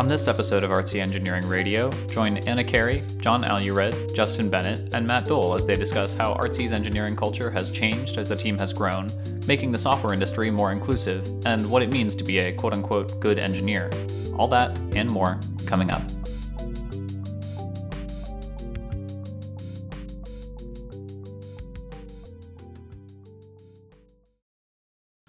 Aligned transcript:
On 0.00 0.06
this 0.08 0.28
episode 0.28 0.64
of 0.64 0.70
Artsy 0.70 0.98
Engineering 0.98 1.46
Radio, 1.46 1.90
join 2.08 2.38
Anna 2.48 2.64
Carey, 2.64 3.02
Jon 3.18 3.44
Allured, 3.44 4.14
Justin 4.14 4.48
Bennett, 4.48 4.94
and 4.94 5.06
Matt 5.06 5.26
Dole 5.26 5.54
as 5.54 5.66
they 5.66 5.76
discuss 5.76 6.14
how 6.14 6.32
Artsy's 6.36 6.72
engineering 6.72 7.14
culture 7.14 7.50
has 7.50 7.70
changed 7.70 8.16
as 8.16 8.30
the 8.30 8.36
team 8.36 8.56
has 8.56 8.72
grown, 8.72 9.10
making 9.46 9.72
the 9.72 9.78
software 9.78 10.14
industry 10.14 10.50
more 10.50 10.72
inclusive, 10.72 11.28
and 11.44 11.70
what 11.70 11.82
it 11.82 11.90
means 11.90 12.16
to 12.16 12.24
be 12.24 12.38
a 12.38 12.50
quote 12.50 12.72
unquote 12.72 13.20
good 13.20 13.38
engineer. 13.38 13.90
All 14.38 14.48
that 14.48 14.78
and 14.96 15.10
more 15.10 15.38
coming 15.66 15.90
up. 15.90 16.02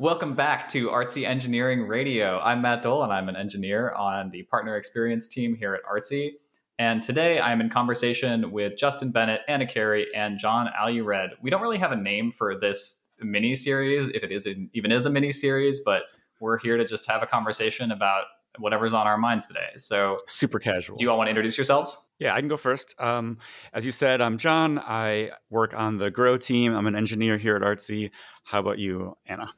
Welcome 0.01 0.33
back 0.33 0.67
to 0.69 0.89
Artsy 0.89 1.27
Engineering 1.27 1.83
Radio. 1.83 2.39
I'm 2.39 2.63
Matt 2.63 2.81
Dole, 2.81 3.03
and 3.03 3.13
I'm 3.13 3.29
an 3.29 3.35
engineer 3.35 3.91
on 3.91 4.31
the 4.31 4.41
partner 4.41 4.75
experience 4.75 5.27
team 5.27 5.53
here 5.53 5.75
at 5.75 5.81
Artsy. 5.83 6.31
And 6.79 7.03
today 7.03 7.39
I'm 7.39 7.61
in 7.61 7.69
conversation 7.69 8.51
with 8.51 8.79
Justin 8.79 9.11
Bennett, 9.11 9.41
Anna 9.47 9.67
Carey, 9.67 10.07
and 10.15 10.39
Jon 10.39 10.71
Allured. 10.75 11.35
We 11.43 11.51
don't 11.51 11.61
really 11.61 11.77
have 11.77 11.91
a 11.91 11.95
name 11.95 12.31
for 12.31 12.59
this 12.59 13.09
mini 13.19 13.53
series, 13.53 14.09
if 14.09 14.23
it 14.23 14.31
is 14.31 14.47
even 14.73 14.91
is 14.91 15.05
a 15.05 15.11
mini 15.11 15.31
series, 15.31 15.81
but 15.81 16.01
we're 16.39 16.57
here 16.57 16.77
to 16.77 16.85
just 16.85 17.07
have 17.07 17.21
a 17.21 17.27
conversation 17.27 17.91
about 17.91 18.23
whatever's 18.57 18.95
on 18.95 19.05
our 19.05 19.19
minds 19.19 19.45
today. 19.45 19.69
So 19.77 20.17
super 20.25 20.57
casual. 20.57 20.97
Do 20.97 21.03
you 21.03 21.11
all 21.11 21.17
want 21.19 21.27
to 21.27 21.29
introduce 21.29 21.59
yourselves? 21.59 22.09
Yeah, 22.17 22.33
I 22.33 22.39
can 22.39 22.49
go 22.49 22.57
first. 22.57 22.95
Um, 22.99 23.37
as 23.71 23.85
you 23.85 23.91
said, 23.91 24.19
I'm 24.19 24.39
Jon. 24.39 24.79
I 24.79 25.29
work 25.51 25.77
on 25.77 25.99
the 25.99 26.09
Grow 26.09 26.37
team. 26.37 26.75
I'm 26.75 26.87
an 26.87 26.95
engineer 26.95 27.37
here 27.37 27.55
at 27.55 27.61
Artsy. 27.61 28.09
How 28.45 28.61
about 28.61 28.79
you, 28.79 29.15
Anna? 29.27 29.51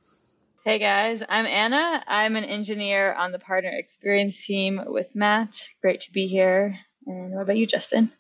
Hey 0.66 0.80
guys, 0.80 1.22
I'm 1.28 1.46
Anna. 1.46 2.02
I'm 2.08 2.38
an 2.38 2.46
engineer 2.46 3.14
on 3.16 3.34
the 3.34 3.40
partner 3.40 3.70
experience 3.70 4.46
team 4.46 4.82
with 4.86 5.14
Matt. 5.14 5.68
Great 5.82 6.00
to 6.02 6.12
be 6.14 6.26
here. 6.26 6.80
And 7.06 7.34
what 7.34 7.42
about 7.42 7.58
you, 7.58 7.68
Justin? 7.68 8.14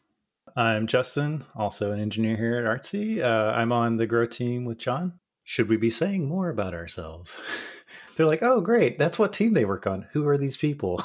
I'm 0.53 0.85
Justin, 0.85 1.45
also 1.55 1.93
an 1.93 2.01
engineer 2.01 2.35
here 2.35 2.57
at 2.57 2.65
Artsy. 2.65 3.23
Uh, 3.23 3.53
I'm 3.53 3.71
on 3.71 3.95
the 3.95 4.05
Grow 4.05 4.25
team 4.25 4.65
with 4.65 4.77
Jon. 4.77 5.13
Should 5.45 5.69
we 5.69 5.77
be 5.77 5.89
saying 5.89 6.27
more 6.27 6.49
about 6.49 6.73
ourselves? 6.73 7.41
They're 8.17 8.25
like, 8.25 8.43
oh, 8.43 8.59
great. 8.59 8.99
That's 8.99 9.17
what 9.17 9.31
team 9.31 9.53
they 9.53 9.63
work 9.63 9.87
on. 9.87 10.07
Who 10.11 10.27
are 10.27 10.37
these 10.37 10.57
people? 10.57 11.01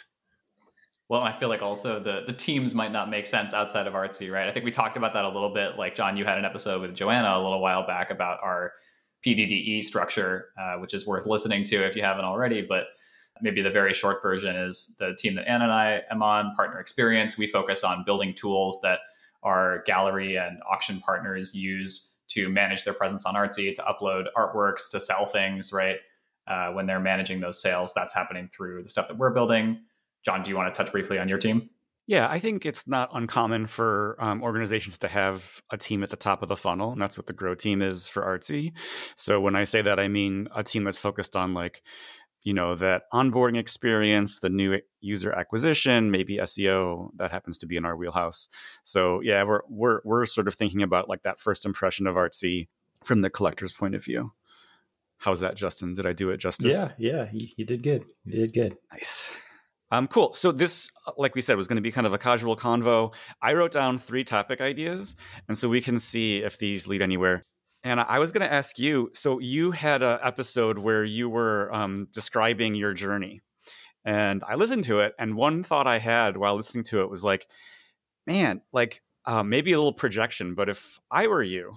well, 1.10 1.20
I 1.20 1.32
feel 1.32 1.50
like 1.50 1.60
also 1.60 2.00
the 2.02 2.22
the 2.26 2.32
teams 2.32 2.72
might 2.72 2.92
not 2.92 3.10
make 3.10 3.26
sense 3.26 3.52
outside 3.52 3.86
of 3.86 3.92
Artsy, 3.92 4.32
right? 4.32 4.48
I 4.48 4.52
think 4.52 4.64
we 4.64 4.70
talked 4.70 4.96
about 4.96 5.12
that 5.12 5.26
a 5.26 5.28
little 5.28 5.52
bit. 5.52 5.76
Like 5.76 5.94
Jon, 5.94 6.16
you 6.16 6.24
had 6.24 6.38
an 6.38 6.46
episode 6.46 6.80
with 6.80 6.94
Joanna 6.94 7.28
a 7.36 7.42
little 7.42 7.60
while 7.60 7.86
back 7.86 8.10
about 8.10 8.38
our 8.42 8.72
PDDE 9.26 9.82
structure, 9.82 10.50
uh, 10.58 10.76
which 10.76 10.94
is 10.94 11.06
worth 11.06 11.26
listening 11.26 11.64
to 11.64 11.84
if 11.84 11.96
you 11.96 12.02
haven't 12.02 12.24
already. 12.24 12.62
But 12.62 12.84
maybe 13.42 13.60
the 13.60 13.70
very 13.70 13.92
short 13.92 14.22
version 14.22 14.54
is 14.54 14.94
the 14.98 15.14
team 15.18 15.34
that 15.34 15.48
Anna 15.48 15.64
and 15.64 15.72
I 15.72 16.02
am 16.10 16.22
on, 16.22 16.54
Partner 16.54 16.78
Experience. 16.78 17.36
We 17.36 17.46
focus 17.46 17.84
on 17.84 18.04
building 18.04 18.34
tools 18.34 18.80
that 18.82 19.00
our 19.42 19.82
gallery 19.86 20.36
and 20.36 20.58
auction 20.70 21.00
partners 21.00 21.54
use 21.54 22.16
to 22.28 22.48
manage 22.48 22.84
their 22.84 22.94
presence 22.94 23.24
on 23.26 23.34
Artsy, 23.34 23.74
to 23.74 23.82
upload 23.82 24.26
artworks, 24.36 24.90
to 24.90 25.00
sell 25.00 25.26
things, 25.26 25.72
right? 25.72 25.96
Uh, 26.46 26.72
when 26.72 26.86
they're 26.86 27.00
managing 27.00 27.40
those 27.40 27.60
sales, 27.60 27.92
that's 27.94 28.14
happening 28.14 28.48
through 28.52 28.82
the 28.82 28.88
stuff 28.88 29.08
that 29.08 29.16
we're 29.16 29.30
building. 29.30 29.80
Jon, 30.24 30.42
do 30.42 30.50
you 30.50 30.56
want 30.56 30.72
to 30.72 30.76
touch 30.76 30.92
briefly 30.92 31.18
on 31.18 31.28
your 31.28 31.38
team? 31.38 31.70
Yeah, 32.06 32.28
I 32.30 32.38
think 32.38 32.64
it's 32.64 32.86
not 32.86 33.10
uncommon 33.12 33.66
for 33.66 34.16
um, 34.20 34.40
organizations 34.42 34.98
to 34.98 35.08
have 35.08 35.60
a 35.70 35.76
team 35.76 36.04
at 36.04 36.10
the 36.10 36.16
top 36.16 36.40
of 36.42 36.48
the 36.48 36.56
funnel, 36.56 36.92
and 36.92 37.00
that's 37.00 37.18
what 37.18 37.26
the 37.26 37.32
Grow 37.32 37.56
team 37.56 37.82
is 37.82 38.06
for 38.06 38.22
Artsy. 38.22 38.72
So 39.16 39.40
when 39.40 39.56
I 39.56 39.64
say 39.64 39.82
that, 39.82 39.98
I 39.98 40.06
mean 40.06 40.48
a 40.54 40.62
team 40.62 40.84
that's 40.84 41.00
focused 41.00 41.34
on 41.34 41.52
like, 41.52 41.82
you 42.44 42.54
know, 42.54 42.76
that 42.76 43.02
onboarding 43.12 43.58
experience, 43.58 44.38
the 44.38 44.48
new 44.48 44.78
user 45.00 45.32
acquisition, 45.32 46.12
maybe 46.12 46.36
SEO. 46.36 47.10
That 47.16 47.32
happens 47.32 47.58
to 47.58 47.66
be 47.66 47.76
in 47.76 47.84
our 47.84 47.96
wheelhouse. 47.96 48.48
So 48.84 49.20
yeah, 49.20 49.42
we're 49.42 49.62
we're 49.68 50.00
we're 50.04 50.26
sort 50.26 50.46
of 50.46 50.54
thinking 50.54 50.82
about 50.82 51.08
like 51.08 51.24
that 51.24 51.40
first 51.40 51.66
impression 51.66 52.06
of 52.06 52.14
Artsy 52.14 52.68
from 53.02 53.22
the 53.22 53.30
collector's 53.30 53.72
point 53.72 53.96
of 53.96 54.04
view. 54.04 54.32
How's 55.18 55.40
that, 55.40 55.56
Justin? 55.56 55.94
Did 55.94 56.06
I 56.06 56.12
do 56.12 56.30
it 56.30 56.36
justice? 56.36 56.72
Yeah, 56.72 56.88
yeah, 56.98 57.28
you, 57.32 57.48
you 57.56 57.64
did 57.64 57.82
good. 57.82 58.04
You 58.24 58.42
did 58.42 58.52
good. 58.52 58.76
Nice. 58.92 59.36
Um, 59.90 60.08
cool. 60.08 60.32
So 60.32 60.50
this, 60.50 60.90
uh, 61.06 61.12
like 61.16 61.34
we 61.34 61.42
said, 61.42 61.56
was 61.56 61.68
going 61.68 61.76
to 61.76 61.82
be 61.82 61.92
kind 61.92 62.06
of 62.06 62.12
a 62.12 62.18
casual 62.18 62.56
convo. 62.56 63.14
I 63.40 63.54
wrote 63.54 63.72
down 63.72 63.98
three 63.98 64.24
topic 64.24 64.60
ideas, 64.60 65.14
and 65.48 65.56
so 65.56 65.68
we 65.68 65.80
can 65.80 65.98
see 65.98 66.38
if 66.38 66.58
these 66.58 66.86
lead 66.86 67.02
anywhere. 67.02 67.42
And 67.84 68.00
I 68.00 68.18
was 68.18 68.32
going 68.32 68.46
to 68.46 68.52
ask 68.52 68.78
you. 68.78 69.10
So 69.14 69.38
you 69.38 69.70
had 69.70 70.02
an 70.02 70.18
episode 70.22 70.78
where 70.78 71.04
you 71.04 71.28
were 71.28 71.72
um, 71.72 72.08
describing 72.12 72.74
your 72.74 72.94
journey, 72.94 73.42
and 74.04 74.42
I 74.48 74.56
listened 74.56 74.84
to 74.84 75.00
it. 75.00 75.14
And 75.18 75.36
one 75.36 75.62
thought 75.62 75.86
I 75.86 75.98
had 75.98 76.36
while 76.36 76.56
listening 76.56 76.84
to 76.84 77.02
it 77.02 77.10
was 77.10 77.22
like, 77.22 77.46
man, 78.26 78.62
like 78.72 79.00
uh, 79.24 79.44
maybe 79.44 79.72
a 79.72 79.78
little 79.78 79.92
projection, 79.92 80.54
but 80.54 80.68
if 80.68 80.98
I 81.10 81.28
were 81.28 81.42
you 81.42 81.76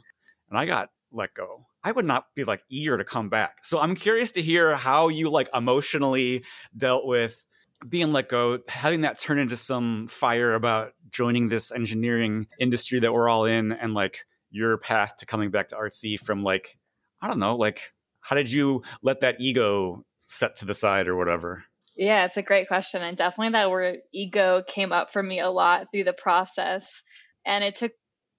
and 0.50 0.58
I 0.58 0.66
got 0.66 0.90
let 1.12 1.34
go, 1.34 1.66
I 1.84 1.92
would 1.92 2.06
not 2.06 2.26
be 2.36 2.44
like 2.44 2.62
eager 2.70 2.98
to 2.98 3.04
come 3.04 3.30
back. 3.30 3.64
So 3.64 3.80
I'm 3.80 3.96
curious 3.96 4.32
to 4.32 4.42
hear 4.42 4.76
how 4.76 5.08
you 5.10 5.30
like 5.30 5.50
emotionally 5.54 6.44
dealt 6.76 7.06
with 7.06 7.46
being 7.88 8.12
let 8.12 8.30
go, 8.30 8.60
having 8.68 9.02
that 9.02 9.20
turn 9.20 9.40
into 9.40 9.56
some 9.56 10.08
fire 10.08 10.54
about 10.54 10.94
joining 11.12 11.50
this 11.50 11.72
engineering 11.72 12.48
industry 12.60 13.00
that 13.00 13.14
we're 13.14 13.30
all 13.30 13.46
in, 13.46 13.72
and 13.72 13.94
like 13.94 14.26
your 14.52 14.78
path 14.78 15.18
to 15.18 15.26
coming 15.26 15.52
back 15.52 15.70
to 15.70 15.76
artsy 15.76 16.20
from 16.20 16.44
like, 16.44 16.78
I 17.22 17.28
don't 17.28 17.40
know, 17.40 17.56
like 17.56 17.94
how 18.22 18.36
did 18.36 18.52
you 18.52 18.84
let 19.02 19.22
that 19.22 19.40
ego 19.40 20.06
set 20.18 20.58
to 20.58 20.66
the 20.66 20.74
side 20.74 21.08
or 21.08 21.16
whatever? 21.16 21.64
Yeah, 21.96 22.26
it's 22.26 22.38
a 22.38 22.42
great 22.42 22.68
question. 22.68 23.02
And 23.02 23.18
definitely 23.18 23.54
that 23.54 23.72
word 23.72 24.00
ego 24.14 24.64
came 24.66 24.92
up 24.92 25.12
for 25.12 25.22
me 25.22 25.40
a 25.40 25.50
lot 25.50 25.88
through 25.92 26.06
the 26.06 26.14
process. 26.14 27.04
And 27.46 27.64
it 27.64 27.76
took 27.76 27.92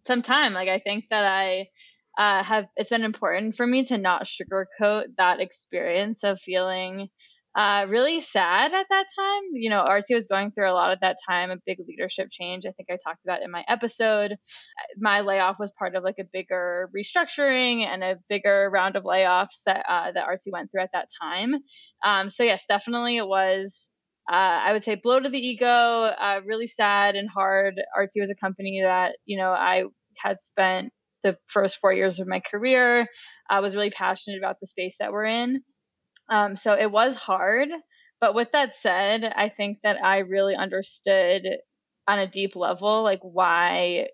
some 0.07 0.22
time. 0.22 0.55
Like, 0.55 0.69
I 0.69 0.78
think 0.78 1.05
that 1.11 1.25
I 1.25 1.67
uh, 2.19 2.43
have, 2.43 2.67
it's 2.77 2.91
been 2.91 3.03
important 3.03 3.55
for 3.57 3.67
me 3.67 3.84
to 3.84 3.99
not 3.99 4.25
sugarcoat 4.25 5.05
that 5.19 5.41
experience 5.41 6.25
of 6.25 6.41
feeling 6.41 7.09
uh, 7.56 7.87
really 7.88 8.21
sad 8.21 8.72
at 8.72 8.87
that 8.88 9.06
time. 9.19 9.43
You 9.53 9.71
know, 9.71 9.84
Artsy 9.88 10.15
was 10.15 10.27
going 10.27 10.53
through 10.53 10.71
a 10.71 10.72
lot 10.72 10.93
at 10.93 11.00
that 11.00 11.16
time, 11.28 11.50
a 11.50 11.56
big 11.66 11.78
leadership 11.87 12.28
change. 12.31 12.65
I 12.65 12.71
think 12.72 12.88
I 12.91 12.97
talked 13.03 13.25
about 13.25 13.43
in 13.43 13.50
my 13.50 13.65
episode. 13.69 14.37
My 14.99 15.22
layoff 15.22 15.56
was 15.59 15.72
part 15.72 15.97
of 15.97 16.05
like 16.05 16.19
a 16.21 16.25
bigger 16.33 16.89
restructuring 16.97 17.84
and 17.84 18.05
a 18.05 18.16
bigger 18.28 18.71
round 18.72 18.97
of 18.97 19.05
layoffs 19.05 19.62
that 19.66 19.84
uh, 19.89 20.12
that 20.12 20.28
Artsy 20.28 20.53
went 20.53 20.71
through 20.71 20.83
at 20.83 20.93
that 20.93 21.09
time. 21.21 21.56
Um, 22.05 22.31
so 22.31 22.44
yes, 22.44 22.66
definitely 22.66 23.16
it 23.16 23.27
was. 23.27 23.91
Uh, 24.31 24.37
I 24.37 24.72
would 24.72 24.84
say 24.84 24.94
blow 24.94 25.19
to 25.19 25.28
the 25.28 25.39
ego, 25.39 25.66
uh, 25.66 26.41
really 26.44 26.69
sad 26.69 27.16
and 27.16 27.28
hard. 27.28 27.81
Artsy 27.99 28.21
was 28.21 28.31
a 28.31 28.37
company 28.37 28.83
that 28.84 29.16
you 29.25 29.37
know 29.37 29.50
I 29.50 29.84
had 30.16 30.41
spent 30.41 30.93
the 31.25 31.37
first 31.49 31.78
four 31.78 31.93
years 31.93 32.21
of 32.21 32.28
my 32.28 32.41
career. 32.41 33.09
I 33.49 33.60
was 33.60 33.75
really 33.75 33.91
passionate 33.91 34.39
about 34.39 34.56
the 34.60 34.69
space 34.69 34.97
that 35.00 35.10
we're 35.12 35.25
in. 35.25 35.62
Um, 36.30 36.56
so 36.56 36.74
it 36.74 36.91
was 36.91 37.16
hard. 37.16 37.68
But 38.20 38.34
with 38.34 38.48
that 38.52 38.74
said, 38.74 39.24
I 39.24 39.48
think 39.48 39.78
that 39.82 40.02
I 40.02 40.18
really 40.18 40.54
understood 40.54 41.42
on 42.06 42.18
a 42.18 42.28
deep 42.28 42.54
level, 42.54 43.02
like 43.02 43.20
why 43.22 44.08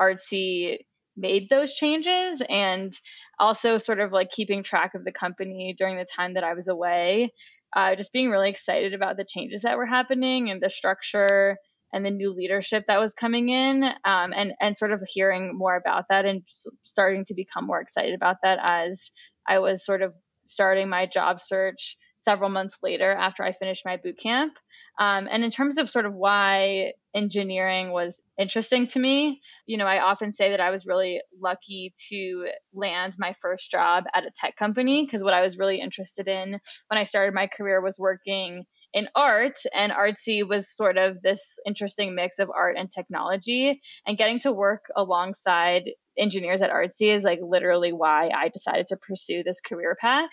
Artsy 0.00 0.78
made 1.16 1.48
those 1.48 1.74
changes 1.74 2.42
and 2.48 2.92
also 3.38 3.78
sort 3.78 4.00
of 4.00 4.12
like 4.12 4.30
keeping 4.30 4.62
track 4.62 4.94
of 4.94 5.04
the 5.04 5.12
company 5.12 5.74
during 5.78 5.96
the 5.96 6.06
time 6.16 6.34
that 6.34 6.44
I 6.44 6.54
was 6.54 6.68
away. 6.68 7.32
Uh, 7.74 7.96
just 7.96 8.12
being 8.12 8.30
really 8.30 8.50
excited 8.50 8.94
about 8.94 9.16
the 9.16 9.24
changes 9.28 9.62
that 9.62 9.76
were 9.76 9.86
happening 9.86 10.50
and 10.50 10.62
the 10.62 10.70
structure 10.70 11.56
and 11.92 12.04
the 12.04 12.10
new 12.10 12.32
leadership 12.32 12.84
that 12.86 13.00
was 13.00 13.14
coming 13.14 13.48
in 13.48 13.84
um, 14.04 14.32
and 14.32 14.52
and 14.60 14.76
sort 14.78 14.92
of 14.92 15.02
hearing 15.08 15.56
more 15.56 15.76
about 15.76 16.04
that 16.08 16.24
and 16.24 16.42
starting 16.82 17.24
to 17.24 17.34
become 17.34 17.66
more 17.66 17.80
excited 17.80 18.14
about 18.14 18.36
that 18.42 18.58
as 18.62 19.10
I 19.48 19.58
was 19.58 19.84
sort 19.84 20.02
of 20.02 20.14
starting 20.46 20.88
my 20.88 21.06
job 21.06 21.40
search 21.40 21.96
several 22.18 22.50
months 22.50 22.78
later 22.82 23.12
after 23.12 23.42
I 23.42 23.52
finished 23.52 23.84
my 23.84 23.96
boot 23.96 24.18
camp. 24.18 24.54
Um, 24.98 25.28
and 25.30 25.42
in 25.42 25.50
terms 25.50 25.78
of 25.78 25.90
sort 25.90 26.06
of 26.06 26.14
why 26.14 26.92
engineering 27.14 27.92
was 27.92 28.22
interesting 28.38 28.86
to 28.88 28.98
me, 28.98 29.40
you 29.66 29.76
know, 29.76 29.86
I 29.86 30.00
often 30.00 30.30
say 30.30 30.50
that 30.50 30.60
I 30.60 30.70
was 30.70 30.86
really 30.86 31.20
lucky 31.40 31.92
to 32.10 32.48
land 32.72 33.16
my 33.18 33.34
first 33.42 33.70
job 33.70 34.04
at 34.14 34.24
a 34.24 34.30
tech 34.34 34.56
company 34.56 35.04
because 35.04 35.24
what 35.24 35.34
I 35.34 35.42
was 35.42 35.58
really 35.58 35.80
interested 35.80 36.28
in 36.28 36.60
when 36.88 36.98
I 36.98 37.04
started 37.04 37.34
my 37.34 37.48
career 37.48 37.82
was 37.82 37.98
working 37.98 38.64
in 38.94 39.08
art 39.16 39.58
and 39.74 39.92
artsy 39.92 40.48
was 40.48 40.74
sort 40.74 40.96
of 40.96 41.20
this 41.20 41.58
interesting 41.66 42.14
mix 42.14 42.38
of 42.38 42.48
art 42.48 42.76
and 42.78 42.90
technology. 42.90 43.80
And 44.06 44.16
getting 44.16 44.38
to 44.40 44.52
work 44.52 44.84
alongside 44.96 45.90
engineers 46.16 46.62
at 46.62 46.70
artsy 46.70 47.12
is 47.12 47.24
like 47.24 47.40
literally 47.42 47.92
why 47.92 48.28
i 48.28 48.48
decided 48.48 48.86
to 48.86 48.96
pursue 48.96 49.42
this 49.42 49.60
career 49.60 49.96
path. 50.00 50.30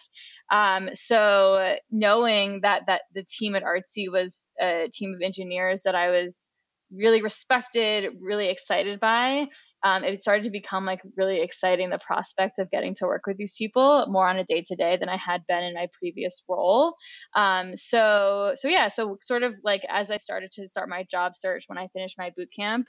Um, 0.52 0.90
so 0.94 1.76
knowing 1.90 2.60
that 2.62 2.84
that 2.86 3.02
the 3.16 3.24
team 3.24 3.56
at 3.56 3.64
artsy 3.64 4.06
was 4.08 4.52
a 4.62 4.90
team 4.94 5.16
of 5.16 5.22
engineers 5.26 5.82
that 5.86 5.96
i 5.96 6.12
was 6.12 6.52
really 6.92 7.24
respected 7.24 8.14
really 8.22 8.50
excited 8.50 9.00
by 9.00 9.46
um, 9.84 10.04
it 10.04 10.22
started 10.22 10.44
to 10.44 10.52
become 10.52 10.86
like 10.86 11.02
really 11.18 11.42
exciting 11.42 11.90
the 11.90 12.00
prospect 12.00 12.60
of 12.60 12.70
getting 12.70 12.96
to 12.96 13.06
work 13.06 13.24
with 13.26 13.38
these 13.38 13.56
people 13.58 14.06
more 14.10 14.28
on 14.28 14.38
a 14.38 14.44
day 14.44 14.62
to 14.68 14.76
day 14.76 14.98
than 14.98 15.10
I 15.10 15.18
had 15.18 15.42
been 15.48 15.64
in 15.64 15.74
my 15.74 15.88
previous 16.00 16.44
role. 16.48 16.96
Um, 17.36 17.76
so 17.76 18.54
so 18.56 18.68
yeah, 18.68 18.88
so 18.90 19.18
sort 19.22 19.44
of 19.44 19.54
like 19.64 19.82
as 19.90 20.12
I 20.12 20.18
started 20.18 20.52
to 20.54 20.68
start 20.68 20.90
my 20.90 21.06
job 21.10 21.36
search 21.36 21.66
when 21.68 21.78
I 21.78 21.88
finished 21.94 22.18
my 22.18 22.32
boot 22.36 22.50
camp, 22.56 22.86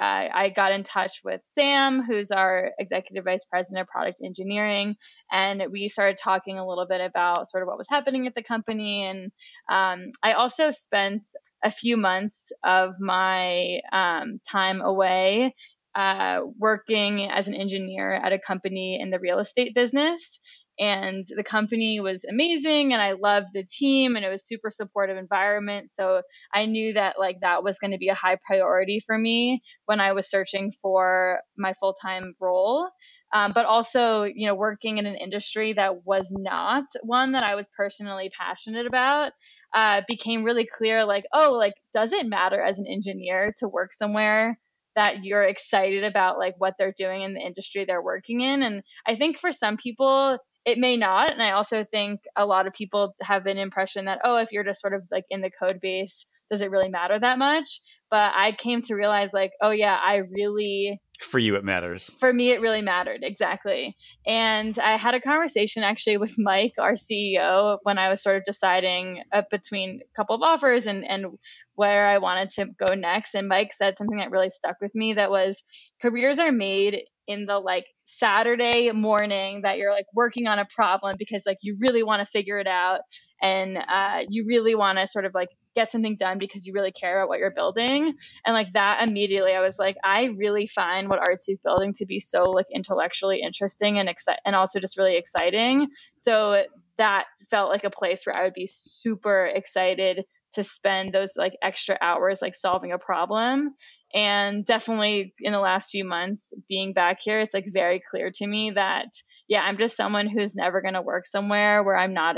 uh, 0.00 0.28
I 0.32 0.48
got 0.48 0.72
in 0.72 0.82
touch 0.82 1.20
with 1.22 1.42
Sam, 1.44 2.02
who's 2.02 2.30
our 2.30 2.70
executive 2.78 3.24
vice 3.24 3.44
president 3.44 3.82
of 3.82 3.88
product 3.88 4.20
engineering, 4.24 4.96
and 5.30 5.62
we 5.70 5.88
started 5.88 6.16
talking 6.16 6.58
a 6.58 6.66
little 6.66 6.86
bit 6.88 7.00
about 7.00 7.46
sort 7.48 7.62
of 7.62 7.68
what 7.68 7.78
was 7.78 7.88
happening 7.88 8.26
at 8.26 8.34
the 8.34 8.42
company. 8.42 9.04
And 9.04 9.30
um, 9.70 10.10
I 10.22 10.32
also 10.32 10.70
spent 10.70 11.28
a 11.62 11.70
few 11.70 11.96
months 11.96 12.52
of 12.64 12.98
my 13.00 13.80
um, 13.92 14.40
time 14.50 14.80
away 14.80 15.54
uh, 15.94 16.40
working 16.58 17.30
as 17.30 17.48
an 17.48 17.54
engineer 17.54 18.12
at 18.12 18.32
a 18.32 18.38
company 18.38 18.98
in 19.00 19.10
the 19.10 19.20
real 19.20 19.38
estate 19.38 19.74
business. 19.74 20.40
And 20.78 21.22
the 21.36 21.44
company 21.44 22.00
was 22.00 22.24
amazing 22.24 22.94
and 22.94 23.02
i 23.02 23.12
loved 23.12 23.48
the 23.52 23.62
team 23.62 24.16
and 24.16 24.24
it 24.24 24.30
was 24.30 24.46
super 24.46 24.70
supportive 24.70 25.18
environment. 25.18 25.90
So 25.90 26.22
i 26.54 26.64
knew 26.64 26.94
that 26.94 27.16
like 27.18 27.40
that 27.42 27.62
was 27.62 27.78
going 27.78 27.90
to 27.90 27.98
be 27.98 28.08
a 28.08 28.14
high 28.14 28.38
priority 28.46 28.98
for 29.06 29.18
me 29.18 29.60
when 29.84 30.00
i 30.00 30.12
was 30.12 30.30
searching 30.30 30.72
for 30.80 31.40
my 31.58 31.74
full-time 31.74 32.34
role. 32.40 32.88
Um, 33.34 33.52
but 33.54 33.66
also 33.66 34.24
you 34.24 34.46
know 34.46 34.54
working 34.54 34.96
in 34.96 35.04
an 35.04 35.16
industry 35.16 35.74
that 35.74 36.06
was 36.06 36.28
not 36.30 36.84
one 37.02 37.32
that 37.32 37.44
i 37.44 37.54
was 37.54 37.68
personally 37.76 38.30
passionate 38.38 38.86
about 38.86 39.32
uh, 39.74 40.02
became 40.06 40.44
really 40.44 40.66
clear 40.70 41.04
like 41.06 41.24
oh 41.32 41.52
like 41.52 41.74
does 41.94 42.12
it 42.12 42.26
matter 42.26 42.60
as 42.60 42.78
an 42.78 42.86
engineer 42.86 43.54
to 43.58 43.68
work 43.68 43.94
somewhere 43.94 44.58
that 44.96 45.24
you're 45.24 45.44
excited 45.44 46.04
about 46.04 46.38
like 46.38 46.54
what 46.58 46.74
they're 46.78 46.94
doing 46.96 47.22
in 47.22 47.34
the 47.34 47.40
industry 47.40 47.84
they're 47.84 48.02
working 48.02 48.40
in 48.40 48.62
and 48.62 48.82
i 49.06 49.16
think 49.16 49.38
for 49.38 49.52
some 49.52 49.76
people 49.76 50.38
it 50.64 50.78
may 50.78 50.96
not 50.96 51.32
and 51.32 51.42
i 51.42 51.52
also 51.52 51.84
think 51.84 52.20
a 52.36 52.46
lot 52.46 52.66
of 52.66 52.72
people 52.72 53.14
have 53.20 53.46
an 53.46 53.58
impression 53.58 54.04
that 54.06 54.20
oh 54.24 54.36
if 54.36 54.52
you're 54.52 54.64
just 54.64 54.80
sort 54.80 54.94
of 54.94 55.04
like 55.10 55.24
in 55.30 55.40
the 55.40 55.50
code 55.50 55.80
base 55.80 56.44
does 56.50 56.60
it 56.60 56.70
really 56.70 56.88
matter 56.88 57.18
that 57.18 57.38
much? 57.38 57.80
But 58.10 58.32
i 58.34 58.52
came 58.52 58.82
to 58.82 58.94
realize 58.94 59.32
like 59.32 59.52
oh 59.62 59.70
yeah 59.70 59.96
i 59.96 60.16
really 60.16 61.00
for 61.22 61.38
you 61.38 61.56
it 61.56 61.64
matters. 61.64 62.16
For 62.20 62.32
me 62.32 62.50
it 62.50 62.60
really 62.60 62.82
mattered 62.82 63.20
exactly. 63.22 63.96
And 64.26 64.78
i 64.78 64.96
had 64.96 65.14
a 65.14 65.20
conversation 65.20 65.82
actually 65.82 66.16
with 66.16 66.34
mike 66.38 66.74
our 66.78 66.94
ceo 66.94 67.78
when 67.82 67.98
i 67.98 68.08
was 68.08 68.22
sort 68.22 68.36
of 68.36 68.44
deciding 68.44 69.22
uh, 69.32 69.42
between 69.50 70.00
a 70.02 70.16
couple 70.16 70.36
of 70.36 70.42
offers 70.42 70.86
and 70.86 71.04
and 71.08 71.26
where 71.74 72.06
i 72.06 72.18
wanted 72.18 72.50
to 72.50 72.66
go 72.66 72.94
next. 72.94 73.34
And 73.34 73.48
mike 73.48 73.72
said 73.72 73.96
something 73.96 74.18
that 74.18 74.30
really 74.30 74.50
stuck 74.50 74.76
with 74.80 74.94
me 74.94 75.14
that 75.14 75.30
was 75.30 75.62
careers 76.00 76.38
are 76.38 76.52
made 76.52 77.02
in 77.28 77.46
the 77.46 77.58
like 77.58 77.86
Saturday 78.04 78.90
morning 78.92 79.62
that 79.62 79.78
you're 79.78 79.92
like 79.92 80.06
working 80.14 80.46
on 80.46 80.58
a 80.58 80.66
problem 80.74 81.16
because 81.18 81.44
like 81.46 81.58
you 81.62 81.76
really 81.80 82.02
want 82.02 82.20
to 82.20 82.26
figure 82.26 82.58
it 82.58 82.66
out 82.66 83.00
and 83.40 83.78
uh, 83.78 84.20
you 84.28 84.44
really 84.46 84.74
want 84.74 84.98
to 84.98 85.06
sort 85.06 85.24
of 85.24 85.32
like 85.34 85.48
get 85.74 85.92
something 85.92 86.16
done 86.16 86.38
because 86.38 86.66
you 86.66 86.72
really 86.72 86.92
care 86.92 87.20
about 87.20 87.28
what 87.28 87.38
you're 87.38 87.50
building. 87.50 88.14
And 88.44 88.54
like 88.54 88.72
that 88.74 89.00
immediately 89.02 89.52
I 89.52 89.60
was 89.60 89.78
like 89.78 89.96
I 90.04 90.24
really 90.36 90.66
find 90.66 91.08
what 91.08 91.20
Artsy's 91.20 91.60
building 91.60 91.94
to 91.94 92.06
be 92.06 92.20
so 92.20 92.44
like 92.50 92.66
intellectually 92.72 93.40
interesting 93.42 93.98
and 93.98 94.08
exci- 94.08 94.36
and 94.44 94.54
also 94.54 94.80
just 94.80 94.98
really 94.98 95.16
exciting. 95.16 95.88
So 96.16 96.64
that 96.98 97.24
felt 97.50 97.70
like 97.70 97.84
a 97.84 97.90
place 97.90 98.24
where 98.26 98.36
I 98.36 98.44
would 98.44 98.54
be 98.54 98.66
super 98.66 99.46
excited 99.46 100.24
to 100.54 100.62
spend 100.62 101.14
those 101.14 101.36
like 101.36 101.54
extra 101.62 101.96
hours 102.00 102.42
like 102.42 102.54
solving 102.54 102.92
a 102.92 102.98
problem. 102.98 103.74
And 104.14 104.64
definitely 104.66 105.32
in 105.40 105.52
the 105.52 105.58
last 105.58 105.90
few 105.90 106.04
months 106.04 106.52
being 106.68 106.92
back 106.92 107.18
here 107.22 107.40
it's 107.40 107.54
like 107.54 107.64
very 107.66 107.98
clear 107.98 108.30
to 108.30 108.46
me 108.46 108.72
that 108.74 109.06
yeah 109.48 109.62
i'm 109.62 109.78
just 109.78 109.96
someone 109.96 110.28
who's 110.28 110.54
never 110.54 110.82
going 110.82 110.92
to 110.92 111.00
work 111.00 111.26
somewhere 111.26 111.82
where 111.82 111.96
i'm 111.96 112.12
not 112.12 112.36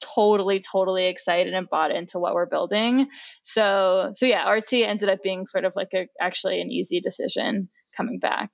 totally 0.00 0.60
totally 0.60 1.06
excited 1.06 1.54
and 1.54 1.68
bought 1.68 1.90
into 1.90 2.18
what 2.18 2.34
we're 2.34 2.46
building 2.46 3.06
so 3.42 4.10
so 4.14 4.26
yeah 4.26 4.44
artsy 4.46 4.86
ended 4.86 5.08
up 5.08 5.22
being 5.22 5.46
sort 5.46 5.64
of 5.64 5.72
like 5.76 5.88
a 5.94 6.06
actually 6.20 6.60
an 6.60 6.70
easy 6.70 7.00
decision 7.00 7.68
coming 7.96 8.18
back 8.18 8.50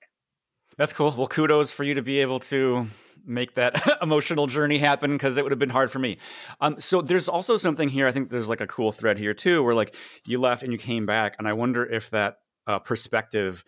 that's 0.77 0.93
cool 0.93 1.15
well 1.17 1.27
kudos 1.27 1.71
for 1.71 1.85
you 1.85 1.95
to 1.95 2.03
be 2.03 2.21
able 2.21 2.41
to 2.41 2.87
make 3.27 3.55
that 3.55 3.81
emotional 4.03 4.47
journey 4.47 4.79
happen 4.79 5.13
because 5.13 5.37
it 5.37 5.43
would 5.43 5.53
have 5.53 5.59
been 5.59 5.71
hard 5.71 5.91
for 5.91 5.99
me. 5.99 6.19
Um, 6.61 6.79
so 6.79 7.01
there's 7.01 7.29
also 7.29 7.57
something 7.57 7.89
here. 7.89 8.07
I 8.07 8.13
think 8.13 8.31
there's 8.31 8.49
like 8.49 8.61
a 8.61 8.67
cool 8.67 8.93
thread 8.93 9.19
here 9.19 9.35
too, 9.35 9.63
where 9.63 9.75
like 9.75 9.95
you 10.27 10.39
left 10.39 10.63
and 10.63 10.73
you 10.73 10.79
came 10.79 11.07
back, 11.07 11.37
and 11.39 11.49
I 11.49 11.53
wonder 11.53 11.85
if 11.85 12.11
that 12.11 12.39
uh, 12.67 12.79
perspective 12.79 13.65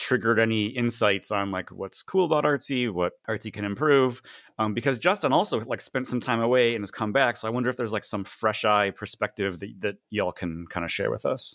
triggered 0.00 0.38
any 0.38 0.66
insights 0.66 1.30
on 1.30 1.50
like 1.50 1.70
what's 1.70 2.02
cool 2.02 2.24
about 2.24 2.44
artsy 2.44 2.90
what 2.90 3.12
artsy 3.28 3.52
can 3.52 3.64
improve 3.64 4.20
um, 4.58 4.74
because 4.74 4.98
justin 4.98 5.32
also 5.32 5.60
like 5.60 5.80
spent 5.80 6.08
some 6.08 6.20
time 6.20 6.40
away 6.40 6.74
and 6.74 6.82
has 6.82 6.90
come 6.90 7.12
back 7.12 7.36
so 7.36 7.46
i 7.46 7.50
wonder 7.50 7.70
if 7.70 7.76
there's 7.76 7.92
like 7.92 8.04
some 8.04 8.24
fresh 8.24 8.64
eye 8.64 8.90
perspective 8.90 9.60
that, 9.60 9.72
that 9.78 9.96
y'all 10.10 10.32
can 10.32 10.66
kind 10.68 10.84
of 10.84 10.90
share 10.90 11.10
with 11.10 11.24
us 11.24 11.54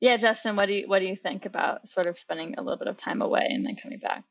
yeah 0.00 0.16
justin 0.16 0.56
what 0.56 0.66
do 0.66 0.74
you 0.74 0.88
what 0.88 0.98
do 0.98 1.06
you 1.06 1.16
think 1.16 1.46
about 1.46 1.88
sort 1.88 2.06
of 2.06 2.18
spending 2.18 2.54
a 2.58 2.62
little 2.62 2.78
bit 2.78 2.88
of 2.88 2.96
time 2.96 3.22
away 3.22 3.46
and 3.48 3.64
then 3.64 3.76
coming 3.76 3.98
back 3.98 4.24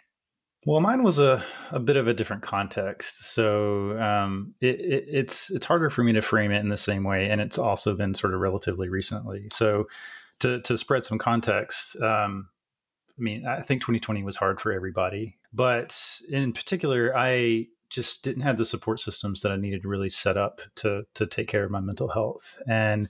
well, 0.66 0.82
mine 0.82 1.02
was 1.02 1.18
a, 1.18 1.46
a 1.72 1.80
bit 1.80 1.96
of 1.96 2.10
a 2.10 2.14
different 2.14 2.42
context, 2.42 3.32
so 3.34 3.98
um, 4.00 4.54
it, 4.60 4.80
it, 4.82 5.06
it's 5.08 5.50
it's 5.50 5.66
harder 5.66 5.90
for 5.90 6.04
me 6.04 6.12
to 6.12 6.22
frame 6.22 6.52
it 6.52 6.60
in 6.60 6.68
the 6.68 6.76
same 6.76 7.06
way, 7.06 7.30
and 7.30 7.40
it's 7.40 7.58
also 7.58 7.96
been 7.96 8.14
sort 8.14 8.34
of 8.34 8.42
relatively 8.42 8.90
recently. 8.90 9.48
So, 9.50 9.88
to 10.42 10.60
to 10.64 10.78
spread 10.78 11.06
some 11.06 11.20
context, 11.20 12.02
um, 12.02 12.50
I 13.18 13.22
mean, 13.22 13.46
I 13.46 13.62
think 13.62 13.82
2020 13.82 14.24
was 14.24 14.38
hard 14.38 14.62
for 14.62 14.72
everybody, 14.72 15.38
but 15.54 16.00
in 16.30 16.54
particular, 16.54 17.18
I 17.18 17.68
just 17.90 18.24
didn't 18.24 18.44
have 18.44 18.58
the 18.58 18.66
support 18.66 19.00
systems 19.00 19.42
that 19.42 19.52
I 19.52 19.56
needed 19.56 19.86
really 19.86 20.10
set 20.10 20.38
up 20.38 20.62
to 20.78 21.04
to 21.16 21.26
take 21.26 21.48
care 21.48 21.64
of 21.64 21.72
my 21.72 21.80
mental 21.80 22.10
health, 22.10 22.62
and 22.68 23.10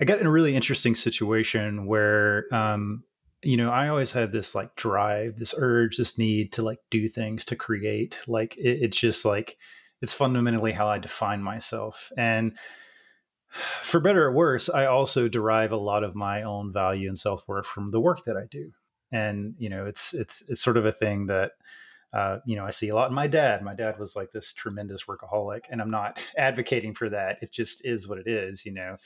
I 0.00 0.04
got 0.04 0.20
in 0.20 0.26
a 0.26 0.30
really 0.30 0.54
interesting 0.54 0.94
situation 0.94 1.86
where 1.86 2.52
um, 2.52 3.04
you 3.44 3.58
know, 3.58 3.70
I 3.70 3.88
always 3.88 4.12
have 4.12 4.32
this 4.32 4.54
like 4.54 4.74
drive, 4.74 5.38
this 5.38 5.54
urge, 5.56 5.98
this 5.98 6.18
need 6.18 6.52
to 6.54 6.62
like 6.62 6.78
do 6.90 7.08
things, 7.08 7.44
to 7.46 7.56
create. 7.56 8.18
Like 8.26 8.56
it, 8.56 8.82
it's 8.82 8.98
just 8.98 9.24
like 9.24 9.58
it's 10.00 10.14
fundamentally 10.14 10.72
how 10.72 10.88
I 10.88 10.98
define 10.98 11.42
myself. 11.42 12.10
And 12.16 12.56
for 13.82 14.00
better 14.00 14.24
or 14.24 14.32
worse, 14.32 14.68
I 14.68 14.86
also 14.86 15.28
derive 15.28 15.72
a 15.72 15.76
lot 15.76 16.04
of 16.04 16.14
my 16.14 16.42
own 16.42 16.72
value 16.72 17.08
and 17.08 17.18
self 17.18 17.46
worth 17.46 17.66
from 17.66 17.90
the 17.90 18.00
work 18.00 18.24
that 18.24 18.36
I 18.36 18.46
do. 18.50 18.72
And 19.14 19.54
you 19.58 19.68
know, 19.68 19.86
it's 19.86 20.12
it's 20.12 20.42
it's 20.48 20.60
sort 20.60 20.76
of 20.76 20.84
a 20.84 20.92
thing 20.92 21.26
that 21.26 21.52
uh, 22.12 22.38
you 22.44 22.56
know 22.56 22.66
I 22.66 22.70
see 22.70 22.88
a 22.88 22.94
lot 22.94 23.08
in 23.08 23.14
my 23.14 23.26
dad. 23.26 23.62
My 23.62 23.74
dad 23.74 23.98
was 23.98 24.16
like 24.16 24.32
this 24.32 24.52
tremendous 24.52 25.04
workaholic, 25.04 25.62
and 25.70 25.80
I'm 25.80 25.90
not 25.90 26.26
advocating 26.36 26.94
for 26.94 27.08
that. 27.10 27.38
It 27.40 27.52
just 27.52 27.84
is 27.84 28.08
what 28.08 28.18
it 28.18 28.26
is, 28.26 28.66
you 28.66 28.72
know. 28.72 28.96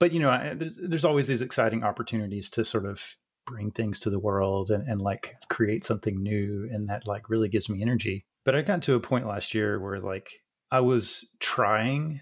But 0.00 0.12
you 0.12 0.20
know, 0.20 0.30
I, 0.30 0.56
there's 0.58 1.04
always 1.04 1.28
these 1.28 1.42
exciting 1.42 1.84
opportunities 1.84 2.50
to 2.50 2.64
sort 2.64 2.84
of 2.84 3.16
bring 3.46 3.70
things 3.70 4.00
to 4.00 4.10
the 4.10 4.18
world 4.18 4.70
and, 4.70 4.86
and 4.88 5.00
like 5.00 5.36
create 5.48 5.84
something 5.84 6.22
new 6.22 6.68
and 6.72 6.88
that 6.88 7.06
like 7.06 7.28
really 7.28 7.48
gives 7.48 7.68
me 7.68 7.82
energy 7.82 8.24
but 8.44 8.54
i 8.54 8.62
got 8.62 8.82
to 8.82 8.94
a 8.94 9.00
point 9.00 9.26
last 9.26 9.54
year 9.54 9.78
where 9.80 10.00
like 10.00 10.42
i 10.70 10.80
was 10.80 11.28
trying 11.40 12.20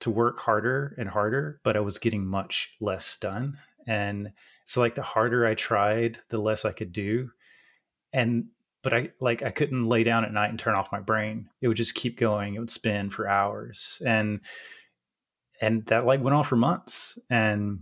to 0.00 0.10
work 0.10 0.40
harder 0.40 0.94
and 0.98 1.08
harder 1.08 1.60
but 1.64 1.76
i 1.76 1.80
was 1.80 1.98
getting 1.98 2.26
much 2.26 2.74
less 2.80 3.16
done 3.18 3.58
and 3.86 4.32
so 4.64 4.80
like 4.80 4.94
the 4.94 5.02
harder 5.02 5.46
i 5.46 5.54
tried 5.54 6.18
the 6.30 6.38
less 6.38 6.64
i 6.64 6.72
could 6.72 6.92
do 6.92 7.30
and 8.12 8.46
but 8.82 8.94
i 8.94 9.10
like 9.20 9.42
i 9.42 9.50
couldn't 9.50 9.88
lay 9.88 10.04
down 10.04 10.24
at 10.24 10.32
night 10.32 10.50
and 10.50 10.58
turn 10.58 10.74
off 10.74 10.92
my 10.92 11.00
brain. 11.00 11.48
It 11.60 11.68
would 11.68 11.76
just 11.76 11.94
keep 11.94 12.18
going. 12.18 12.54
It 12.54 12.58
would 12.58 12.70
spin 12.70 13.10
for 13.10 13.28
hours 13.28 14.02
and 14.04 14.40
and 15.60 15.86
that 15.86 16.04
like 16.04 16.22
went 16.22 16.36
on 16.36 16.44
for 16.44 16.56
months 16.56 17.18
and 17.30 17.80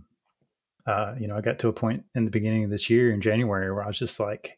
uh, 0.85 1.15
you 1.19 1.27
know, 1.27 1.37
I 1.37 1.41
got 1.41 1.59
to 1.59 1.69
a 1.69 1.73
point 1.73 2.03
in 2.13 2.25
the 2.25 2.31
beginning 2.31 2.63
of 2.63 2.69
this 2.69 2.89
year 2.89 3.13
in 3.13 3.21
January 3.21 3.71
where 3.71 3.83
I 3.83 3.87
was 3.87 3.99
just 3.99 4.19
like, 4.19 4.57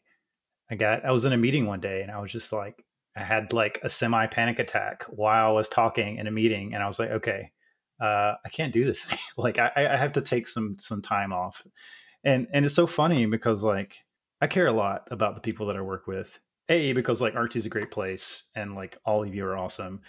I 0.70 0.74
got, 0.74 1.04
I 1.04 1.12
was 1.12 1.24
in 1.24 1.32
a 1.32 1.36
meeting 1.36 1.66
one 1.66 1.80
day 1.80 2.02
and 2.02 2.10
I 2.10 2.18
was 2.18 2.32
just 2.32 2.52
like, 2.52 2.84
I 3.16 3.22
had 3.22 3.52
like 3.52 3.80
a 3.82 3.88
semi 3.88 4.26
panic 4.26 4.58
attack 4.58 5.04
while 5.04 5.50
I 5.50 5.52
was 5.52 5.68
talking 5.68 6.16
in 6.18 6.26
a 6.26 6.30
meeting, 6.30 6.74
and 6.74 6.82
I 6.82 6.86
was 6.86 6.98
like, 6.98 7.10
okay, 7.10 7.50
uh, 8.00 8.34
I 8.44 8.48
can't 8.50 8.72
do 8.72 8.84
this. 8.84 9.06
like, 9.36 9.58
I, 9.58 9.70
I 9.76 9.96
have 9.96 10.12
to 10.12 10.20
take 10.20 10.48
some 10.48 10.76
some 10.78 11.02
time 11.02 11.32
off, 11.32 11.66
and 12.24 12.46
and 12.52 12.64
it's 12.64 12.74
so 12.74 12.86
funny 12.86 13.26
because 13.26 13.62
like 13.62 14.04
I 14.40 14.46
care 14.46 14.66
a 14.66 14.72
lot 14.72 15.08
about 15.10 15.34
the 15.34 15.40
people 15.40 15.66
that 15.66 15.76
I 15.76 15.80
work 15.80 16.06
with. 16.06 16.40
A 16.68 16.92
because 16.94 17.22
like 17.22 17.36
Artsy's 17.36 17.66
a 17.66 17.70
great 17.70 17.90
place, 17.90 18.44
and 18.54 18.74
like 18.74 18.98
all 19.04 19.22
of 19.22 19.34
you 19.34 19.44
are 19.44 19.56
awesome, 19.56 20.00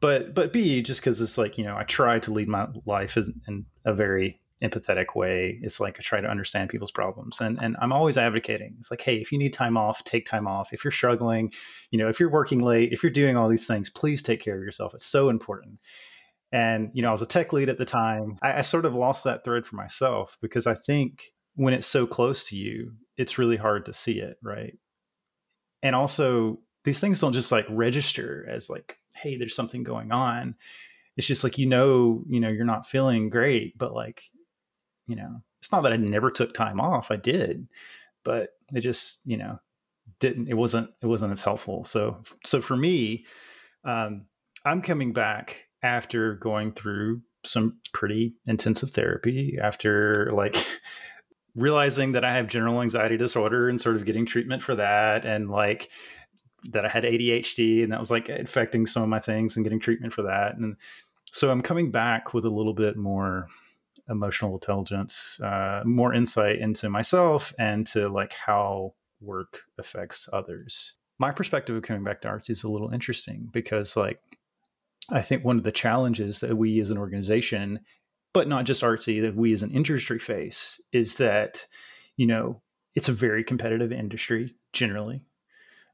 but 0.00 0.34
but 0.34 0.52
B 0.52 0.82
just 0.82 1.00
because 1.00 1.20
it's 1.20 1.38
like 1.38 1.56
you 1.56 1.64
know 1.64 1.76
I 1.76 1.84
try 1.84 2.18
to 2.18 2.32
lead 2.32 2.48
my 2.48 2.66
life 2.84 3.16
in 3.16 3.64
a 3.86 3.94
very 3.94 4.40
empathetic 4.62 5.16
way. 5.16 5.58
It's 5.62 5.80
like 5.80 5.98
I 5.98 6.02
try 6.02 6.20
to 6.20 6.28
understand 6.28 6.70
people's 6.70 6.92
problems. 6.92 7.40
And 7.40 7.60
and 7.62 7.76
I'm 7.80 7.92
always 7.92 8.16
advocating. 8.16 8.76
It's 8.78 8.90
like, 8.90 9.00
hey, 9.00 9.16
if 9.16 9.32
you 9.32 9.38
need 9.38 9.52
time 9.52 9.76
off, 9.76 10.04
take 10.04 10.24
time 10.24 10.46
off. 10.46 10.72
If 10.72 10.84
you're 10.84 10.92
struggling, 10.92 11.52
you 11.90 11.98
know, 11.98 12.08
if 12.08 12.20
you're 12.20 12.30
working 12.30 12.60
late, 12.60 12.92
if 12.92 13.02
you're 13.02 13.10
doing 13.10 13.36
all 13.36 13.48
these 13.48 13.66
things, 13.66 13.90
please 13.90 14.22
take 14.22 14.40
care 14.40 14.56
of 14.56 14.62
yourself. 14.62 14.94
It's 14.94 15.06
so 15.06 15.28
important. 15.28 15.78
And, 16.52 16.90
you 16.92 17.02
know, 17.02 17.08
I 17.08 17.12
was 17.12 17.22
a 17.22 17.26
tech 17.26 17.52
lead 17.52 17.70
at 17.70 17.78
the 17.78 17.86
time. 17.86 18.38
I, 18.42 18.58
I 18.58 18.60
sort 18.60 18.84
of 18.84 18.94
lost 18.94 19.24
that 19.24 19.42
thread 19.42 19.66
for 19.66 19.76
myself 19.76 20.36
because 20.42 20.66
I 20.66 20.74
think 20.74 21.32
when 21.54 21.72
it's 21.72 21.86
so 21.86 22.06
close 22.06 22.44
to 22.48 22.56
you, 22.56 22.92
it's 23.16 23.38
really 23.38 23.56
hard 23.56 23.86
to 23.86 23.94
see 23.94 24.20
it, 24.20 24.36
right? 24.42 24.76
And 25.82 25.96
also, 25.96 26.58
these 26.84 27.00
things 27.00 27.20
don't 27.20 27.32
just 27.32 27.52
like 27.52 27.66
register 27.68 28.46
as 28.50 28.68
like, 28.68 28.98
hey, 29.16 29.36
there's 29.36 29.54
something 29.54 29.82
going 29.82 30.12
on. 30.12 30.54
It's 31.16 31.26
just 31.26 31.44
like 31.44 31.58
you 31.58 31.66
know, 31.66 32.24
you 32.28 32.40
know, 32.40 32.48
you're 32.48 32.64
not 32.64 32.86
feeling 32.86 33.30
great, 33.30 33.76
but 33.76 33.94
like, 33.94 34.22
you 35.06 35.16
know, 35.16 35.42
it's 35.60 35.70
not 35.70 35.82
that 35.82 35.92
I 35.92 35.96
never 35.96 36.30
took 36.30 36.54
time 36.54 36.80
off. 36.80 37.10
I 37.10 37.16
did, 37.16 37.68
but 38.24 38.50
it 38.74 38.80
just, 38.80 39.20
you 39.24 39.36
know, 39.36 39.58
didn't. 40.20 40.48
It 40.48 40.54
wasn't. 40.54 40.90
It 41.02 41.06
wasn't 41.06 41.32
as 41.32 41.42
helpful. 41.42 41.84
So, 41.84 42.22
so 42.44 42.60
for 42.60 42.76
me, 42.76 43.26
um, 43.84 44.26
I'm 44.64 44.82
coming 44.82 45.12
back 45.12 45.66
after 45.82 46.34
going 46.34 46.72
through 46.72 47.22
some 47.44 47.78
pretty 47.92 48.34
intensive 48.46 48.90
therapy 48.90 49.58
after 49.60 50.30
like 50.32 50.56
realizing 51.54 52.12
that 52.12 52.24
I 52.24 52.36
have 52.36 52.46
general 52.46 52.80
anxiety 52.80 53.16
disorder 53.16 53.68
and 53.68 53.80
sort 53.80 53.96
of 53.96 54.04
getting 54.04 54.24
treatment 54.24 54.62
for 54.62 54.74
that 54.76 55.24
and 55.24 55.50
like 55.50 55.90
that 56.70 56.84
I 56.84 56.88
had 56.88 57.04
ADHD 57.04 57.82
and 57.82 57.92
that 57.92 58.00
was 58.00 58.10
like 58.10 58.28
affecting 58.28 58.86
some 58.86 59.02
of 59.02 59.08
my 59.08 59.18
things 59.18 59.56
and 59.56 59.64
getting 59.64 59.80
treatment 59.80 60.12
for 60.12 60.22
that. 60.22 60.56
And 60.56 60.76
so 61.32 61.50
I'm 61.50 61.62
coming 61.62 61.90
back 61.90 62.32
with 62.32 62.44
a 62.44 62.50
little 62.50 62.74
bit 62.74 62.96
more 62.96 63.48
emotional 64.08 64.54
intelligence, 64.54 65.40
uh, 65.40 65.82
more 65.84 66.14
insight 66.14 66.58
into 66.58 66.88
myself 66.88 67.52
and 67.58 67.86
to 67.88 68.08
like 68.08 68.32
how 68.32 68.94
work 69.20 69.60
affects 69.78 70.28
others. 70.32 70.94
My 71.18 71.32
perspective 71.32 71.76
of 71.76 71.82
coming 71.82 72.04
back 72.04 72.20
to 72.22 72.28
arts 72.28 72.50
is 72.50 72.64
a 72.64 72.68
little 72.68 72.90
interesting 72.90 73.48
because 73.52 73.96
like 73.96 74.20
I 75.12 75.22
think 75.22 75.44
one 75.44 75.58
of 75.58 75.64
the 75.64 75.72
challenges 75.72 76.40
that 76.40 76.56
we 76.56 76.80
as 76.80 76.90
an 76.90 76.98
organization, 76.98 77.80
but 78.32 78.48
not 78.48 78.64
just 78.64 78.82
artsy, 78.82 79.20
that 79.22 79.36
we 79.36 79.52
as 79.52 79.62
an 79.62 79.70
industry 79.70 80.18
face 80.18 80.80
is 80.92 81.18
that, 81.18 81.66
you 82.16 82.26
know, 82.26 82.62
it's 82.94 83.08
a 83.08 83.12
very 83.12 83.44
competitive 83.44 83.92
industry 83.92 84.54
generally. 84.72 85.22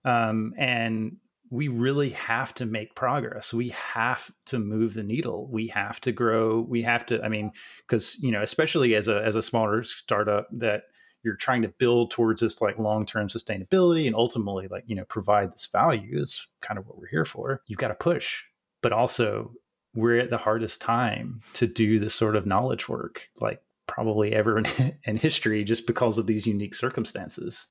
Um, 0.04 0.54
and 0.56 1.16
we 1.50 1.68
really 1.68 2.10
have 2.10 2.54
to 2.54 2.66
make 2.66 2.94
progress. 2.94 3.52
We 3.52 3.70
have 3.70 4.30
to 4.46 4.58
move 4.58 4.94
the 4.94 5.02
needle. 5.02 5.48
We 5.50 5.68
have 5.68 6.00
to 6.02 6.12
grow. 6.12 6.60
We 6.60 6.82
have 6.82 7.06
to, 7.06 7.22
I 7.22 7.28
mean, 7.28 7.52
because, 7.86 8.18
you 8.22 8.30
know, 8.30 8.42
especially 8.42 8.94
as 8.94 9.08
a, 9.08 9.24
as 9.24 9.34
a 9.34 9.42
smaller 9.42 9.82
startup 9.82 10.46
that 10.52 10.82
you're 11.24 11.36
trying 11.36 11.62
to 11.62 11.68
build 11.68 12.10
towards 12.10 12.42
this 12.42 12.60
like 12.60 12.78
long-term 12.78 13.28
sustainability 13.28 14.06
and 14.06 14.14
ultimately 14.14 14.68
like, 14.68 14.84
you 14.86 14.94
know, 14.94 15.04
provide 15.04 15.52
this 15.52 15.66
value 15.66 16.20
is 16.20 16.46
kind 16.60 16.78
of 16.78 16.86
what 16.86 16.98
we're 16.98 17.08
here 17.08 17.24
for. 17.24 17.62
You've 17.66 17.80
got 17.80 17.88
to 17.88 17.94
push 17.94 18.42
but 18.82 18.92
also 18.92 19.52
we're 19.94 20.20
at 20.20 20.30
the 20.30 20.38
hardest 20.38 20.80
time 20.80 21.40
to 21.54 21.66
do 21.66 21.98
this 21.98 22.14
sort 22.14 22.36
of 22.36 22.46
knowledge 22.46 22.88
work, 22.88 23.22
like 23.40 23.60
probably 23.86 24.32
ever 24.32 24.58
in, 24.58 24.66
in 25.04 25.16
history, 25.16 25.64
just 25.64 25.86
because 25.86 26.18
of 26.18 26.26
these 26.26 26.46
unique 26.46 26.74
circumstances. 26.74 27.68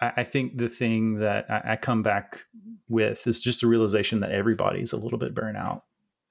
I, 0.00 0.12
I 0.18 0.24
think 0.24 0.56
the 0.56 0.68
thing 0.68 1.18
that 1.20 1.50
I, 1.50 1.72
I, 1.72 1.76
come 1.76 2.02
back 2.02 2.40
with 2.88 3.26
is 3.26 3.40
just 3.40 3.60
the 3.60 3.66
realization 3.66 4.20
that 4.20 4.32
everybody's 4.32 4.92
a 4.92 4.96
little 4.96 5.18
bit 5.18 5.34
burnt 5.34 5.56
out. 5.56 5.84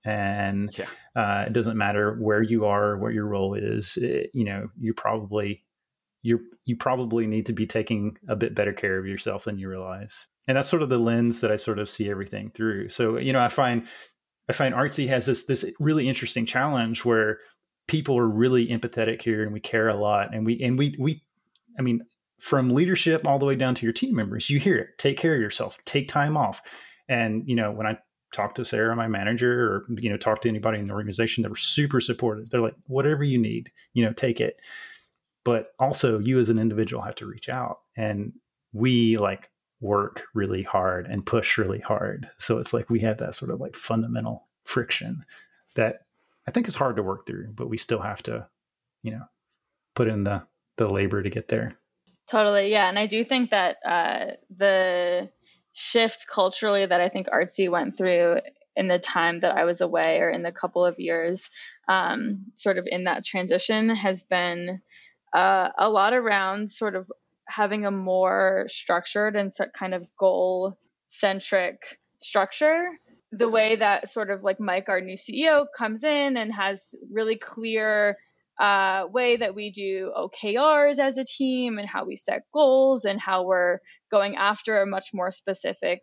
And 0.05 0.69
yeah. 0.77 0.87
uh, 1.15 1.45
it 1.47 1.53
doesn't 1.53 1.77
matter 1.77 2.17
where 2.19 2.41
you 2.41 2.65
are, 2.65 2.97
what 2.97 3.13
your 3.13 3.25
role 3.25 3.53
is. 3.53 3.97
It, 3.97 4.31
you 4.33 4.43
know, 4.43 4.69
you 4.77 4.93
probably 4.93 5.63
you 6.23 6.39
you 6.65 6.75
probably 6.75 7.27
need 7.27 7.45
to 7.45 7.53
be 7.53 7.67
taking 7.67 8.17
a 8.27 8.35
bit 8.35 8.55
better 8.55 8.73
care 8.73 8.97
of 8.97 9.05
yourself 9.05 9.43
than 9.43 9.59
you 9.59 9.69
realize 9.69 10.27
and 10.47 10.57
that's 10.57 10.69
sort 10.69 10.81
of 10.81 10.89
the 10.89 10.97
lens 10.97 11.41
that 11.41 11.51
i 11.51 11.55
sort 11.55 11.79
of 11.79 11.89
see 11.89 12.09
everything 12.09 12.51
through. 12.51 12.89
So 12.89 13.17
you 13.17 13.33
know 13.33 13.39
i 13.39 13.49
find 13.49 13.87
i 14.49 14.53
find 14.53 14.73
artsy 14.75 15.07
has 15.07 15.25
this 15.25 15.45
this 15.45 15.65
really 15.79 16.07
interesting 16.07 16.45
challenge 16.45 17.05
where 17.05 17.39
people 17.87 18.17
are 18.17 18.27
really 18.27 18.67
empathetic 18.67 19.21
here 19.21 19.43
and 19.43 19.53
we 19.53 19.59
care 19.59 19.89
a 19.89 19.95
lot 19.95 20.33
and 20.33 20.45
we 20.45 20.61
and 20.61 20.77
we 20.77 20.95
we 20.99 21.21
i 21.77 21.81
mean 21.81 22.01
from 22.39 22.69
leadership 22.69 23.25
all 23.27 23.39
the 23.39 23.45
way 23.45 23.55
down 23.55 23.75
to 23.75 23.85
your 23.85 23.93
team 23.93 24.15
members 24.15 24.49
you 24.49 24.59
hear 24.59 24.77
it. 24.77 24.89
Take 24.97 25.17
care 25.17 25.35
of 25.35 25.41
yourself. 25.41 25.77
Take 25.85 26.07
time 26.07 26.35
off. 26.35 26.61
And 27.07 27.43
you 27.47 27.55
know 27.55 27.71
when 27.71 27.87
i 27.87 27.97
talk 28.33 28.55
to 28.55 28.65
sarah 28.65 28.95
my 28.95 29.07
manager 29.07 29.63
or 29.63 29.85
you 29.99 30.09
know 30.09 30.17
talk 30.17 30.41
to 30.41 30.49
anybody 30.49 30.79
in 30.79 30.85
the 30.85 30.93
organization 30.93 31.43
that 31.43 31.49
were 31.49 31.55
super 31.55 32.01
supportive. 32.01 32.49
They're 32.49 32.61
like 32.61 32.75
whatever 32.87 33.23
you 33.23 33.37
need 33.37 33.71
you 33.93 34.03
know 34.03 34.13
take 34.13 34.41
it. 34.41 34.59
But 35.45 35.73
also 35.77 36.19
you 36.19 36.39
as 36.39 36.49
an 36.49 36.57
individual 36.57 37.03
have 37.03 37.15
to 37.15 37.25
reach 37.25 37.49
out. 37.49 37.79
And 37.97 38.31
we 38.71 39.17
like 39.17 39.49
work 39.83 40.23
really 40.33 40.63
hard 40.63 41.05
and 41.05 41.25
push 41.25 41.57
really 41.57 41.79
hard. 41.79 42.29
So 42.37 42.57
it's 42.57 42.73
like 42.73 42.89
we 42.89 43.01
have 43.01 43.17
that 43.19 43.35
sort 43.35 43.51
of 43.51 43.59
like 43.59 43.75
fundamental 43.75 44.47
friction 44.63 45.25
that 45.75 46.01
i 46.47 46.51
think 46.51 46.67
is 46.67 46.75
hard 46.75 46.95
to 46.95 47.03
work 47.03 47.25
through 47.25 47.51
but 47.55 47.69
we 47.69 47.77
still 47.77 48.01
have 48.01 48.23
to 48.23 48.47
you 49.01 49.11
know 49.11 49.23
put 49.95 50.07
in 50.07 50.23
the 50.23 50.41
the 50.77 50.87
labor 50.87 51.21
to 51.21 51.29
get 51.29 51.49
there. 51.49 51.77
Totally. 52.27 52.71
Yeah. 52.71 52.89
And 52.89 52.97
i 52.97 53.05
do 53.05 53.23
think 53.23 53.51
that 53.51 53.77
uh 53.85 54.25
the 54.55 55.29
shift 55.73 56.27
culturally 56.27 56.85
that 56.85 57.01
i 57.01 57.09
think 57.09 57.27
artsy 57.27 57.69
went 57.69 57.97
through 57.97 58.39
in 58.75 58.87
the 58.87 58.99
time 58.99 59.39
that 59.41 59.55
i 59.55 59.65
was 59.65 59.81
away 59.81 60.19
or 60.19 60.29
in 60.29 60.41
the 60.43 60.51
couple 60.51 60.85
of 60.85 60.99
years 60.99 61.49
um, 61.87 62.45
sort 62.55 62.77
of 62.77 62.87
in 62.89 63.03
that 63.03 63.25
transition 63.25 63.89
has 63.89 64.23
been 64.23 64.81
uh, 65.33 65.69
a 65.77 65.89
lot 65.89 66.13
around 66.13 66.69
sort 66.69 66.95
of 66.95 67.11
having 67.47 67.85
a 67.85 67.91
more 67.91 68.65
structured 68.67 69.35
and 69.35 69.51
kind 69.73 69.93
of 69.93 70.05
goal 70.19 70.77
centric 71.07 71.77
structure. 72.19 72.87
The 73.31 73.49
way 73.49 73.75
that 73.77 74.09
sort 74.09 74.29
of 74.29 74.43
like 74.43 74.59
Mike, 74.59 74.89
our 74.89 75.01
new 75.01 75.17
CEO, 75.17 75.65
comes 75.75 76.03
in 76.03 76.37
and 76.37 76.53
has 76.53 76.89
really 77.11 77.35
clear 77.35 78.17
uh, 78.59 79.05
way 79.11 79.37
that 79.37 79.55
we 79.55 79.71
do 79.71 80.11
OKRs 80.15 80.99
as 80.99 81.17
a 81.17 81.23
team 81.23 81.79
and 81.79 81.87
how 81.87 82.05
we 82.05 82.15
set 82.15 82.43
goals 82.53 83.05
and 83.05 83.19
how 83.19 83.43
we're 83.43 83.79
going 84.11 84.35
after 84.35 84.81
a 84.81 84.85
much 84.85 85.09
more 85.13 85.31
specific, 85.31 86.01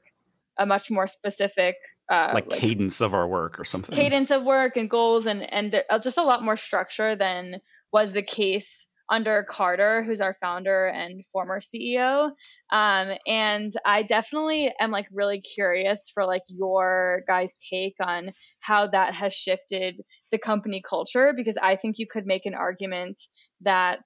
a 0.58 0.66
much 0.66 0.90
more 0.90 1.06
specific 1.06 1.76
uh, 2.10 2.32
like, 2.34 2.50
like, 2.50 2.58
cadence 2.58 3.00
of 3.00 3.14
our 3.14 3.28
work 3.28 3.60
or 3.60 3.64
something. 3.64 3.94
Cadence 3.94 4.32
of 4.32 4.42
work 4.42 4.76
and 4.76 4.90
goals 4.90 5.26
and 5.26 5.42
and 5.52 5.80
just 6.02 6.18
a 6.18 6.22
lot 6.22 6.42
more 6.42 6.56
structure 6.56 7.14
than 7.14 7.60
was 7.92 8.12
the 8.12 8.22
case 8.22 8.88
under 9.10 9.44
Carter, 9.48 10.04
who's 10.04 10.20
our 10.20 10.34
founder 10.34 10.86
and 10.86 11.26
former 11.26 11.60
CEO. 11.60 12.30
Um, 12.70 13.10
and 13.26 13.74
I 13.84 14.04
definitely 14.04 14.72
am 14.80 14.92
like 14.92 15.06
really 15.12 15.40
curious 15.40 16.10
for 16.14 16.24
like 16.24 16.42
your 16.48 17.22
guys' 17.26 17.56
take 17.70 17.96
on 18.00 18.30
how 18.60 18.86
that 18.86 19.14
has 19.14 19.34
shifted 19.34 20.00
the 20.30 20.38
company 20.38 20.80
culture 20.88 21.32
because 21.36 21.58
I 21.60 21.74
think 21.74 21.98
you 21.98 22.06
could 22.08 22.24
make 22.26 22.46
an 22.46 22.54
argument 22.54 23.20
that 23.62 24.04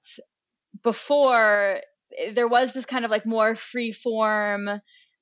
before 0.83 1.81
there 2.33 2.47
was 2.47 2.73
this 2.73 2.85
kind 2.85 3.05
of 3.05 3.11
like 3.11 3.25
more 3.25 3.55
free 3.55 3.91
form 3.91 4.69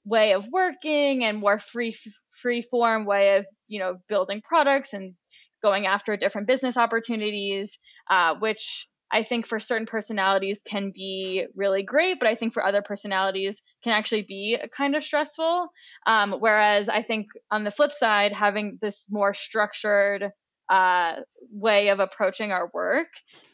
way 0.05 0.33
of 0.33 0.47
working 0.51 1.23
and 1.23 1.39
more 1.39 1.59
free 1.59 1.95
free 2.41 2.61
form 2.61 3.05
way 3.05 3.37
of 3.37 3.45
you 3.67 3.79
know 3.79 3.97
building 4.09 4.41
products 4.43 4.93
and 4.93 5.13
going 5.61 5.85
after 5.85 6.17
different 6.17 6.47
business 6.47 6.75
opportunities 6.75 7.79
uh, 8.09 8.35
which 8.35 8.87
I 9.13 9.21
think 9.21 9.45
for 9.45 9.59
certain 9.59 9.85
personalities 9.85 10.63
can 10.67 10.91
be 10.93 11.45
really 11.55 11.83
great, 11.83 12.19
but 12.19 12.27
I 12.27 12.33
think 12.33 12.51
for 12.51 12.65
other 12.65 12.81
personalities 12.81 13.61
can 13.83 13.93
actually 13.93 14.23
be 14.23 14.57
kind 14.75 14.95
of 14.95 15.03
stressful. 15.03 15.67
Um, 16.07 16.33
whereas 16.39 16.89
I 16.89 17.03
think 17.03 17.27
on 17.51 17.63
the 17.63 17.69
flip 17.69 17.91
side, 17.91 18.33
having 18.33 18.79
this 18.81 19.07
more 19.11 19.35
structured 19.35 20.31
uh, 20.67 21.17
way 21.51 21.89
of 21.89 21.99
approaching 21.99 22.51
our 22.51 22.71
work 22.73 23.09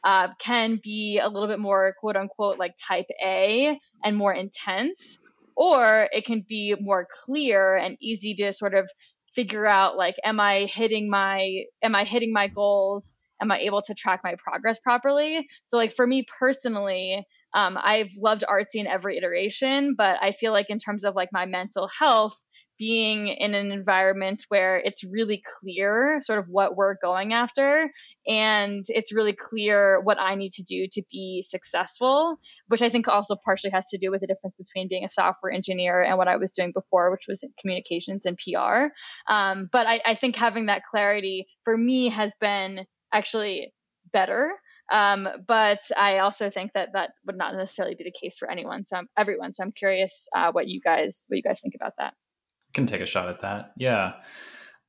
uh, 0.06 0.30
can 0.40 0.80
be 0.82 1.20
a 1.22 1.28
little 1.28 1.50
bit 1.50 1.60
more 1.60 1.94
quote 2.00 2.16
unquote 2.16 2.58
like 2.58 2.76
type 2.88 3.08
A 3.22 3.78
and 4.04 4.16
more 4.16 4.34
intense, 4.34 5.20
or 5.58 6.08
it 6.14 6.24
can 6.26 6.46
be 6.48 6.74
more 6.80 7.06
clear 7.26 7.76
and 7.76 7.98
easy 8.00 8.34
to 8.36 8.54
sort 8.54 8.76
of 8.76 8.90
figure 9.36 9.66
out 9.66 9.96
like 9.96 10.16
am 10.24 10.40
i 10.40 10.66
hitting 10.66 11.08
my 11.08 11.64
am 11.84 11.94
i 11.94 12.04
hitting 12.04 12.34
my 12.34 12.48
goals 12.48 13.14
am 13.42 13.52
I 13.52 13.60
able 13.60 13.82
to 13.84 13.94
track 13.94 14.22
my 14.24 14.36
progress 14.38 14.80
properly? 14.80 15.48
So 15.64 15.78
like 15.78 15.94
for 15.94 16.06
me 16.06 16.26
personally, 16.40 17.26
um, 17.54 17.78
I've 17.82 18.12
loved 18.18 18.44
artsy 18.48 18.76
in 18.76 18.88
every 18.88 19.18
iteration, 19.18 19.96
but 19.98 20.18
I 20.22 20.32
feel 20.32 20.52
like 20.52 20.70
in 20.70 20.80
terms 20.80 21.04
of 21.04 21.16
like 21.16 21.30
my 21.32 21.46
mental 21.46 21.88
health, 21.88 22.36
being 22.80 23.28
in 23.28 23.54
an 23.54 23.74
environment 23.74 24.46
where 24.48 24.78
it's 24.78 25.04
really 25.04 25.44
clear 25.60 26.20
sort 26.22 26.40
of 26.40 26.46
what 26.48 26.78
we're 26.78 26.96
going 27.02 27.34
after 27.34 27.92
and 28.26 28.86
it's 28.88 29.14
really 29.14 29.34
clear 29.34 30.00
what 30.02 30.18
I 30.18 30.36
need 30.36 30.54
to 30.54 30.64
do 30.64 30.88
to 30.94 31.04
be 31.12 31.44
successful, 31.46 32.40
which 32.70 32.82
I 32.82 32.90
think 32.90 33.10
also 33.10 33.36
partially 33.44 33.72
has 33.72 33.90
to 33.90 33.98
do 33.98 34.10
with 34.10 34.22
the 34.22 34.28
difference 34.28 34.56
between 34.56 34.88
being 34.88 35.04
a 35.04 35.10
software 35.10 35.52
engineer 35.52 36.02
and 36.02 36.18
what 36.18 36.30
I 36.30 36.38
was 36.38 36.54
doing 36.54 36.72
before, 36.72 37.12
which 37.12 37.26
was 37.28 37.44
communications 37.60 38.26
and 38.26 38.38
PR. 38.38 38.94
Um, 39.30 39.70
but 39.70 39.86
I, 39.86 40.00
I 40.06 40.16
think 40.16 40.38
having 40.38 40.68
that 40.68 40.84
clarity 40.90 41.48
for 41.66 41.78
me 41.78 42.08
has 42.08 42.34
been 42.40 42.86
actually 43.14 43.74
better. 44.12 44.52
Um, 44.92 45.28
but 45.48 45.80
I 45.96 46.20
also 46.20 46.50
think 46.50 46.74
that 46.74 46.90
that 46.94 47.12
would 47.26 47.38
not 47.38 47.56
necessarily 47.56 47.96
be 47.96 48.04
the 48.04 48.12
case 48.12 48.38
for 48.38 48.50
anyone. 48.50 48.84
So 48.84 48.98
I'm, 48.98 49.08
everyone. 49.18 49.54
So 49.54 49.64
I'm 49.64 49.72
curious 49.72 50.28
uh, 50.36 50.52
what 50.52 50.68
you 50.68 50.82
guys 50.82 51.26
what 51.30 51.38
you 51.38 51.44
guys 51.44 51.62
think 51.62 51.76
about 51.76 51.94
that. 52.00 52.14
I 52.14 52.72
can 52.74 52.86
take 52.86 53.02
a 53.02 53.06
shot 53.06 53.30
at 53.30 53.42
that. 53.42 53.74
Yeah, 53.78 54.14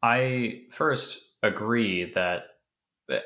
I 0.02 0.62
first 0.70 1.18
agree 1.42 2.12
that 2.14 2.44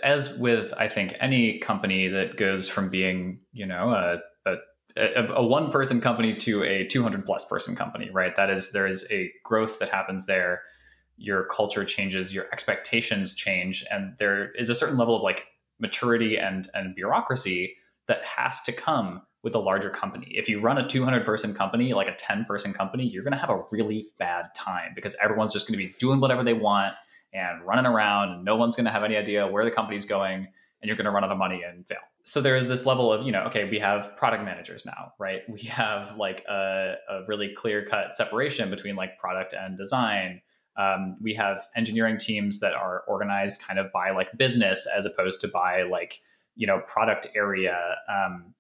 as 0.03 0.37
with 0.39 0.73
I 0.77 0.89
think 0.89 1.15
any 1.21 1.59
company 1.59 2.09
that 2.09 2.37
goes 2.37 2.69
from 2.69 2.89
being 2.89 3.41
you 3.53 3.67
know 3.67 3.91
a, 3.91 4.51
a 4.51 4.57
a, 4.97 5.27
a 5.35 5.47
one 5.47 5.71
person 5.71 6.01
company 6.01 6.35
to 6.37 6.63
a 6.63 6.87
200 6.87 7.27
plus 7.27 7.47
person 7.47 7.75
company, 7.75 8.11
right? 8.13 8.35
That 8.37 8.51
is, 8.51 8.73
there 8.73 8.87
is 8.87 9.07
a 9.11 9.33
growth 9.45 9.79
that 9.81 9.89
happens 9.89 10.27
there. 10.27 10.63
Your 11.17 11.45
culture 11.45 11.85
changes, 11.85 12.35
your 12.35 12.47
expectations 12.53 13.35
change, 13.35 13.85
and 13.91 14.15
there 14.19 14.53
is 14.53 14.69
a 14.69 14.75
certain 14.75 14.97
level 14.97 15.17
of 15.17 15.23
like 15.23 15.47
maturity 15.79 16.37
and 16.37 16.71
and 16.75 16.95
bureaucracy 16.95 17.77
that 18.07 18.25
has 18.25 18.61
to 18.63 18.73
come 18.73 19.23
with 19.43 19.55
a 19.55 19.59
larger 19.59 19.91
company. 19.91 20.33
If 20.35 20.49
you 20.49 20.59
run 20.59 20.79
a 20.79 20.89
200 20.89 21.25
person 21.25 21.55
company, 21.55 21.93
like 21.93 22.09
a 22.09 22.15
10 22.15 22.47
person 22.47 22.73
company, 22.73 23.07
you're 23.07 23.23
going 23.23 23.33
to 23.33 23.39
have 23.39 23.51
a 23.51 23.63
really 23.71 24.09
bad 24.19 24.47
time 24.57 24.93
because 24.95 25.15
everyone's 25.23 25.53
just 25.53 25.69
going 25.69 25.79
to 25.79 25.87
be 25.87 25.95
doing 25.99 26.19
whatever 26.19 26.43
they 26.43 26.55
want 26.55 26.95
and 27.33 27.63
running 27.63 27.85
around 27.85 28.31
and 28.31 28.45
no 28.45 28.57
one's 28.57 28.75
going 28.75 28.87
to 28.87 28.91
have 28.91 29.05
any 29.05 29.17
idea 29.17 29.47
where 29.47 29.65
the 29.65 29.71
company's 29.71 30.07
going 30.07 30.49
and 30.81 30.89
you're 30.89 30.97
going 30.97 31.05
to 31.05 31.11
run 31.11 31.25
out 31.25 31.31
of 31.31 31.39
money 31.39 31.63
and 31.63 31.87
fail. 31.87 31.99
So 32.25 32.41
there 32.41 32.57
is 32.57 32.67
this 32.67 32.87
level 32.87 33.13
of, 33.13 33.27
you 33.27 33.33
know, 33.33 33.43
okay, 33.45 33.69
we 33.69 33.79
have 33.81 34.17
product 34.17 34.45
managers 34.45 34.87
now, 34.87 35.13
right? 35.19 35.43
We 35.49 35.61
have 35.63 36.17
like 36.17 36.43
a, 36.49 36.95
a 37.11 37.21
really 37.29 37.55
clear 37.55 37.85
cut 37.85 38.15
separation 38.15 38.71
between 38.71 38.97
like 38.97 39.19
product 39.19 39.53
and 39.53 39.77
design. 39.77 40.41
Um, 40.77 41.17
we 41.21 41.35
have 41.35 41.63
engineering 41.77 42.19
teams 42.19 42.61
that 42.61 42.75
are 42.75 43.05
organized 43.07 43.63
kind 43.63 43.79
of 43.79 43.93
by 43.93 44.11
like 44.11 44.37
business 44.37 44.89
as 44.97 45.07
opposed 45.07 45.41
to 45.43 45.49
by 45.49 45.83
like, 45.83 46.21
you 46.57 46.67
know, 46.67 46.81
product 46.87 47.29
area. 47.37 47.97
Um, 48.09 48.55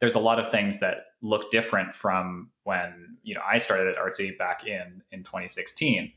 there's 0.00 0.14
a 0.14 0.20
lot 0.20 0.40
of 0.40 0.50
things 0.50 0.80
that 0.80 1.06
look 1.22 1.50
different 1.50 1.94
from 1.94 2.50
when, 2.64 3.18
you 3.22 3.34
know, 3.34 3.42
I 3.48 3.58
started 3.58 3.88
at 3.88 3.96
Artsy 3.96 4.36
back 4.36 4.66
in, 4.66 5.02
in 5.12 5.22
2016. 5.22 6.12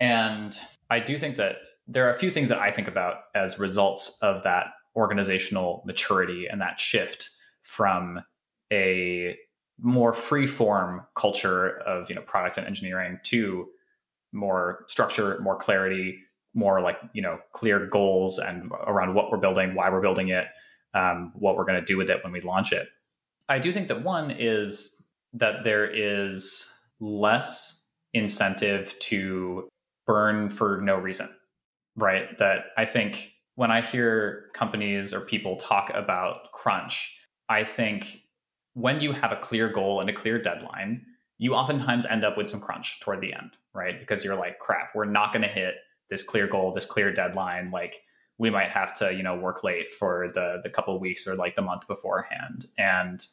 And 0.00 0.56
I 0.90 1.00
do 1.00 1.18
think 1.18 1.36
that 1.36 1.56
there 1.86 2.06
are 2.06 2.10
a 2.10 2.18
few 2.18 2.30
things 2.30 2.48
that 2.48 2.58
I 2.58 2.70
think 2.70 2.88
about 2.88 3.16
as 3.34 3.58
results 3.58 4.18
of 4.22 4.42
that 4.42 4.66
organizational 4.96 5.82
maturity 5.86 6.46
and 6.46 6.60
that 6.60 6.78
shift 6.80 7.30
from 7.62 8.20
a 8.72 9.36
more 9.80 10.12
free 10.12 10.46
form 10.46 11.02
culture 11.14 11.78
of 11.80 12.08
you 12.08 12.14
know 12.14 12.22
product 12.22 12.58
and 12.58 12.66
engineering 12.66 13.18
to 13.24 13.68
more 14.34 14.84
structure 14.88 15.38
more 15.40 15.56
clarity 15.56 16.18
more 16.54 16.80
like 16.80 16.98
you 17.12 17.22
know 17.22 17.38
clear 17.52 17.86
goals 17.86 18.38
and 18.38 18.70
around 18.86 19.14
what 19.14 19.30
we're 19.30 19.38
building 19.38 19.74
why 19.74 19.88
we're 19.90 20.00
building 20.02 20.28
it 20.28 20.46
um, 20.94 21.32
what 21.34 21.56
we're 21.56 21.64
going 21.64 21.78
to 21.78 21.84
do 21.84 21.96
with 21.96 22.10
it 22.10 22.22
when 22.22 22.32
we 22.32 22.40
launch 22.40 22.72
it 22.72 22.88
i 23.48 23.58
do 23.58 23.72
think 23.72 23.88
that 23.88 24.02
one 24.02 24.30
is 24.30 25.02
that 25.32 25.64
there 25.64 25.88
is 25.90 26.72
less 27.00 27.86
incentive 28.12 28.96
to 29.00 29.68
burn 30.06 30.50
for 30.50 30.80
no 30.82 30.96
reason 30.96 31.28
right? 31.96 32.36
That 32.38 32.66
I 32.76 32.84
think 32.86 33.32
when 33.54 33.70
I 33.70 33.80
hear 33.80 34.46
companies 34.54 35.14
or 35.14 35.20
people 35.20 35.56
talk 35.56 35.90
about 35.94 36.50
crunch, 36.52 37.18
I 37.48 37.64
think 37.64 38.22
when 38.74 39.00
you 39.00 39.12
have 39.12 39.32
a 39.32 39.36
clear 39.36 39.68
goal 39.68 40.00
and 40.00 40.10
a 40.10 40.12
clear 40.12 40.40
deadline, 40.40 41.04
you 41.38 41.54
oftentimes 41.54 42.06
end 42.06 42.24
up 42.24 42.36
with 42.36 42.48
some 42.48 42.60
crunch 42.60 43.00
toward 43.00 43.20
the 43.20 43.32
end, 43.32 43.50
right? 43.74 43.98
Because 43.98 44.24
you're 44.24 44.36
like, 44.36 44.58
crap, 44.58 44.94
we're 44.94 45.04
not 45.04 45.32
going 45.32 45.42
to 45.42 45.48
hit 45.48 45.74
this 46.10 46.22
clear 46.22 46.46
goal, 46.46 46.72
this 46.72 46.86
clear 46.86 47.12
deadline. 47.12 47.70
Like 47.70 48.02
we 48.38 48.50
might 48.50 48.70
have 48.70 48.94
to, 48.94 49.12
you 49.14 49.22
know, 49.22 49.36
work 49.36 49.64
late 49.64 49.92
for 49.92 50.28
the 50.34 50.60
the 50.62 50.70
couple 50.70 50.98
weeks 50.98 51.26
or 51.26 51.34
like 51.34 51.56
the 51.56 51.62
month 51.62 51.86
beforehand, 51.86 52.66
and 52.78 53.26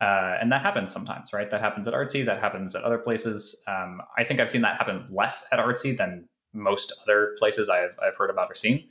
uh, 0.00 0.36
and 0.40 0.50
that 0.50 0.62
happens 0.62 0.92
sometimes, 0.92 1.32
right? 1.32 1.48
That 1.50 1.60
happens 1.60 1.86
at 1.86 1.94
Artsy. 1.94 2.24
That 2.24 2.40
happens 2.40 2.74
at 2.74 2.82
other 2.82 2.98
places. 2.98 3.62
Um, 3.68 4.02
I 4.18 4.24
think 4.24 4.40
I've 4.40 4.50
seen 4.50 4.62
that 4.62 4.76
happen 4.76 5.06
less 5.10 5.46
at 5.52 5.60
Artsy 5.60 5.96
than 5.96 6.28
most 6.52 6.92
other 7.02 7.36
places 7.38 7.68
I've, 7.68 7.96
I've 8.02 8.16
heard 8.16 8.28
about 8.28 8.50
or 8.50 8.54
seen. 8.54 8.88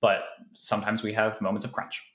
But 0.00 0.24
sometimes 0.52 1.04
we 1.04 1.12
have 1.12 1.40
moments 1.40 1.64
of 1.64 1.72
crunch. 1.72 2.12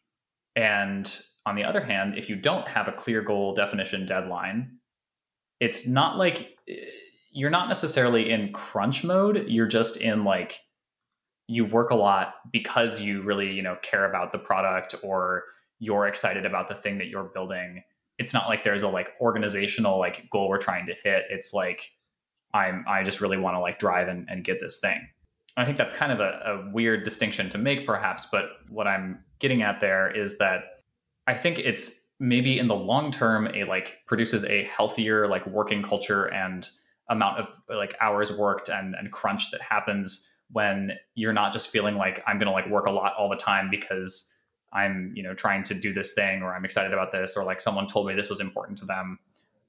And 0.58 1.10
on 1.46 1.56
the 1.56 1.64
other 1.64 1.82
hand, 1.82 2.18
if 2.18 2.30
you 2.30 2.36
don't 2.36 2.68
have 2.68 2.90
a 2.90 2.92
clear 2.92 3.22
goal 3.22 3.56
definition 3.56 4.06
deadline, 4.06 4.78
it's 5.62 5.88
not 5.88 6.18
like 6.18 6.58
eh, 6.68 6.74
you're 7.32 7.50
not 7.50 7.70
necessarily 7.70 8.30
in 8.30 8.52
crunch 8.52 9.06
mode. 9.06 9.46
You're 9.48 9.68
just 9.68 9.96
in 9.96 10.26
like, 10.26 10.60
you 11.48 11.64
work 11.64 11.92
a 11.92 11.96
lot 11.96 12.34
because 12.52 13.00
you 13.00 13.22
really, 13.22 13.54
you 13.54 13.62
know, 13.62 13.78
care 13.82 14.04
about 14.10 14.34
the 14.34 14.38
product 14.38 14.96
or 15.02 15.44
you're 15.80 16.08
excited 16.08 16.46
about 16.46 16.68
the 16.68 16.76
thing 16.76 16.98
that 16.98 17.08
you're 17.08 17.32
building. 17.34 17.84
It's 18.18 18.34
not 18.34 18.50
like 18.50 18.66
there's 18.66 18.84
a 18.84 18.90
like 18.90 19.14
organizational 19.22 19.98
like 19.98 20.30
goal 20.30 20.50
we're 20.50 20.58
trying 20.58 20.88
to 20.88 20.96
hit. 21.04 21.24
It's 21.30 21.54
like 21.54 21.92
I'm 22.54 22.84
I 22.88 23.04
just 23.04 23.22
really 23.22 23.38
want 23.38 23.56
to 23.56 23.60
like 23.60 23.80
drive 23.80 24.10
and, 24.10 24.28
and 24.30 24.44
get 24.44 24.60
this 24.60 24.80
thing. 24.80 25.08
I 25.58 25.66
think 25.66 25.78
that's 25.78 25.94
kind 25.94 26.12
of 26.12 26.20
a, 26.20 26.42
a 26.46 26.72
weird 26.74 27.04
distinction 27.04 27.50
to 27.50 27.58
make, 27.58 27.86
perhaps. 27.86 28.28
But 28.32 28.46
what 28.70 28.88
I'm 28.88 29.24
getting 29.40 29.62
at 29.62 29.80
there 29.80 30.10
is 30.10 30.38
that 30.38 30.64
I 31.28 31.34
think 31.34 31.60
it's 31.60 32.01
maybe 32.22 32.60
in 32.60 32.68
the 32.68 32.76
long 32.76 33.12
term 33.12 33.48
a 33.54 33.64
like 33.64 34.00
produces 34.06 34.46
a 34.46 34.64
healthier 34.66 35.28
like 35.28 35.46
working 35.48 35.82
culture 35.82 36.26
and 36.26 36.70
amount 37.10 37.40
of 37.40 37.52
like 37.68 37.96
hours 38.00 38.32
worked 38.32 38.70
and, 38.70 38.96
and 38.96 39.12
crunch 39.12 39.52
that 39.52 39.60
happens 39.60 40.32
when 40.52 40.92
you're 41.16 41.34
not 41.34 41.52
just 41.52 41.70
feeling 41.70 41.96
like 41.96 42.24
I'm 42.28 42.38
gonna 42.38 42.52
like 42.52 42.70
work 42.70 42.86
a 42.86 42.92
lot 42.92 43.14
all 43.18 43.30
the 43.30 43.36
time 43.36 43.70
because 43.70 44.34
I'm, 44.72 45.12
you 45.16 45.24
know, 45.24 45.34
trying 45.34 45.64
to 45.64 45.74
do 45.74 45.92
this 45.92 46.14
thing 46.14 46.42
or 46.42 46.56
I'm 46.56 46.64
excited 46.64 46.94
about 46.94 47.12
this 47.12 47.36
or 47.36 47.44
like 47.44 47.60
someone 47.60 47.88
told 47.88 48.08
me 48.08 48.14
this 48.14 48.30
was 48.30 48.40
important 48.40 48.78
to 48.80 48.86
them. 48.86 49.20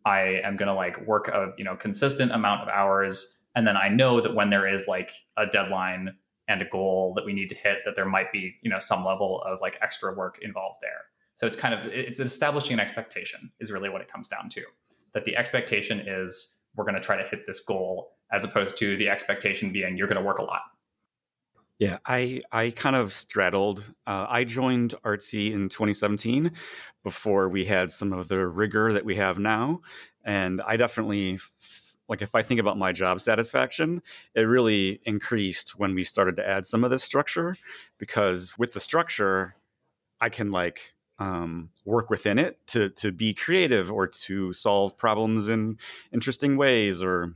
I 0.05 0.41
am 0.45 0.57
going 0.57 0.69
to 0.69 0.75
like 0.75 1.07
work 1.07 1.29
a 1.29 1.53
you 1.57 1.65
know 1.65 1.77
consistent 1.77 2.33
amount 2.33 2.63
of 2.63 2.69
hours, 2.69 3.45
and 3.55 3.67
then 3.67 3.77
I 3.77 3.89
know 3.89 4.21
that 4.21 4.35
when 4.35 4.51
there 4.51 4.67
is 4.67 4.89
like 4.89 5.13
a 5.37 5.47
deadline 5.47 6.17
and 6.49 6.61
a 6.61 6.65
goal 6.65 7.15
that 7.15 7.25
we 7.25 7.33
need 7.33 7.49
to 7.51 7.55
hit, 7.55 7.79
that 7.85 7.95
there 7.95 8.05
might 8.05 8.33
be 8.33 8.57
you 8.63 8.71
know 8.71 8.79
some 8.79 9.05
level 9.05 9.43
of 9.43 9.61
like 9.61 9.79
extra 9.81 10.13
work 10.13 10.39
involved 10.43 10.79
there. 10.83 11.05
So 11.35 11.47
it's 11.47 11.57
kind 11.57 11.75
of 11.75 11.85
it's 11.87 12.21
establishing 12.21 12.75
an 12.75 12.81
expectation 12.81 13.51
is 13.61 13.73
really 13.73 13.89
what 13.89 14.01
it 14.01 14.11
comes 14.11 14.29
down 14.29 14.49
to. 14.51 14.63
That 15.15 15.25
the 15.25 15.37
expectation 15.37 16.01
is 16.07 16.61
we're 16.75 16.85
going 16.85 16.95
to 16.95 17.01
try 17.01 17.17
to 17.17 17.29
hit 17.29 17.47
this 17.47 17.61
goal, 17.61 18.13
as 18.33 18.45
opposed 18.45 18.77
to 18.79 18.97
the 18.97 19.09
expectation 19.09 19.73
being 19.73 19.97
you're 19.97 20.09
going 20.09 20.21
to 20.21 20.25
work 20.25 20.39
a 20.39 20.45
lot. 20.45 20.63
Yeah, 21.79 21.99
I 22.07 22.43
I 22.53 22.71
kind 22.71 22.95
of 22.95 23.13
straddled. 23.13 23.93
Uh, 24.07 24.27
I 24.29 24.45
joined 24.45 24.95
Artsy 25.05 25.53
in 25.53 25.69
2017 25.69 26.53
before 27.03 27.49
we 27.49 27.65
had 27.65 27.91
some 27.91 28.13
of 28.13 28.29
the 28.29 28.47
rigor 28.47 28.93
that 28.93 29.05
we 29.05 29.17
have 29.17 29.39
now, 29.39 29.81
and 30.25 30.61
I 30.61 30.77
definitely 30.77 31.39
like 32.09 32.23
if 32.23 32.35
I 32.35 32.43
think 32.43 32.61
about 32.61 32.79
my 32.79 32.93
job 32.93 33.21
satisfaction, 33.21 34.03
it 34.35 34.43
really 34.43 35.01
increased 35.05 35.79
when 35.79 35.95
we 35.95 36.05
started 36.05 36.37
to 36.37 36.49
add 36.49 36.67
some 36.67 36.85
of 36.85 36.91
this 36.91 37.03
structure 37.03 37.57
because 37.99 38.57
with 38.59 38.75
the 38.75 38.81
structure, 38.81 39.57
I 40.21 40.29
can 40.29 40.51
like 40.51 40.93
um, 41.23 41.71
work 41.85 42.11
within 42.11 42.37
it 42.37 42.59
to 42.67 42.91
to 42.91 43.13
be 43.13 43.33
creative 43.33 43.93
or 43.93 44.09
to 44.09 44.53
solve 44.53 44.99
problems 44.99 45.49
in 45.49 45.79
interesting 46.13 46.57
ways 46.57 47.01
or 47.01 47.35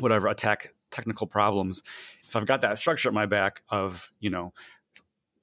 whatever 0.00 0.26
attack 0.26 0.68
technical 0.90 1.28
problems. 1.28 1.80
If 2.26 2.34
i've 2.34 2.46
got 2.46 2.60
that 2.62 2.78
structure 2.78 3.08
at 3.08 3.14
my 3.14 3.26
back 3.26 3.62
of 3.68 4.10
you 4.18 4.30
know 4.30 4.52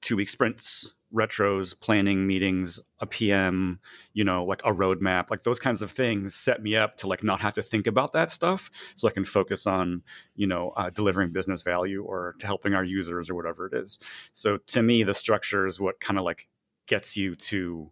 two 0.02 0.16
week 0.16 0.28
sprints 0.28 0.94
retros 1.14 1.78
planning 1.78 2.26
meetings 2.26 2.80
a 3.00 3.06
pm 3.06 3.78
you 4.14 4.24
know 4.24 4.44
like 4.44 4.62
a 4.64 4.72
roadmap 4.72 5.30
like 5.30 5.42
those 5.42 5.60
kinds 5.60 5.82
of 5.82 5.90
things 5.90 6.34
set 6.34 6.62
me 6.62 6.74
up 6.74 6.96
to 6.96 7.06
like 7.06 7.22
not 7.22 7.38
have 7.40 7.52
to 7.52 7.62
think 7.62 7.86
about 7.86 8.12
that 8.12 8.30
stuff 8.30 8.70
so 8.96 9.06
i 9.06 9.10
can 9.10 9.24
focus 9.24 9.66
on 9.66 10.02
you 10.34 10.46
know 10.46 10.72
uh, 10.76 10.88
delivering 10.88 11.30
business 11.30 11.60
value 11.62 12.02
or 12.02 12.34
helping 12.42 12.72
our 12.72 12.84
users 12.84 13.28
or 13.28 13.34
whatever 13.34 13.66
it 13.66 13.74
is. 13.74 13.98
So 14.32 14.56
to 14.68 14.82
me 14.82 15.02
the 15.02 15.14
structure 15.14 15.66
is 15.66 15.78
what 15.78 16.00
kind 16.00 16.18
of 16.18 16.24
like 16.24 16.48
gets 16.92 17.16
you 17.16 17.34
to 17.34 17.90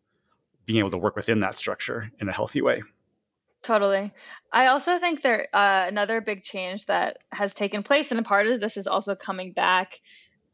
being 0.66 0.78
able 0.78 0.90
to 0.90 0.98
work 0.98 1.16
within 1.16 1.40
that 1.40 1.56
structure 1.56 2.10
in 2.20 2.28
a 2.28 2.32
healthy 2.32 2.60
way 2.60 2.82
Totally. 3.62 4.10
I 4.50 4.68
also 4.68 4.98
think 4.98 5.20
there 5.20 5.46
uh, 5.52 5.84
another 5.86 6.22
big 6.22 6.42
change 6.42 6.86
that 6.86 7.18
has 7.30 7.52
taken 7.52 7.82
place, 7.82 8.10
and 8.10 8.18
a 8.18 8.22
part 8.22 8.46
of 8.46 8.58
this 8.58 8.78
is 8.78 8.86
also 8.86 9.14
coming 9.14 9.52
back 9.52 10.00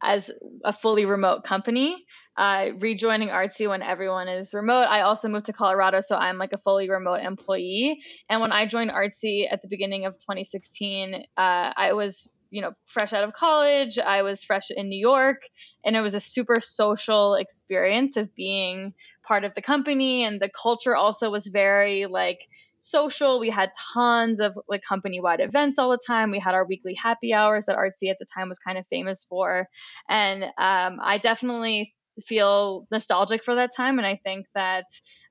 as 0.02 0.30
a 0.64 0.72
fully 0.72 1.06
remote 1.06 1.44
company. 1.44 2.04
Uh, 2.37 2.70
rejoining 2.80 3.28
Artsy 3.28 3.68
when 3.68 3.80
everyone 3.80 4.28
is 4.28 4.52
remote. 4.52 4.87
I 4.88 5.02
also 5.02 5.28
moved 5.28 5.46
to 5.46 5.52
Colorado, 5.52 6.00
so 6.00 6.16
I'm 6.16 6.37
like 6.37 6.52
a 6.52 6.59
fully 6.59 6.90
remote 6.90 7.20
employee. 7.20 8.00
And 8.28 8.40
when 8.40 8.52
I 8.52 8.66
joined 8.66 8.90
Artsy 8.90 9.46
at 9.50 9.62
the 9.62 9.68
beginning 9.68 10.04
of 10.04 10.14
2016, 10.14 11.14
uh, 11.14 11.20
I 11.37 11.92
was 11.92 12.28
you 12.57 12.62
know 12.62 12.73
fresh 12.87 13.12
out 13.12 13.23
of 13.23 13.35
college. 13.35 13.99
I 13.99 14.23
was 14.23 14.42
fresh 14.42 14.71
in 14.71 14.88
new 14.88 14.99
york 14.99 15.42
and 15.85 15.95
it 15.95 16.01
was 16.01 16.14
a 16.14 16.21
super 16.21 16.59
social 16.59 17.35
experience 17.35 18.16
of 18.16 18.35
being 18.35 18.95
part 19.29 19.45
of 19.45 19.53
the 19.53 19.61
company 19.61 20.25
and 20.25 20.40
the 20.40 20.49
culture 20.49 20.97
also 20.97 21.31
was 21.31 21.47
very 21.49 22.07
like 22.07 22.49
social. 22.79 23.38
We 23.38 23.51
had 23.51 23.73
tons 23.92 24.40
of 24.40 24.59
like 24.69 24.83
company 24.83 25.21
wide 25.21 25.40
events 25.40 25.79
all 25.79 25.90
the 25.90 26.01
time. 26.07 26.31
We 26.31 26.38
had 26.38 26.55
our 26.55 26.64
weekly 26.64 26.95
happy 26.95 27.35
hours 27.35 27.66
that 27.66 27.77
artsy 27.77 28.11
at 28.11 28.16
the 28.19 28.27
time 28.35 28.49
was 28.49 28.59
kind 28.59 28.79
of 28.79 28.87
famous 28.87 29.23
for. 29.23 29.69
And 30.09 30.45
um, 30.45 30.99
i 31.12 31.19
definitely 31.23 31.95
feel 32.25 32.87
nostalgic 32.90 33.45
for 33.45 33.57
that 33.57 33.71
time 33.77 33.99
and 33.99 34.07
i 34.07 34.19
think 34.25 34.47
that 34.55 34.87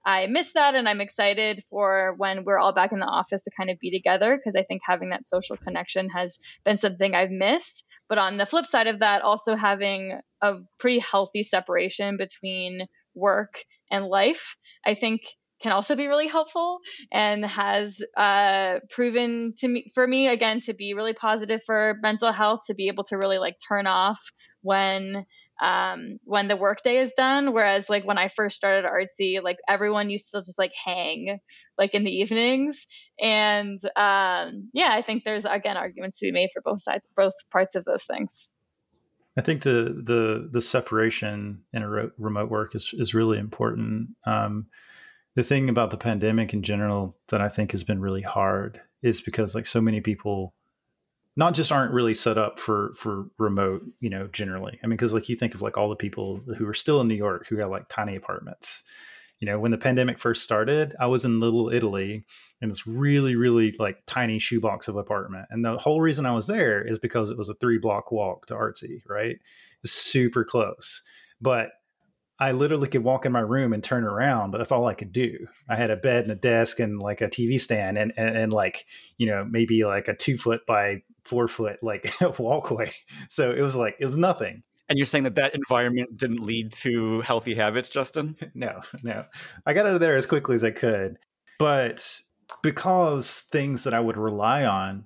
I 0.05 0.27
miss 0.27 0.53
that 0.53 0.75
and 0.75 0.87
I'm 0.87 1.01
excited 1.01 1.63
for 1.69 2.13
when 2.17 2.43
we're 2.43 2.59
all 2.59 2.73
back 2.73 2.91
in 2.91 2.99
the 2.99 3.05
office 3.05 3.43
to 3.43 3.51
kind 3.57 3.71
of 3.71 3.79
be 3.79 3.89
together 3.89 4.37
because 4.37 4.55
I 4.55 4.63
think 4.63 4.81
having 4.85 5.09
that 5.09 5.27
social 5.27 5.57
connection 5.57 6.09
has 6.09 6.37
been 6.63 6.77
something 6.77 7.15
I've 7.15 7.31
missed. 7.31 7.83
But 8.07 8.19
on 8.19 8.37
the 8.37 8.45
flip 8.45 8.67
side 8.67 8.85
of 8.85 8.99
that, 8.99 9.23
also 9.23 9.55
having 9.55 10.19
a 10.41 10.57
pretty 10.79 10.99
healthy 10.99 11.41
separation 11.41 12.17
between 12.17 12.85
work 13.15 13.63
and 13.89 14.05
life. 14.05 14.55
I 14.85 14.93
think 14.93 15.21
can 15.61 15.71
also 15.71 15.95
be 15.95 16.07
really 16.07 16.27
helpful 16.27 16.79
and 17.11 17.45
has 17.45 18.01
uh, 18.17 18.79
proven 18.91 19.53
to 19.57 19.67
me 19.67 19.89
for 19.95 20.05
me 20.05 20.27
again 20.27 20.59
to 20.59 20.73
be 20.73 20.93
really 20.93 21.13
positive 21.13 21.61
for 21.65 21.95
mental 22.01 22.31
health 22.31 22.61
to 22.67 22.75
be 22.75 22.87
able 22.87 23.05
to 23.05 23.17
really 23.17 23.39
like 23.39 23.55
turn 23.67 23.87
off 23.87 24.19
when 24.61 25.25
um, 25.61 26.17
when 26.23 26.47
the 26.47 26.55
workday 26.55 26.97
is 26.97 27.13
done. 27.15 27.53
Whereas 27.53 27.89
like 27.89 28.05
when 28.05 28.17
I 28.17 28.27
first 28.27 28.55
started 28.55 28.89
artsy, 28.89 29.41
like 29.41 29.57
everyone 29.67 30.09
used 30.09 30.31
to 30.31 30.41
just 30.41 30.59
like 30.59 30.73
hang 30.83 31.39
like 31.77 31.93
in 31.93 32.03
the 32.03 32.11
evenings. 32.11 32.85
And 33.19 33.79
um, 33.95 34.69
yeah, 34.73 34.89
I 34.91 35.01
think 35.05 35.23
there's 35.23 35.45
again 35.45 35.77
arguments 35.77 36.19
to 36.19 36.27
be 36.27 36.31
made 36.31 36.49
for 36.53 36.61
both 36.61 36.81
sides, 36.81 37.05
both 37.15 37.33
parts 37.51 37.75
of 37.75 37.85
those 37.85 38.03
things. 38.05 38.49
I 39.37 39.41
think 39.41 39.63
the 39.63 40.01
the 40.03 40.49
the 40.51 40.61
separation 40.61 41.63
in 41.73 41.81
a 41.81 41.89
re- 41.89 42.11
remote 42.17 42.49
work 42.49 42.75
is 42.75 42.91
is 42.93 43.13
really 43.13 43.37
important. 43.37 44.09
Um, 44.25 44.67
the 45.35 45.43
thing 45.43 45.67
about 45.69 45.91
the 45.91 45.97
pandemic 45.97 46.53
in 46.53 46.63
general 46.63 47.17
that 47.27 47.41
I 47.41 47.49
think 47.49 47.71
has 47.73 47.83
been 47.83 47.99
really 47.99 48.21
hard 48.21 48.81
is 49.03 49.19
because 49.19 49.53
like 49.53 49.67
so 49.67 49.81
many 49.81 49.99
people 49.99 50.53
not 51.35 51.53
just 51.53 51.71
aren't 51.71 51.93
really 51.93 52.13
set 52.13 52.37
up 52.37 52.57
for 52.59 52.93
for 52.95 53.25
remote 53.37 53.83
you 53.99 54.09
know 54.09 54.27
generally. 54.27 54.79
I 54.83 54.87
mean 54.87 54.97
because 54.97 55.13
like 55.13 55.29
you 55.29 55.35
think 55.35 55.53
of 55.53 55.61
like 55.61 55.77
all 55.77 55.89
the 55.89 55.95
people 55.95 56.41
who 56.57 56.67
are 56.67 56.73
still 56.73 57.01
in 57.01 57.07
new 57.07 57.15
york 57.15 57.47
who 57.47 57.57
got 57.57 57.69
like 57.69 57.87
tiny 57.89 58.15
apartments. 58.15 58.83
You 59.39 59.47
know 59.47 59.59
when 59.59 59.71
the 59.71 59.77
pandemic 59.77 60.17
first 60.17 60.43
started 60.43 60.95
i 60.99 61.07
was 61.07 61.25
in 61.25 61.41
little 61.41 61.69
italy 61.69 62.23
in 62.61 62.69
this 62.69 62.87
really 62.87 63.35
really 63.35 63.75
like 63.77 63.97
tiny 64.05 64.39
shoebox 64.39 64.87
of 64.87 64.95
apartment. 64.95 65.47
And 65.49 65.63
the 65.63 65.77
whole 65.77 66.01
reason 66.01 66.25
i 66.25 66.31
was 66.31 66.47
there 66.47 66.81
is 66.85 66.99
because 66.99 67.29
it 67.29 67.37
was 67.37 67.49
a 67.49 67.55
three 67.55 67.77
block 67.77 68.11
walk 68.11 68.45
to 68.47 68.55
artsy 68.55 69.01
right? 69.07 69.35
It's 69.83 69.93
super 69.93 70.45
close. 70.45 71.03
But 71.41 71.69
I 72.37 72.51
literally 72.51 72.89
could 72.89 73.03
walk 73.03 73.25
in 73.25 73.31
my 73.31 73.39
room 73.39 73.71
and 73.71 73.83
turn 73.83 74.03
around, 74.03 74.51
but 74.51 74.57
that's 74.57 74.71
all 74.71 74.87
I 74.87 74.93
could 74.93 75.13
do. 75.13 75.47
I 75.69 75.75
had 75.75 75.89
a 75.89 75.95
bed 75.95 76.23
and 76.23 76.31
a 76.33 76.35
desk 76.35 76.81
and 76.81 76.99
like 76.99 77.21
a 77.21 77.29
TV 77.29 77.59
stand 77.59 77.97
and, 77.97 78.11
and, 78.17 78.35
and 78.35 78.51
like, 78.51 78.85
you 79.17 79.27
know, 79.27 79.45
maybe 79.49 79.85
like 79.85 80.09
a 80.09 80.15
two 80.15 80.37
foot 80.37 80.65
by 80.67 81.01
four 81.25 81.47
foot 81.47 81.77
like 81.81 82.13
walkway. 82.39 82.93
So 83.29 83.51
it 83.51 83.61
was 83.61 83.75
like, 83.75 83.97
it 83.99 84.05
was 84.05 84.17
nothing. 84.17 84.63
And 84.87 84.99
you're 84.99 85.07
saying 85.07 85.23
that 85.23 85.35
that 85.35 85.55
environment 85.55 86.15
didn't 86.15 86.41
lead 86.41 86.71
to 86.73 87.21
healthy 87.21 87.55
habits, 87.55 87.89
Justin? 87.89 88.35
no, 88.53 88.81
no. 89.03 89.25
I 89.65 89.73
got 89.73 89.87
out 89.87 89.95
of 89.95 89.99
there 89.99 90.15
as 90.15 90.25
quickly 90.25 90.55
as 90.55 90.63
I 90.63 90.71
could. 90.71 91.17
But 91.57 92.21
because 92.61 93.41
things 93.51 93.83
that 93.83 93.93
I 93.93 93.99
would 93.99 94.17
rely 94.17 94.65
on 94.65 95.05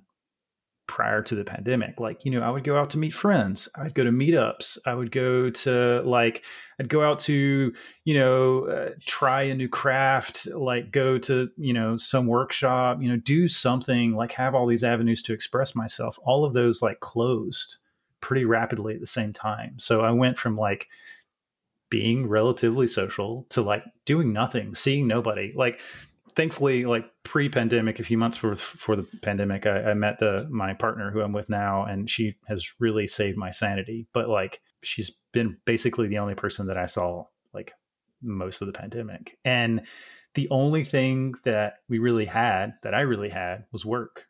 prior 0.90 1.22
to 1.22 1.34
the 1.34 1.44
pandemic. 1.44 2.00
Like, 2.00 2.24
you 2.24 2.32
know, 2.32 2.42
I 2.42 2.50
would 2.50 2.64
go 2.64 2.76
out 2.76 2.90
to 2.90 2.98
meet 2.98 3.14
friends. 3.14 3.68
I'd 3.76 3.94
go 3.94 4.04
to 4.04 4.10
meetups. 4.10 4.76
I 4.84 4.92
would 4.92 5.12
go 5.12 5.48
to 5.48 6.02
like, 6.04 6.44
I'd 6.78 6.88
go 6.88 7.02
out 7.02 7.20
to, 7.20 7.72
you 8.04 8.14
know, 8.14 8.66
uh, 8.66 8.90
try 9.06 9.42
a 9.44 9.54
new 9.54 9.68
craft, 9.68 10.46
like 10.48 10.90
go 10.90 11.16
to, 11.18 11.48
you 11.56 11.72
know, 11.72 11.96
some 11.96 12.26
workshop, 12.26 12.98
you 13.00 13.08
know, 13.08 13.16
do 13.16 13.46
something, 13.48 14.14
like 14.14 14.32
have 14.32 14.54
all 14.54 14.66
these 14.66 14.84
avenues 14.84 15.22
to 15.22 15.32
express 15.32 15.74
myself. 15.74 16.18
All 16.24 16.44
of 16.44 16.52
those 16.52 16.82
like 16.82 17.00
closed 17.00 17.76
pretty 18.20 18.44
rapidly 18.44 18.94
at 18.94 19.00
the 19.00 19.06
same 19.06 19.32
time. 19.32 19.78
So 19.78 20.00
I 20.02 20.10
went 20.10 20.36
from 20.36 20.56
like, 20.58 20.88
being 21.90 22.28
relatively 22.28 22.86
social 22.86 23.46
to 23.48 23.60
like 23.60 23.82
doing 24.04 24.32
nothing, 24.32 24.76
seeing 24.76 25.08
nobody. 25.08 25.52
Like 25.56 25.80
thankfully, 26.30 26.84
like 26.84 27.04
pre-pandemic, 27.24 28.00
a 28.00 28.04
few 28.04 28.18
months 28.18 28.38
before, 28.38 28.96
the 28.96 29.06
pandemic, 29.22 29.66
I, 29.66 29.90
I, 29.90 29.94
met 29.94 30.18
the 30.18 30.46
my 30.50 30.74
partner 30.74 31.10
who 31.10 31.20
I'm 31.20 31.32
with 31.32 31.48
now, 31.48 31.84
and 31.84 32.10
she 32.10 32.36
has 32.46 32.66
really 32.78 33.06
saved 33.06 33.36
my 33.36 33.50
sanity. 33.50 34.06
But 34.12 34.28
like, 34.28 34.60
she's 34.82 35.10
been 35.32 35.58
basically 35.64 36.08
the 36.08 36.18
only 36.18 36.34
person 36.34 36.66
that 36.66 36.78
I 36.78 36.86
saw 36.86 37.24
like 37.52 37.72
most 38.22 38.60
of 38.60 38.66
the 38.66 38.72
pandemic, 38.72 39.38
and 39.44 39.82
the 40.34 40.48
only 40.50 40.84
thing 40.84 41.34
that 41.44 41.74
we 41.88 41.98
really 41.98 42.26
had 42.26 42.74
that 42.82 42.94
I 42.94 43.00
really 43.00 43.30
had 43.30 43.64
was 43.72 43.84
work. 43.84 44.26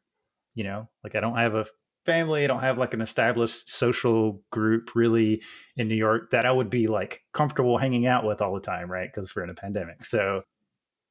You 0.54 0.64
know, 0.64 0.88
like 1.04 1.16
I 1.16 1.20
don't 1.20 1.36
have 1.36 1.54
a 1.54 1.66
family. 2.06 2.44
I 2.44 2.46
don't 2.46 2.60
have 2.60 2.78
like 2.78 2.94
an 2.94 3.00
established 3.00 3.70
social 3.70 4.42
group 4.50 4.94
really 4.94 5.42
in 5.76 5.88
New 5.88 5.94
York 5.94 6.30
that 6.32 6.46
I 6.46 6.52
would 6.52 6.70
be 6.70 6.86
like 6.86 7.22
comfortable 7.32 7.78
hanging 7.78 8.06
out 8.06 8.24
with 8.24 8.40
all 8.40 8.54
the 8.54 8.60
time, 8.60 8.90
right? 8.90 9.08
Because 9.12 9.34
we're 9.34 9.44
in 9.44 9.50
a 9.50 9.54
pandemic. 9.54 10.04
So 10.04 10.42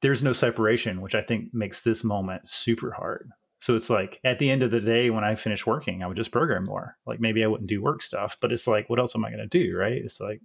there's 0.01 0.23
no 0.23 0.33
separation, 0.33 1.01
which 1.01 1.15
I 1.15 1.21
think 1.21 1.53
makes 1.53 1.83
this 1.83 2.03
moment 2.03 2.47
super 2.47 2.91
hard. 2.91 3.29
So 3.59 3.75
it's 3.75 3.89
like 3.89 4.19
at 4.23 4.39
the 4.39 4.49
end 4.49 4.63
of 4.63 4.71
the 4.71 4.79
day, 4.79 5.09
when 5.09 5.23
I 5.23 5.35
finish 5.35 5.65
working, 5.65 6.01
I 6.01 6.07
would 6.07 6.17
just 6.17 6.31
program 6.31 6.65
more. 6.65 6.95
Like 7.05 7.19
maybe 7.19 7.43
I 7.43 7.47
wouldn't 7.47 7.69
do 7.69 7.81
work 7.81 8.01
stuff, 8.01 8.37
but 8.41 8.53
it's 8.53 8.67
like, 8.67 8.89
what 8.89 8.99
else 8.99 9.15
am 9.15 9.25
I 9.25 9.29
going 9.29 9.47
to 9.47 9.47
do? 9.47 9.75
Right. 9.75 10.01
It's 10.01 10.21
like, 10.21 10.39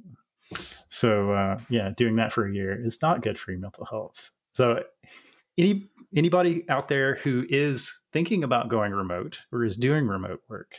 so 0.88 1.32
uh, 1.32 1.58
yeah, 1.68 1.90
doing 1.96 2.16
that 2.16 2.32
for 2.32 2.46
a 2.46 2.52
year 2.52 2.84
is 2.84 3.00
not 3.00 3.22
good 3.22 3.38
for 3.38 3.52
your 3.52 3.60
mental 3.60 3.84
health. 3.84 4.30
So 4.54 4.82
any 5.56 5.88
anybody 6.16 6.68
out 6.68 6.88
there 6.88 7.16
who 7.16 7.44
is 7.48 8.02
thinking 8.12 8.44
about 8.44 8.68
going 8.68 8.92
remote 8.92 9.42
or 9.52 9.64
is 9.64 9.76
doing 9.76 10.06
remote 10.06 10.40
work, 10.48 10.74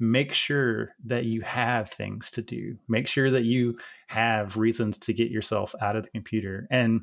make 0.00 0.32
sure 0.32 0.90
that 1.04 1.24
you 1.24 1.40
have 1.42 1.90
things 1.90 2.30
to 2.32 2.42
do. 2.42 2.76
Make 2.88 3.06
sure 3.06 3.30
that 3.30 3.44
you 3.44 3.78
have 4.08 4.56
reasons 4.56 4.98
to 4.98 5.12
get 5.12 5.30
yourself 5.30 5.74
out 5.80 5.96
of 5.96 6.04
the 6.04 6.10
computer 6.10 6.66
and 6.70 7.02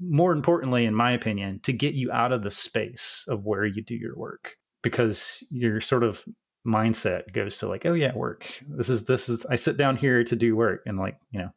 more 0.00 0.32
importantly, 0.32 0.84
in 0.84 0.94
my 0.94 1.12
opinion, 1.12 1.60
to 1.60 1.72
get 1.72 1.94
you 1.94 2.10
out 2.12 2.32
of 2.32 2.42
the 2.42 2.50
space 2.50 3.24
of 3.28 3.44
where 3.44 3.64
you 3.64 3.82
do 3.82 3.94
your 3.94 4.16
work 4.16 4.56
because 4.82 5.42
your 5.50 5.80
sort 5.80 6.02
of 6.02 6.24
mindset 6.66 7.32
goes 7.32 7.58
to 7.58 7.68
like, 7.68 7.86
oh 7.86 7.94
yeah, 7.94 8.14
work. 8.14 8.46
This 8.68 8.88
is 8.88 9.04
this 9.04 9.28
is 9.28 9.46
I 9.46 9.56
sit 9.56 9.76
down 9.76 9.96
here 9.96 10.24
to 10.24 10.36
do 10.36 10.56
work, 10.56 10.82
and 10.86 10.98
like 10.98 11.18
you 11.30 11.40
know, 11.40 11.50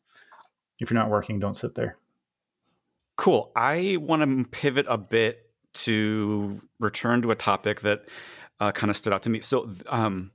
if 0.79 0.89
you're 0.89 0.99
not 0.99 1.09
working, 1.09 1.39
don't 1.39 1.57
sit 1.57 1.75
there. 1.75 1.97
Cool. 3.15 3.51
I 3.55 3.97
want 3.99 4.21
to 4.21 4.49
pivot 4.49 4.85
a 4.87 4.97
bit 4.97 5.49
to 5.73 6.59
return 6.79 7.21
to 7.23 7.31
a 7.31 7.35
topic 7.35 7.81
that 7.81 8.07
uh, 8.59 8.71
kind 8.71 8.89
of 8.89 8.97
stood 8.97 9.13
out 9.13 9.23
to 9.23 9.29
me. 9.29 9.39
So, 9.39 9.69
um, 9.87 10.31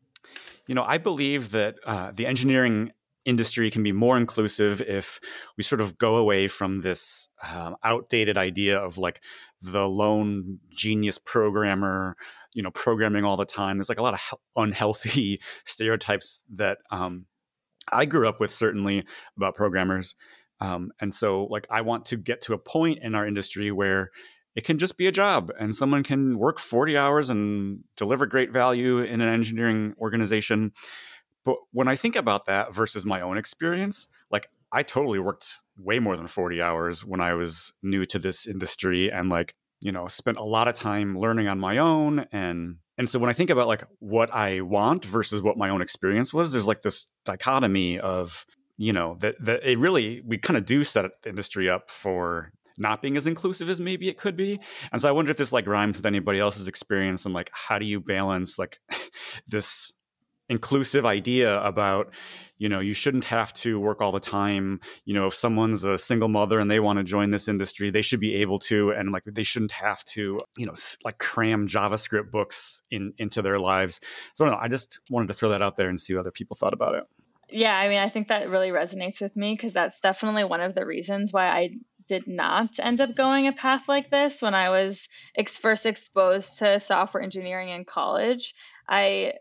you 0.66 0.74
know, 0.74 0.84
I 0.86 0.98
believe 0.98 1.52
that 1.52 1.76
uh, 1.84 2.10
the 2.12 2.26
engineering 2.26 2.92
industry 3.24 3.70
can 3.70 3.82
be 3.82 3.92
more 3.92 4.16
inclusive 4.16 4.80
if 4.80 5.20
we 5.56 5.62
sort 5.62 5.80
of 5.80 5.96
go 5.98 6.16
away 6.16 6.48
from 6.48 6.80
this 6.80 7.28
um, 7.42 7.76
outdated 7.84 8.36
idea 8.36 8.78
of 8.78 8.98
like 8.98 9.22
the 9.60 9.88
lone 9.88 10.58
genius 10.70 11.18
programmer 11.18 12.16
you 12.54 12.62
know 12.62 12.70
programming 12.70 13.24
all 13.24 13.36
the 13.36 13.44
time. 13.44 13.78
There's 13.78 13.88
like 13.88 13.98
a 13.98 14.02
lot 14.02 14.14
of 14.14 14.20
he- 14.20 14.62
unhealthy 14.62 15.40
stereotypes 15.64 16.40
that 16.54 16.78
um, 16.90 17.26
i 17.92 18.04
grew 18.04 18.28
up 18.28 18.40
with 18.40 18.50
certainly 18.50 19.04
about 19.36 19.54
programmers. 19.54 20.14
Um, 20.60 20.92
and 21.00 21.12
so 21.12 21.44
like 21.44 21.66
i 21.70 21.80
want 21.80 22.04
to 22.06 22.16
get 22.16 22.40
to 22.42 22.54
a 22.54 22.58
point 22.58 23.00
in 23.02 23.14
our 23.14 23.26
industry 23.26 23.72
where 23.72 24.10
it 24.54 24.64
can 24.64 24.78
just 24.78 24.98
be 24.98 25.06
a 25.06 25.12
job 25.12 25.50
and 25.58 25.74
someone 25.74 26.02
can 26.02 26.38
work 26.38 26.58
40 26.58 26.96
hours 26.96 27.30
and 27.30 27.80
deliver 27.96 28.26
great 28.26 28.52
value 28.52 28.98
in 28.98 29.20
an 29.20 29.32
engineering 29.32 29.94
organization 29.98 30.72
but 31.44 31.56
when 31.72 31.88
I 31.88 31.96
think 31.96 32.16
about 32.16 32.46
that 32.46 32.74
versus 32.74 33.04
my 33.04 33.20
own 33.20 33.36
experience, 33.36 34.08
like 34.30 34.48
I 34.70 34.82
totally 34.82 35.18
worked 35.18 35.58
way 35.76 35.98
more 35.98 36.16
than 36.16 36.26
40 36.26 36.62
hours 36.62 37.04
when 37.04 37.20
I 37.20 37.34
was 37.34 37.72
new 37.82 38.04
to 38.06 38.18
this 38.18 38.46
industry 38.46 39.10
and 39.10 39.28
like, 39.28 39.54
you 39.80 39.92
know, 39.92 40.06
spent 40.06 40.38
a 40.38 40.44
lot 40.44 40.68
of 40.68 40.74
time 40.74 41.18
learning 41.18 41.48
on 41.48 41.58
my 41.58 41.78
own 41.78 42.26
and 42.32 42.76
and 42.98 43.08
so 43.08 43.18
when 43.18 43.30
I 43.30 43.32
think 43.32 43.50
about 43.50 43.68
like 43.68 43.84
what 43.98 44.32
I 44.32 44.60
want 44.60 45.04
versus 45.04 45.40
what 45.40 45.56
my 45.56 45.70
own 45.70 45.80
experience 45.80 46.32
was, 46.32 46.52
there's 46.52 46.66
like 46.66 46.82
this 46.82 47.06
dichotomy 47.24 47.98
of, 47.98 48.46
you 48.76 48.92
know, 48.92 49.16
that 49.20 49.34
that 49.40 49.68
it 49.68 49.78
really 49.78 50.22
we 50.24 50.38
kind 50.38 50.56
of 50.56 50.66
do 50.66 50.84
set 50.84 51.06
the 51.22 51.28
industry 51.28 51.68
up 51.68 51.90
for 51.90 52.52
not 52.78 53.02
being 53.02 53.16
as 53.16 53.26
inclusive 53.26 53.68
as 53.68 53.80
maybe 53.80 54.08
it 54.08 54.18
could 54.18 54.36
be. 54.36 54.58
And 54.92 55.00
so 55.00 55.08
I 55.08 55.12
wonder 55.12 55.30
if 55.30 55.36
this 55.36 55.52
like 55.52 55.66
rhymes 55.66 55.96
with 55.96 56.06
anybody 56.06 56.38
else's 56.38 56.68
experience 56.68 57.24
and 57.24 57.34
like 57.34 57.50
how 57.52 57.78
do 57.78 57.86
you 57.86 58.00
balance 58.00 58.58
like 58.58 58.78
this 59.46 59.92
inclusive 60.52 61.06
idea 61.06 61.58
about 61.62 62.12
you 62.58 62.68
know 62.68 62.78
you 62.78 62.92
shouldn't 62.92 63.24
have 63.24 63.52
to 63.54 63.80
work 63.80 64.00
all 64.02 64.12
the 64.12 64.20
time. 64.20 64.80
You 65.06 65.14
know 65.14 65.26
if 65.26 65.34
someone's 65.34 65.82
a 65.82 65.96
single 65.96 66.28
mother 66.28 66.60
and 66.60 66.70
they 66.70 66.78
want 66.78 66.98
to 66.98 67.04
join 67.04 67.30
this 67.30 67.48
industry 67.48 67.90
they 67.90 68.02
should 68.02 68.20
be 68.20 68.34
able 68.36 68.58
to 68.70 68.90
and 68.90 69.10
like 69.10 69.24
they 69.24 69.42
shouldn't 69.42 69.72
have 69.72 70.04
to 70.04 70.38
you 70.58 70.66
know 70.66 70.74
like 71.04 71.18
cram 71.18 71.66
javascript 71.66 72.30
books 72.30 72.82
in 72.90 73.14
into 73.18 73.40
their 73.40 73.58
lives. 73.58 73.98
So 74.34 74.44
I, 74.44 74.50
know, 74.50 74.58
I 74.60 74.68
just 74.68 75.00
wanted 75.10 75.28
to 75.28 75.34
throw 75.34 75.48
that 75.48 75.62
out 75.62 75.76
there 75.76 75.88
and 75.88 75.98
see 75.98 76.14
what 76.14 76.20
other 76.20 76.30
people 76.30 76.54
thought 76.54 76.74
about 76.74 76.94
it. 76.94 77.04
Yeah 77.50 77.76
i 77.76 77.88
mean 77.88 77.98
i 77.98 78.08
think 78.10 78.28
that 78.28 78.48
really 78.48 78.70
resonates 78.70 79.20
with 79.20 79.34
me 79.36 79.54
because 79.54 79.72
that's 79.72 80.00
definitely 80.00 80.44
one 80.44 80.60
of 80.60 80.74
the 80.74 80.86
reasons 80.86 81.32
why 81.32 81.48
i 81.48 81.70
did 82.08 82.26
not 82.26 82.70
end 82.78 83.00
up 83.00 83.14
going 83.14 83.46
a 83.46 83.52
path 83.52 83.88
like 83.88 84.10
this. 84.10 84.42
When 84.42 84.54
i 84.54 84.68
was 84.70 85.08
ex- 85.36 85.58
first 85.58 85.86
exposed 85.86 86.58
to 86.58 86.80
software 86.80 87.22
engineering 87.22 87.70
in 87.70 87.84
college 87.84 88.54
i 88.88 89.32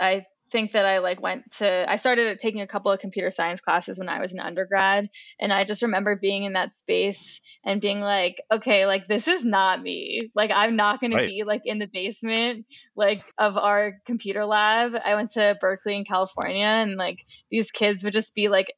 i 0.00 0.24
think 0.50 0.72
that 0.72 0.86
I 0.86 0.98
like 0.98 1.20
went 1.20 1.50
to 1.58 1.84
I 1.88 1.96
started 1.96 2.38
taking 2.38 2.60
a 2.60 2.66
couple 2.66 2.92
of 2.92 3.00
computer 3.00 3.30
science 3.30 3.60
classes 3.60 3.98
when 3.98 4.08
I 4.08 4.20
was 4.20 4.32
an 4.32 4.40
undergrad 4.40 5.08
and 5.40 5.52
I 5.52 5.62
just 5.62 5.82
remember 5.82 6.16
being 6.16 6.44
in 6.44 6.52
that 6.52 6.74
space 6.74 7.40
and 7.64 7.80
being 7.80 8.00
like 8.00 8.40
okay 8.52 8.86
like 8.86 9.06
this 9.06 9.28
is 9.28 9.44
not 9.44 9.82
me 9.82 10.20
like 10.34 10.50
I'm 10.54 10.76
not 10.76 11.00
going 11.00 11.12
right. 11.12 11.22
to 11.22 11.26
be 11.26 11.42
like 11.44 11.62
in 11.64 11.78
the 11.78 11.88
basement 11.92 12.66
like 12.94 13.24
of 13.38 13.56
our 13.58 13.94
computer 14.06 14.44
lab 14.44 14.92
I 15.04 15.14
went 15.14 15.32
to 15.32 15.56
Berkeley 15.60 15.96
in 15.96 16.04
California 16.04 16.66
and 16.66 16.96
like 16.96 17.24
these 17.50 17.70
kids 17.70 18.04
would 18.04 18.12
just 18.12 18.34
be 18.34 18.48
like 18.48 18.68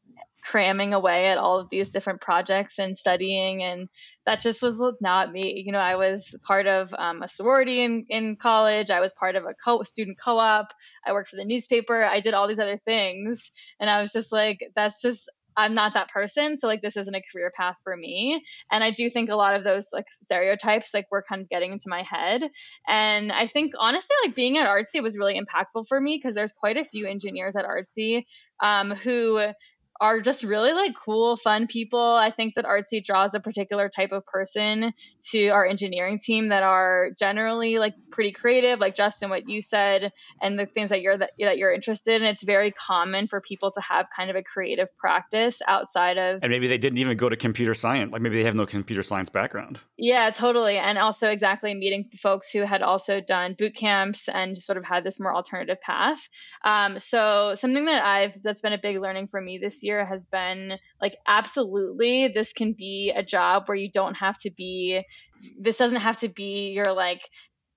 cramming 0.42 0.94
away 0.94 1.26
at 1.26 1.38
all 1.38 1.58
of 1.58 1.68
these 1.70 1.90
different 1.90 2.20
projects 2.20 2.78
and 2.78 2.96
studying 2.96 3.62
and 3.62 3.88
that 4.26 4.40
just 4.40 4.62
was 4.62 4.80
not 5.00 5.32
me 5.32 5.62
you 5.64 5.72
know 5.72 5.78
i 5.78 5.96
was 5.96 6.34
part 6.46 6.66
of 6.66 6.94
um, 6.94 7.22
a 7.22 7.28
sorority 7.28 7.82
in, 7.82 8.04
in 8.08 8.36
college 8.36 8.90
i 8.90 9.00
was 9.00 9.12
part 9.14 9.36
of 9.36 9.44
a 9.44 9.54
co- 9.62 9.82
student 9.82 10.18
co-op 10.18 10.72
i 11.06 11.12
worked 11.12 11.30
for 11.30 11.36
the 11.36 11.44
newspaper 11.44 12.04
i 12.04 12.20
did 12.20 12.34
all 12.34 12.48
these 12.48 12.60
other 12.60 12.80
things 12.84 13.50
and 13.80 13.90
i 13.90 14.00
was 14.00 14.12
just 14.12 14.32
like 14.32 14.58
that's 14.74 15.02
just 15.02 15.28
I'm 15.58 15.74
not 15.74 15.94
that 15.94 16.08
person. 16.08 16.56
So 16.56 16.68
like 16.68 16.82
this 16.82 16.96
isn't 16.96 17.14
a 17.14 17.22
career 17.32 17.50
path 17.54 17.78
for 17.82 17.96
me. 17.96 18.40
And 18.70 18.84
I 18.84 18.92
do 18.92 19.10
think 19.10 19.28
a 19.28 19.34
lot 19.34 19.56
of 19.56 19.64
those 19.64 19.88
like 19.92 20.06
stereotypes 20.12 20.94
like 20.94 21.06
were 21.10 21.24
kind 21.28 21.42
of 21.42 21.48
getting 21.48 21.72
into 21.72 21.88
my 21.88 22.04
head. 22.08 22.42
And 22.86 23.32
I 23.32 23.48
think 23.48 23.72
honestly 23.76 24.14
like 24.24 24.36
being 24.36 24.56
at 24.56 24.68
Artsy 24.68 25.02
was 25.02 25.18
really 25.18 25.38
impactful 25.38 25.88
for 25.88 26.00
me 26.00 26.16
because 26.16 26.36
there's 26.36 26.52
quite 26.52 26.76
a 26.76 26.84
few 26.84 27.08
engineers 27.08 27.56
at 27.56 27.64
Artsy 27.64 28.24
um, 28.62 28.92
who 28.92 29.48
are 30.00 30.20
just 30.20 30.44
really 30.44 30.72
like 30.72 30.94
cool, 30.94 31.36
fun 31.36 31.66
people. 31.66 32.14
I 32.14 32.30
think 32.30 32.54
that 32.54 32.64
Artsy 32.64 33.04
draws 33.04 33.34
a 33.34 33.40
particular 33.40 33.88
type 33.88 34.12
of 34.12 34.24
person 34.26 34.92
to 35.30 35.48
our 35.48 35.66
engineering 35.66 36.18
team 36.18 36.48
that 36.50 36.62
are 36.62 37.10
generally 37.18 37.78
like 37.78 37.94
pretty 38.10 38.32
creative, 38.32 38.78
like 38.78 38.94
Justin, 38.94 39.30
what 39.30 39.48
you 39.48 39.60
said, 39.60 40.12
and 40.40 40.58
the 40.58 40.66
things 40.66 40.90
that 40.90 41.00
you're 41.00 41.18
that, 41.18 41.32
that 41.38 41.58
you're 41.58 41.72
interested 41.72 42.22
in. 42.22 42.28
It's 42.28 42.42
very 42.42 42.70
common 42.70 43.26
for 43.26 43.40
people 43.40 43.72
to 43.72 43.80
have 43.80 44.06
kind 44.14 44.30
of 44.30 44.36
a 44.36 44.42
creative 44.42 44.88
practice 44.96 45.60
outside 45.66 46.16
of 46.16 46.40
And 46.42 46.50
maybe 46.50 46.68
they 46.68 46.78
didn't 46.78 46.98
even 46.98 47.16
go 47.16 47.28
to 47.28 47.36
computer 47.36 47.74
science. 47.74 48.12
Like 48.12 48.22
maybe 48.22 48.36
they 48.36 48.44
have 48.44 48.54
no 48.54 48.66
computer 48.66 49.02
science 49.02 49.28
background. 49.28 49.80
Yeah, 49.96 50.30
totally. 50.30 50.78
And 50.78 50.96
also 50.96 51.28
exactly 51.28 51.74
meeting 51.74 52.08
folks 52.20 52.50
who 52.50 52.60
had 52.60 52.82
also 52.82 53.20
done 53.20 53.56
boot 53.58 53.74
camps 53.74 54.28
and 54.28 54.56
sort 54.56 54.78
of 54.78 54.84
had 54.84 55.02
this 55.02 55.18
more 55.18 55.34
alternative 55.34 55.80
path. 55.80 56.28
Um, 56.64 57.00
so 57.00 57.54
something 57.56 57.86
that 57.86 58.04
I've 58.04 58.40
that's 58.44 58.60
been 58.60 58.72
a 58.72 58.78
big 58.78 59.00
learning 59.00 59.26
for 59.28 59.40
me 59.40 59.58
this 59.58 59.82
year 59.82 59.87
year 59.88 60.04
has 60.04 60.26
been 60.26 60.78
like 61.00 61.16
absolutely 61.26 62.28
this 62.28 62.52
can 62.52 62.72
be 62.72 63.12
a 63.14 63.22
job 63.22 63.64
where 63.66 63.76
you 63.76 63.90
don't 63.90 64.14
have 64.14 64.38
to 64.38 64.50
be 64.50 65.02
this 65.58 65.78
doesn't 65.78 66.00
have 66.00 66.18
to 66.18 66.28
be 66.28 66.72
your 66.74 66.92
like 66.94 67.22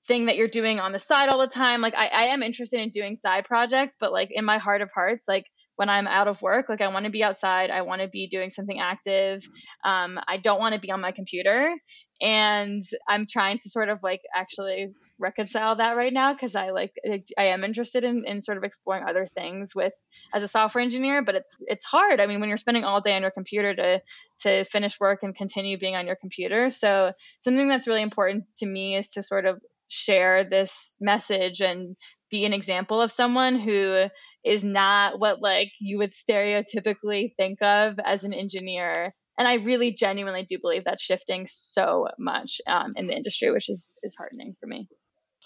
thing 0.08 0.26
that 0.26 0.36
you're 0.36 0.48
doing 0.48 0.80
on 0.80 0.92
the 0.92 1.00
side 1.00 1.30
all 1.30 1.40
the 1.40 1.48
time 1.48 1.82
like 1.82 1.96
I, 1.96 2.08
I 2.08 2.24
am 2.34 2.44
interested 2.44 2.80
in 2.80 2.90
doing 2.90 3.16
side 3.16 3.46
projects 3.46 3.98
but 4.00 4.12
like 4.12 4.30
in 4.32 4.46
my 4.46 4.58
heart 4.58 4.82
of 4.82 4.90
hearts 4.94 5.28
like 5.28 5.46
when 5.82 5.90
I'm 5.90 6.06
out 6.06 6.28
of 6.28 6.44
work. 6.44 6.70
Like 6.70 6.82
I 6.82 6.90
want 6.90 7.06
to 7.06 7.12
be 7.12 7.24
outside. 7.24 7.72
I 7.72 7.82
want 7.82 8.04
to 8.04 8.08
be 8.08 8.28
doing 8.28 8.52
something 8.52 8.80
active. 8.80 9.42
Um, 9.84 10.20
I 10.28 10.38
don't 10.38 10.60
want 10.60 10.76
to 10.76 10.80
be 10.80 10.92
on 10.92 11.02
my 11.02 11.12
computer. 11.12 11.74
And 12.22 12.84
I'm 13.10 13.26
trying 13.28 13.58
to 13.64 13.70
sort 13.70 13.90
of 13.90 13.98
like 14.04 14.22
actually 14.36 14.90
reconcile 15.22 15.76
that 15.78 15.96
right 15.96 16.12
now 16.12 16.34
because 16.34 16.56
I 16.56 16.72
like 16.72 16.94
I 17.38 17.46
am 17.46 17.64
interested 17.64 18.04
in, 18.04 18.26
in 18.26 18.42
sort 18.42 18.58
of 18.58 18.64
exploring 18.64 19.06
other 19.08 19.26
things 19.26 19.74
with 19.76 19.94
as 20.34 20.44
a 20.44 20.48
software 20.48 20.84
engineer, 20.84 21.22
but 21.22 21.36
it's 21.36 21.56
it's 21.62 21.86
hard. 21.86 22.20
I 22.20 22.28
mean, 22.28 22.40
when 22.40 22.50
you're 22.50 22.58
spending 22.58 22.84
all 22.84 23.02
day 23.02 23.16
on 23.16 23.22
your 23.22 23.32
computer 23.32 23.74
to 23.76 24.02
to 24.42 24.64
finish 24.66 25.00
work 25.00 25.20
and 25.24 25.36
continue 25.36 25.78
being 25.78 25.96
on 25.96 26.08
your 26.08 26.16
computer. 26.16 26.70
So 26.70 27.14
something 27.40 27.70
that's 27.70 27.88
really 27.88 28.02
important 28.02 28.46
to 28.58 28.66
me 28.66 28.98
is 28.98 29.10
to 29.12 29.24
sort 29.24 29.46
of 29.46 29.60
share 29.92 30.46
this 30.46 30.98
message 31.02 31.62
and 31.62 31.98
be 32.30 32.46
an 32.46 32.54
example 32.54 33.02
of 33.02 33.12
someone 33.12 33.60
who 33.60 34.06
is 34.44 34.64
not 34.64 35.20
what 35.20 35.42
like 35.42 35.68
you 35.82 35.98
would 35.98 36.12
stereotypically 36.12 37.36
think 37.36 37.62
of 37.62 38.00
as 38.04 38.24
an 38.24 38.34
engineer 38.34 39.14
and 39.38 39.48
i 39.50 39.56
really 39.56 39.92
genuinely 39.92 40.46
do 40.48 40.58
believe 40.62 40.86
that's 40.86 41.04
shifting 41.04 41.46
so 41.50 42.08
much 42.18 42.62
um, 42.68 42.94
in 42.96 43.08
the 43.08 43.14
industry 43.14 43.52
which 43.52 43.70
is 43.70 43.98
is 44.02 44.16
heartening 44.16 44.56
for 44.62 44.66
me 44.66 44.88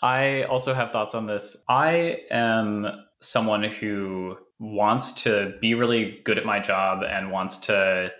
i 0.02 0.44
also 0.44 0.74
have 0.74 0.92
thoughts 0.92 1.16
on 1.16 1.26
this 1.26 1.58
i 1.70 2.20
am 2.32 2.86
someone 3.22 3.64
who 3.64 4.38
wants 4.60 5.24
to 5.24 5.54
be 5.62 5.74
really 5.74 6.20
good 6.24 6.38
at 6.38 6.46
my 6.46 6.60
job 6.60 7.04
and 7.04 7.32
wants 7.32 7.58
to 7.58 8.12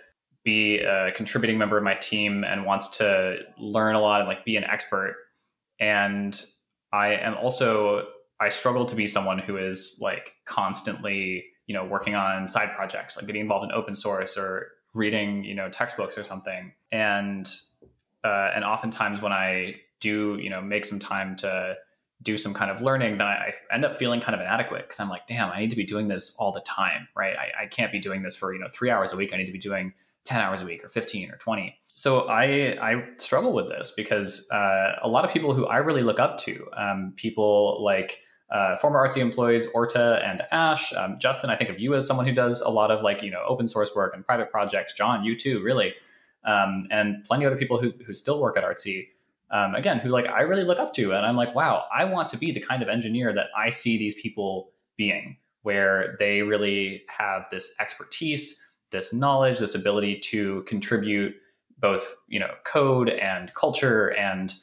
be 0.44 0.78
a 0.78 1.10
contributing 1.12 1.58
member 1.58 1.76
of 1.76 1.82
my 1.82 1.94
team 1.94 2.44
and 2.44 2.64
wants 2.64 2.98
to 2.98 3.38
learn 3.58 3.94
a 3.94 4.00
lot 4.00 4.20
and 4.20 4.28
like 4.28 4.44
be 4.44 4.56
an 4.56 4.64
expert 4.64 5.16
and 5.80 6.44
i 6.92 7.14
am 7.14 7.34
also 7.34 8.06
I 8.40 8.48
struggle 8.50 8.84
to 8.86 8.94
be 8.94 9.06
someone 9.06 9.38
who 9.38 9.56
is 9.56 9.98
like 10.00 10.34
constantly, 10.44 11.44
you 11.66 11.74
know, 11.74 11.84
working 11.84 12.14
on 12.14 12.46
side 12.46 12.74
projects, 12.74 13.16
like 13.16 13.26
getting 13.26 13.42
involved 13.42 13.64
in 13.64 13.72
open 13.72 13.94
source 13.94 14.36
or 14.36 14.68
reading, 14.94 15.44
you 15.44 15.54
know, 15.54 15.68
textbooks 15.70 16.18
or 16.18 16.24
something. 16.24 16.72
And 16.92 17.50
uh, 18.24 18.50
and 18.54 18.64
oftentimes 18.64 19.22
when 19.22 19.32
I 19.32 19.76
do, 20.00 20.38
you 20.40 20.50
know, 20.50 20.60
make 20.60 20.84
some 20.84 20.98
time 20.98 21.36
to 21.36 21.76
do 22.22 22.38
some 22.38 22.54
kind 22.54 22.70
of 22.70 22.80
learning, 22.80 23.18
then 23.18 23.26
I, 23.26 23.52
end 23.70 23.84
up 23.84 23.98
feeling 23.98 24.20
kind 24.20 24.34
of 24.34 24.40
inadequate 24.40 24.82
because 24.82 25.00
I'm 25.00 25.08
like, 25.08 25.26
damn, 25.26 25.50
I 25.50 25.60
need 25.60 25.70
to 25.70 25.76
be 25.76 25.84
doing 25.84 26.08
this 26.08 26.34
all 26.38 26.50
the 26.50 26.62
time, 26.62 27.08
right? 27.14 27.36
I, 27.36 27.64
I 27.64 27.66
can't 27.66 27.92
be 27.92 27.98
doing 27.98 28.22
this 28.22 28.34
for 28.36 28.52
you 28.54 28.60
know 28.60 28.68
three 28.68 28.90
hours 28.90 29.12
a 29.12 29.16
week. 29.16 29.32
I 29.32 29.36
need 29.36 29.46
to 29.46 29.52
be 29.52 29.58
doing 29.58 29.92
ten 30.24 30.40
hours 30.40 30.62
a 30.62 30.64
week 30.64 30.84
or 30.84 30.88
fifteen 30.88 31.30
or 31.30 31.36
twenty 31.36 31.78
so 31.96 32.28
I 32.28 32.76
I 32.80 33.04
struggle 33.16 33.54
with 33.54 33.68
this 33.68 33.90
because 33.90 34.48
uh, 34.52 34.96
a 35.02 35.08
lot 35.08 35.24
of 35.24 35.32
people 35.32 35.54
who 35.54 35.64
I 35.66 35.78
really 35.78 36.02
look 36.02 36.20
up 36.20 36.36
to, 36.40 36.68
um, 36.76 37.14
people 37.16 37.82
like 37.82 38.20
uh, 38.50 38.76
former 38.76 39.04
Artsy 39.04 39.22
employees 39.22 39.68
Orta 39.74 40.20
and 40.22 40.42
Ash, 40.52 40.92
um, 40.92 41.16
Justin. 41.18 41.48
I 41.48 41.56
think 41.56 41.70
of 41.70 41.80
you 41.80 41.94
as 41.94 42.06
someone 42.06 42.26
who 42.26 42.34
does 42.34 42.60
a 42.60 42.68
lot 42.68 42.90
of 42.90 43.02
like 43.02 43.22
you 43.22 43.30
know 43.30 43.42
open 43.48 43.66
source 43.66 43.94
work 43.94 44.14
and 44.14 44.26
private 44.26 44.50
projects. 44.50 44.92
Jon, 44.92 45.24
you 45.24 45.34
too, 45.38 45.62
really, 45.62 45.94
um, 46.44 46.82
and 46.90 47.24
plenty 47.24 47.46
of 47.46 47.52
other 47.52 47.58
people 47.58 47.80
who 47.80 47.92
who 48.06 48.12
still 48.14 48.40
work 48.40 48.58
at 48.58 48.62
Artsy. 48.62 49.08
Um, 49.50 49.74
again, 49.74 49.98
who 49.98 50.08
like 50.08 50.26
I 50.26 50.40
really 50.42 50.64
look 50.64 50.78
up 50.78 50.92
to, 50.94 51.12
and 51.12 51.24
I'm 51.24 51.36
like, 51.36 51.54
wow, 51.54 51.84
I 51.96 52.04
want 52.04 52.28
to 52.30 52.36
be 52.36 52.50
the 52.50 52.60
kind 52.60 52.82
of 52.82 52.88
engineer 52.88 53.32
that 53.32 53.46
I 53.56 53.68
see 53.68 53.96
these 53.96 54.14
people 54.14 54.72
being, 54.96 55.36
where 55.62 56.16
they 56.18 56.42
really 56.42 57.02
have 57.08 57.46
this 57.50 57.74
expertise, 57.78 58.60
this 58.90 59.12
knowledge, 59.12 59.58
this 59.58 59.74
ability 59.74 60.18
to 60.30 60.62
contribute 60.62 61.34
both 61.78 62.16
you 62.28 62.40
know 62.40 62.50
code 62.64 63.10
and 63.10 63.52
culture 63.54 64.08
and 64.14 64.54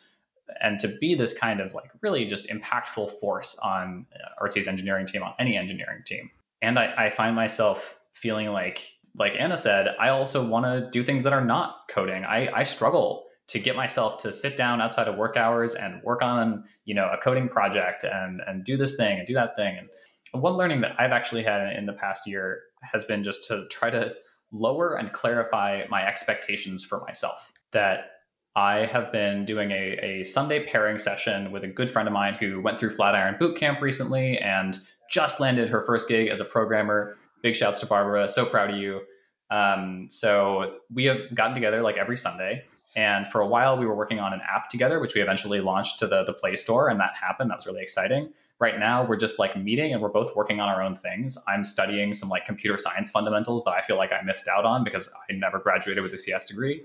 and 0.62 0.80
to 0.80 0.88
be 1.00 1.16
this 1.16 1.38
kind 1.38 1.60
of 1.60 1.74
like 1.74 1.90
really 2.02 2.26
just 2.26 2.50
impactful 2.50 3.12
force 3.20 3.58
on 3.64 4.06
uh, 4.14 4.42
Artsy's 4.42 4.68
engineering 4.68 5.06
team 5.06 5.24
on 5.24 5.34
any 5.40 5.56
engineering 5.56 6.02
team. 6.06 6.30
And 6.62 6.78
I, 6.78 6.94
I 6.98 7.10
find 7.10 7.36
myself 7.36 8.00
feeling 8.14 8.48
like 8.48 8.88
like 9.16 9.34
anna 9.38 9.58
said 9.58 9.96
i 10.00 10.10
also 10.10 10.46
want 10.46 10.66
to 10.66 10.90
do 10.92 11.04
things 11.04 11.24
that 11.24 11.34
are 11.34 11.44
not 11.44 11.88
coding. 11.90 12.24
I, 12.24 12.50
I 12.52 12.64
struggle 12.64 13.26
to 13.54 13.60
get 13.60 13.76
myself 13.76 14.18
to 14.18 14.34
sit 14.34 14.58
down 14.58 14.82
outside 14.82 15.08
of 15.08 15.16
work 15.16 15.38
hours 15.38 15.74
and 15.74 16.02
work 16.04 16.22
on 16.22 16.64
you 16.86 16.94
know 16.94 17.10
a 17.14 17.18
coding 17.18 17.48
project 17.48 18.04
and 18.04 18.42
and 18.46 18.64
do 18.64 18.76
this 18.78 18.96
thing 18.96 19.18
and 19.18 19.28
do 19.28 19.34
that 19.34 19.56
thing 19.56 19.78
and 19.78 20.42
one 20.42 20.54
learning 20.54 20.82
that 20.82 20.92
i've 21.00 21.12
actually 21.12 21.44
had 21.44 21.62
in 21.78 21.86
the 21.86 21.94
past 21.94 22.28
year 22.28 22.62
has 22.84 23.06
been 23.06 23.24
just 23.24 23.48
to 23.48 23.66
try 23.70 23.90
to 23.90 24.14
lower 24.54 24.96
and 24.96 25.12
clarify 25.12 25.84
my 25.90 26.06
expectations 26.06 26.84
for 26.84 27.02
myself. 27.02 27.52
That 27.72 28.12
I 28.56 28.86
have 28.86 29.12
been 29.12 29.46
doing 29.46 29.72
a, 29.72 29.98
a 30.02 30.24
Sunday 30.24 30.66
pairing 30.66 31.00
session 31.00 31.52
with 31.52 31.64
a 31.64 31.68
good 31.68 31.90
friend 31.90 32.08
of 32.08 32.14
mine 32.14 32.36
who 32.36 32.62
went 32.62 32.80
through 32.80 32.92
Flatiron 32.92 33.36
Boot 33.40 33.58
Camp 33.58 33.82
recently 33.82 34.38
and 34.38 34.78
just 35.10 35.40
landed 35.40 35.70
her 35.70 35.82
first 35.82 36.08
gig 36.08 36.28
as 36.28 36.40
a 36.40 36.46
programmer. 36.46 37.18
Big 37.42 37.56
shouts 37.56 37.80
to 37.80 37.88
Barbara. 37.88 38.30
So 38.30 38.46
proud 38.46 38.70
of 38.70 38.78
you. 38.78 39.02
Um, 39.50 40.08
so 40.10 40.78
we 40.94 41.06
have 41.06 41.18
gotten 41.34 41.56
together 41.56 41.82
like 41.82 41.98
every 41.98 42.18
Sunday 42.18 42.64
and 42.96 43.28
for 43.28 43.42
a 43.42 43.48
while, 43.48 43.78
we 43.78 43.86
were 43.86 43.96
working 43.96 44.20
on 44.20 44.34
an 44.34 44.42
app 44.42 44.70
together, 44.70 45.00
which 45.00 45.16
we 45.16 45.22
eventually 45.22 45.60
launched 45.60 46.00
to 46.00 46.08
the, 46.08 46.24
the 46.24 46.34
Play 46.34 46.56
Store, 46.56 46.90
and 46.90 47.00
that 47.00 47.16
happened. 47.16 47.50
That 47.50 47.58
was 47.58 47.66
really 47.66 47.82
exciting. 47.82 48.32
Right 48.60 48.78
now, 48.78 49.04
we're 49.04 49.18
just 49.18 49.40
like 49.40 49.58
meeting 49.58 49.94
and 49.94 50.02
we're 50.02 50.10
both 50.10 50.36
working 50.36 50.60
on 50.60 50.70
our 50.70 50.82
own 50.82 50.96
things. 50.96 51.38
I'm 51.48 51.64
studying 51.64 52.14
some 52.14 52.30
like 52.30 52.46
computer 52.46 52.78
science 52.78 53.10
fundamentals 53.10 53.64
that 53.64 53.72
I 53.72 53.82
feel 53.82 53.98
like 53.98 54.14
I 54.14 54.22
missed 54.22 54.48
out 54.48 54.64
on 54.64 54.84
because 54.84 55.10
I 55.30 55.34
never 55.34 55.60
graduated 55.60 56.04
with 56.04 56.14
a 56.14 56.18
CS 56.18 56.46
degree. 56.46 56.84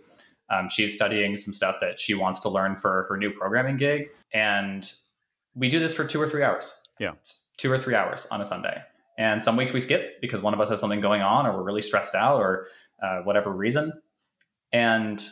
Um, 0.51 0.69
she's 0.71 0.95
studying 0.95 1.37
some 1.37 1.53
stuff 1.53 1.77
that 1.81 2.01
she 2.01 2.15
wants 2.15 2.41
to 2.41 2.49
learn 2.49 2.75
for 2.75 3.07
her 3.11 3.19
new 3.19 3.31
programming 3.31 3.77
gig. 3.77 4.09
And 4.33 4.91
we 5.55 5.69
do 5.69 5.79
this 5.79 5.95
for 5.95 6.05
two 6.05 6.21
or 6.21 6.29
three 6.29 6.43
hours. 6.43 6.75
Yeah. 6.99 7.13
Two 7.59 7.71
or 7.71 7.79
three 7.79 7.95
hours 7.95 8.27
on 8.31 8.41
a 8.41 8.47
Sunday. 8.47 8.83
And 9.19 9.43
some 9.43 9.57
weeks 9.57 9.73
we 9.73 9.81
skip 9.81 10.21
because 10.23 10.41
one 10.41 10.55
of 10.55 10.61
us 10.61 10.71
has 10.71 10.81
something 10.81 11.01
going 11.01 11.21
on 11.21 11.47
or 11.47 11.53
we're 11.53 11.65
really 11.65 11.83
stressed 11.83 12.15
out 12.15 12.41
or 12.41 12.67
uh, 13.03 13.19
whatever 13.21 13.53
reason. 13.53 13.93
And 14.73 15.23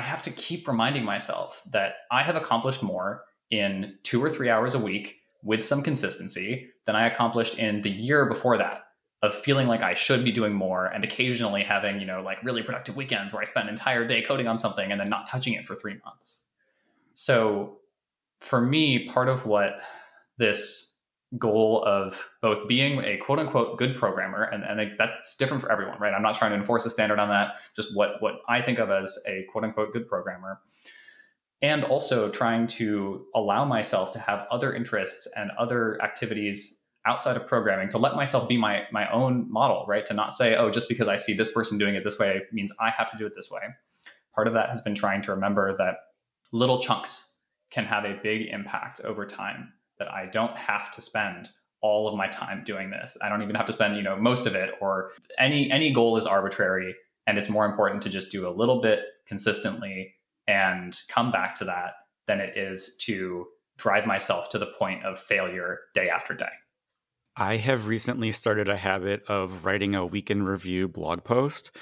I 0.00 0.02
have 0.02 0.22
to 0.22 0.30
keep 0.30 0.66
reminding 0.66 1.04
myself 1.04 1.62
that 1.68 1.96
I 2.10 2.22
have 2.22 2.34
accomplished 2.34 2.82
more 2.82 3.24
in 3.50 3.98
two 4.02 4.24
or 4.24 4.30
three 4.30 4.48
hours 4.48 4.74
a 4.74 4.78
week 4.78 5.16
with 5.42 5.62
some 5.62 5.82
consistency 5.82 6.70
than 6.86 6.96
I 6.96 7.06
accomplished 7.06 7.58
in 7.58 7.82
the 7.82 7.90
year 7.90 8.24
before 8.24 8.56
that 8.56 8.84
of 9.20 9.34
feeling 9.34 9.68
like 9.68 9.82
I 9.82 9.92
should 9.92 10.24
be 10.24 10.32
doing 10.32 10.54
more 10.54 10.86
and 10.86 11.04
occasionally 11.04 11.62
having, 11.62 12.00
you 12.00 12.06
know, 12.06 12.22
like 12.22 12.42
really 12.42 12.62
productive 12.62 12.96
weekends 12.96 13.34
where 13.34 13.42
I 13.42 13.44
spend 13.44 13.68
an 13.68 13.74
entire 13.74 14.06
day 14.06 14.22
coding 14.22 14.48
on 14.48 14.56
something 14.56 14.90
and 14.90 14.98
then 14.98 15.10
not 15.10 15.28
touching 15.28 15.52
it 15.52 15.66
for 15.66 15.76
three 15.76 15.98
months. 16.02 16.46
So 17.12 17.80
for 18.38 18.62
me, 18.62 19.06
part 19.06 19.28
of 19.28 19.44
what 19.44 19.82
this 20.38 20.89
goal 21.38 21.84
of 21.86 22.28
both 22.42 22.66
being 22.66 23.04
a 23.04 23.16
quote 23.18 23.38
unquote 23.38 23.78
good 23.78 23.96
programmer 23.96 24.42
and, 24.42 24.64
and 24.64 24.90
that's 24.98 25.36
different 25.36 25.62
for 25.62 25.70
everyone 25.70 25.96
right 26.00 26.12
i'm 26.12 26.22
not 26.22 26.34
trying 26.34 26.50
to 26.50 26.56
enforce 26.56 26.84
a 26.84 26.90
standard 26.90 27.20
on 27.20 27.28
that 27.28 27.52
just 27.76 27.94
what 27.94 28.20
what 28.20 28.40
i 28.48 28.60
think 28.60 28.80
of 28.80 28.90
as 28.90 29.16
a 29.28 29.44
quote 29.52 29.62
unquote 29.62 29.92
good 29.92 30.08
programmer 30.08 30.60
and 31.62 31.84
also 31.84 32.30
trying 32.30 32.66
to 32.66 33.26
allow 33.34 33.64
myself 33.64 34.12
to 34.12 34.18
have 34.18 34.46
other 34.50 34.74
interests 34.74 35.28
and 35.36 35.50
other 35.58 36.00
activities 36.02 36.80
outside 37.06 37.36
of 37.36 37.46
programming 37.46 37.88
to 37.88 37.98
let 37.98 38.14
myself 38.14 38.48
be 38.48 38.56
my 38.56 38.84
my 38.92 39.10
own 39.10 39.50
model, 39.50 39.84
right? 39.88 40.04
To 40.06 40.14
not 40.14 40.34
say, 40.34 40.56
oh, 40.56 40.70
just 40.70 40.88
because 40.88 41.08
I 41.08 41.16
see 41.16 41.34
this 41.34 41.52
person 41.52 41.78
doing 41.78 41.94
it 41.94 42.04
this 42.04 42.18
way 42.18 42.42
means 42.52 42.72
I 42.80 42.90
have 42.90 43.10
to 43.10 43.16
do 43.16 43.26
it 43.26 43.34
this 43.34 43.50
way. 43.50 43.62
Part 44.34 44.46
of 44.46 44.54
that 44.54 44.68
has 44.68 44.80
been 44.80 44.94
trying 44.94 45.22
to 45.22 45.32
remember 45.32 45.76
that 45.76 45.96
little 46.52 46.80
chunks 46.80 47.38
can 47.70 47.84
have 47.84 48.04
a 48.04 48.18
big 48.22 48.48
impact 48.48 49.00
over 49.04 49.26
time 49.26 49.72
that 50.00 50.12
I 50.12 50.26
don't 50.26 50.56
have 50.56 50.90
to 50.92 51.00
spend 51.00 51.48
all 51.82 52.08
of 52.08 52.16
my 52.16 52.26
time 52.26 52.62
doing 52.64 52.90
this. 52.90 53.16
I 53.22 53.28
don't 53.28 53.42
even 53.42 53.54
have 53.54 53.66
to 53.66 53.72
spend, 53.72 53.96
you 53.96 54.02
know, 54.02 54.16
most 54.16 54.46
of 54.46 54.54
it 54.54 54.74
or 54.80 55.12
any 55.38 55.70
any 55.70 55.92
goal 55.92 56.16
is 56.16 56.26
arbitrary 56.26 56.94
and 57.26 57.38
it's 57.38 57.48
more 57.48 57.64
important 57.64 58.02
to 58.02 58.08
just 58.08 58.32
do 58.32 58.48
a 58.48 58.50
little 58.50 58.80
bit 58.80 59.00
consistently 59.26 60.14
and 60.48 60.98
come 61.08 61.30
back 61.30 61.54
to 61.54 61.64
that 61.64 61.92
than 62.26 62.40
it 62.40 62.56
is 62.56 62.96
to 63.02 63.46
drive 63.78 64.04
myself 64.04 64.48
to 64.50 64.58
the 64.58 64.66
point 64.66 65.04
of 65.04 65.18
failure 65.18 65.78
day 65.94 66.08
after 66.10 66.34
day. 66.34 66.50
I 67.36 67.56
have 67.56 67.86
recently 67.86 68.32
started 68.32 68.68
a 68.68 68.76
habit 68.76 69.22
of 69.28 69.64
writing 69.64 69.94
a 69.94 70.04
weekend 70.04 70.46
review 70.46 70.88
blog 70.88 71.24
post. 71.24 71.74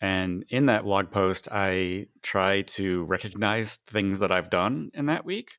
And 0.00 0.44
in 0.48 0.66
that 0.66 0.84
blog 0.84 1.10
post, 1.10 1.48
I 1.50 2.06
try 2.22 2.62
to 2.62 3.04
recognize 3.04 3.76
things 3.76 4.20
that 4.20 4.32
I've 4.32 4.48
done 4.48 4.90
in 4.94 5.06
that 5.06 5.24
week 5.24 5.58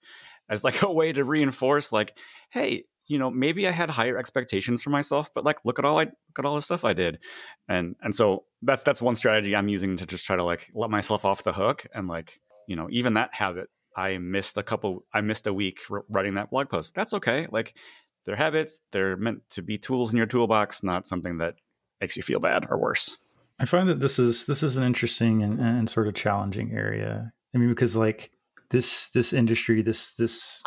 as 0.49 0.63
like 0.63 0.81
a 0.83 0.91
way 0.91 1.11
to 1.13 1.23
reinforce, 1.23 1.91
like, 1.91 2.17
hey, 2.51 2.83
you 3.07 3.19
know, 3.19 3.29
maybe 3.29 3.67
I 3.67 3.71
had 3.71 3.89
higher 3.89 4.17
expectations 4.17 4.81
for 4.81 4.89
myself, 4.89 5.29
but 5.33 5.43
like, 5.43 5.59
look 5.65 5.77
at 5.77 5.85
all 5.85 5.99
I 5.99 6.05
look 6.05 6.39
at 6.39 6.45
all 6.45 6.55
the 6.55 6.61
stuff 6.61 6.85
I 6.85 6.93
did, 6.93 7.19
and 7.67 7.95
and 8.01 8.15
so 8.15 8.45
that's 8.61 8.83
that's 8.83 9.01
one 9.01 9.15
strategy 9.15 9.55
I'm 9.55 9.67
using 9.67 9.97
to 9.97 10.05
just 10.05 10.25
try 10.25 10.35
to 10.35 10.43
like 10.43 10.69
let 10.73 10.89
myself 10.89 11.25
off 11.25 11.43
the 11.43 11.53
hook, 11.53 11.85
and 11.93 12.07
like, 12.07 12.39
you 12.67 12.75
know, 12.75 12.87
even 12.91 13.15
that 13.15 13.33
habit, 13.33 13.69
I 13.95 14.17
missed 14.17 14.57
a 14.57 14.63
couple, 14.63 15.05
I 15.13 15.21
missed 15.21 15.47
a 15.47 15.53
week 15.53 15.79
writing 16.09 16.35
that 16.35 16.49
blog 16.49 16.69
post. 16.69 16.95
That's 16.95 17.13
okay. 17.13 17.47
Like, 17.51 17.75
they're 18.25 18.35
habits. 18.35 18.79
They're 18.91 19.17
meant 19.17 19.49
to 19.51 19.61
be 19.61 19.77
tools 19.77 20.11
in 20.11 20.17
your 20.17 20.25
toolbox, 20.25 20.83
not 20.83 21.05
something 21.05 21.37
that 21.39 21.55
makes 21.99 22.15
you 22.15 22.23
feel 22.23 22.39
bad 22.39 22.67
or 22.69 22.77
worse. 22.77 23.17
I 23.59 23.65
find 23.65 23.87
that 23.89 23.99
this 23.99 24.19
is 24.19 24.45
this 24.45 24.63
is 24.63 24.77
an 24.77 24.83
interesting 24.83 25.43
and, 25.43 25.59
and 25.59 25.89
sort 25.89 26.07
of 26.07 26.15
challenging 26.15 26.71
area. 26.71 27.31
I 27.53 27.57
mean, 27.57 27.69
because 27.69 27.95
like 27.95 28.31
this 28.73 29.11
this 29.11 29.31
industry, 29.31 29.81
this 29.81 30.15
this 30.15 30.61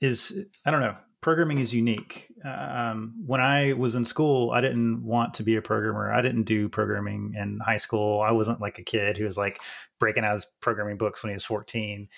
is 0.00 0.38
I 0.64 0.70
don't 0.70 0.82
know. 0.82 0.94
Programming 1.22 1.58
is 1.58 1.72
unique. 1.72 2.28
Um, 2.44 3.14
when 3.24 3.40
I 3.40 3.72
was 3.74 3.94
in 3.94 4.04
school, 4.04 4.50
I 4.50 4.60
didn't 4.60 5.04
want 5.04 5.34
to 5.34 5.44
be 5.44 5.56
a 5.56 5.62
programmer. 5.62 6.12
I 6.12 6.20
didn't 6.20 6.44
do 6.44 6.68
programming 6.68 7.34
in 7.36 7.60
high 7.64 7.76
school. 7.76 8.20
I 8.20 8.32
wasn't 8.32 8.60
like 8.60 8.78
a 8.78 8.84
kid 8.84 9.16
who 9.16 9.24
was 9.24 9.38
like 9.38 9.60
breaking 10.00 10.24
out 10.24 10.32
his 10.32 10.46
programming 10.60 10.98
books 10.98 11.22
when 11.22 11.30
he 11.30 11.34
was 11.34 11.44
14. 11.44 12.08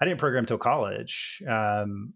I 0.00 0.04
didn't 0.04 0.20
program 0.20 0.46
till 0.46 0.58
college. 0.58 1.42
Um, 1.48 2.14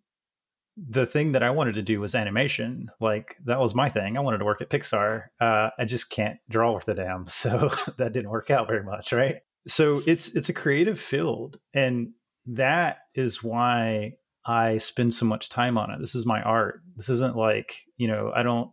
the 0.77 1.05
thing 1.05 1.33
that 1.33 1.43
I 1.43 1.51
wanted 1.51 1.75
to 1.75 1.83
do 1.83 2.01
was 2.01 2.15
animation. 2.15 2.91
Like 3.01 3.37
that 3.45 3.59
was 3.59 3.75
my 3.75 3.89
thing. 3.89 4.17
I 4.17 4.21
wanted 4.21 4.39
to 4.39 4.45
work 4.45 4.63
at 4.63 4.71
Pixar. 4.71 5.25
Uh, 5.41 5.71
I 5.77 5.85
just 5.85 6.11
can't 6.11 6.39
draw 6.49 6.73
worth 6.73 6.89
a 6.89 6.95
damn, 6.95 7.27
so 7.29 7.71
that 7.99 8.13
didn't 8.13 8.31
work 8.31 8.51
out 8.51 8.69
very 8.69 8.85
much, 8.85 9.13
right? 9.13 9.43
So 9.67 10.03
it's 10.07 10.35
it's 10.35 10.49
a 10.49 10.55
creative 10.55 11.01
field, 11.01 11.59
and 11.73 12.13
that 12.47 12.99
is 13.15 13.43
why 13.43 14.13
I 14.47 14.79
spend 14.79 15.15
so 15.15 15.25
much 15.25 15.49
time 15.49 15.79
on 15.79 15.91
it. 15.91 16.01
This 16.01 16.15
is 16.15 16.27
my 16.27 16.43
art. 16.43 16.83
This 16.97 17.09
isn't 17.09 17.37
like 17.37 17.77
you 17.97 18.09
know 18.09 18.31
I 18.35 18.43
don't 18.43 18.71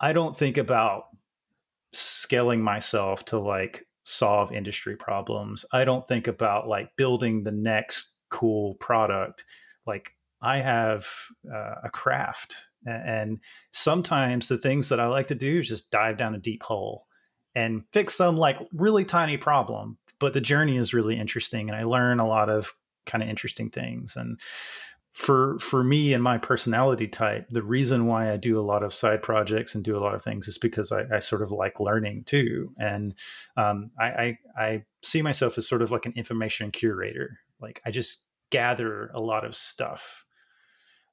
I 0.00 0.12
don't 0.12 0.36
think 0.36 0.56
about 0.56 1.04
scaling 1.92 2.62
myself 2.62 3.24
to 3.26 3.38
like 3.38 3.86
solve 4.04 4.52
industry 4.52 4.96
problems. 4.96 5.66
I 5.72 5.84
don't 5.84 6.06
think 6.08 6.26
about 6.26 6.68
like 6.68 6.96
building 6.96 7.44
the 7.44 7.52
next 7.52 8.16
cool 8.30 8.74
product. 8.76 9.44
Like 9.86 10.12
I 10.40 10.60
have 10.60 11.06
uh, 11.52 11.74
a 11.84 11.90
craft, 11.90 12.54
and 12.86 13.40
sometimes 13.72 14.48
the 14.48 14.56
things 14.56 14.88
that 14.88 15.00
I 15.00 15.06
like 15.08 15.28
to 15.28 15.34
do 15.34 15.58
is 15.58 15.68
just 15.68 15.90
dive 15.90 16.16
down 16.16 16.34
a 16.34 16.38
deep 16.38 16.62
hole 16.62 17.07
and 17.58 17.82
fix 17.92 18.14
some 18.14 18.36
like 18.36 18.56
really 18.72 19.04
tiny 19.04 19.36
problem. 19.36 19.98
But 20.20 20.32
the 20.32 20.40
journey 20.40 20.76
is 20.76 20.94
really 20.94 21.18
interesting, 21.18 21.68
and 21.68 21.76
I 21.76 21.82
learn 21.82 22.20
a 22.20 22.26
lot 22.26 22.48
of 22.48 22.72
kind 23.04 23.22
of 23.22 23.28
interesting 23.28 23.70
things. 23.70 24.16
And 24.16 24.38
for 25.12 25.58
for 25.58 25.82
me 25.82 26.12
and 26.12 26.22
my 26.22 26.38
personality 26.38 27.08
type, 27.08 27.48
the 27.50 27.62
reason 27.62 28.06
why 28.06 28.32
I 28.32 28.36
do 28.36 28.60
a 28.60 28.62
lot 28.62 28.84
of 28.84 28.94
side 28.94 29.22
projects 29.22 29.74
and 29.74 29.84
do 29.84 29.96
a 29.96 30.00
lot 30.00 30.14
of 30.14 30.22
things 30.22 30.46
is 30.46 30.58
because 30.58 30.92
I, 30.92 31.02
I 31.16 31.18
sort 31.18 31.42
of 31.42 31.50
like 31.50 31.80
learning 31.80 32.24
too, 32.24 32.72
and 32.78 33.14
um, 33.56 33.90
I, 33.98 34.06
I 34.06 34.38
I 34.56 34.84
see 35.02 35.22
myself 35.22 35.58
as 35.58 35.68
sort 35.68 35.82
of 35.82 35.90
like 35.90 36.06
an 36.06 36.14
information 36.16 36.70
curator. 36.70 37.38
Like 37.60 37.80
I 37.84 37.90
just 37.90 38.24
gather 38.50 39.08
a 39.08 39.20
lot 39.20 39.44
of 39.44 39.56
stuff 39.56 40.24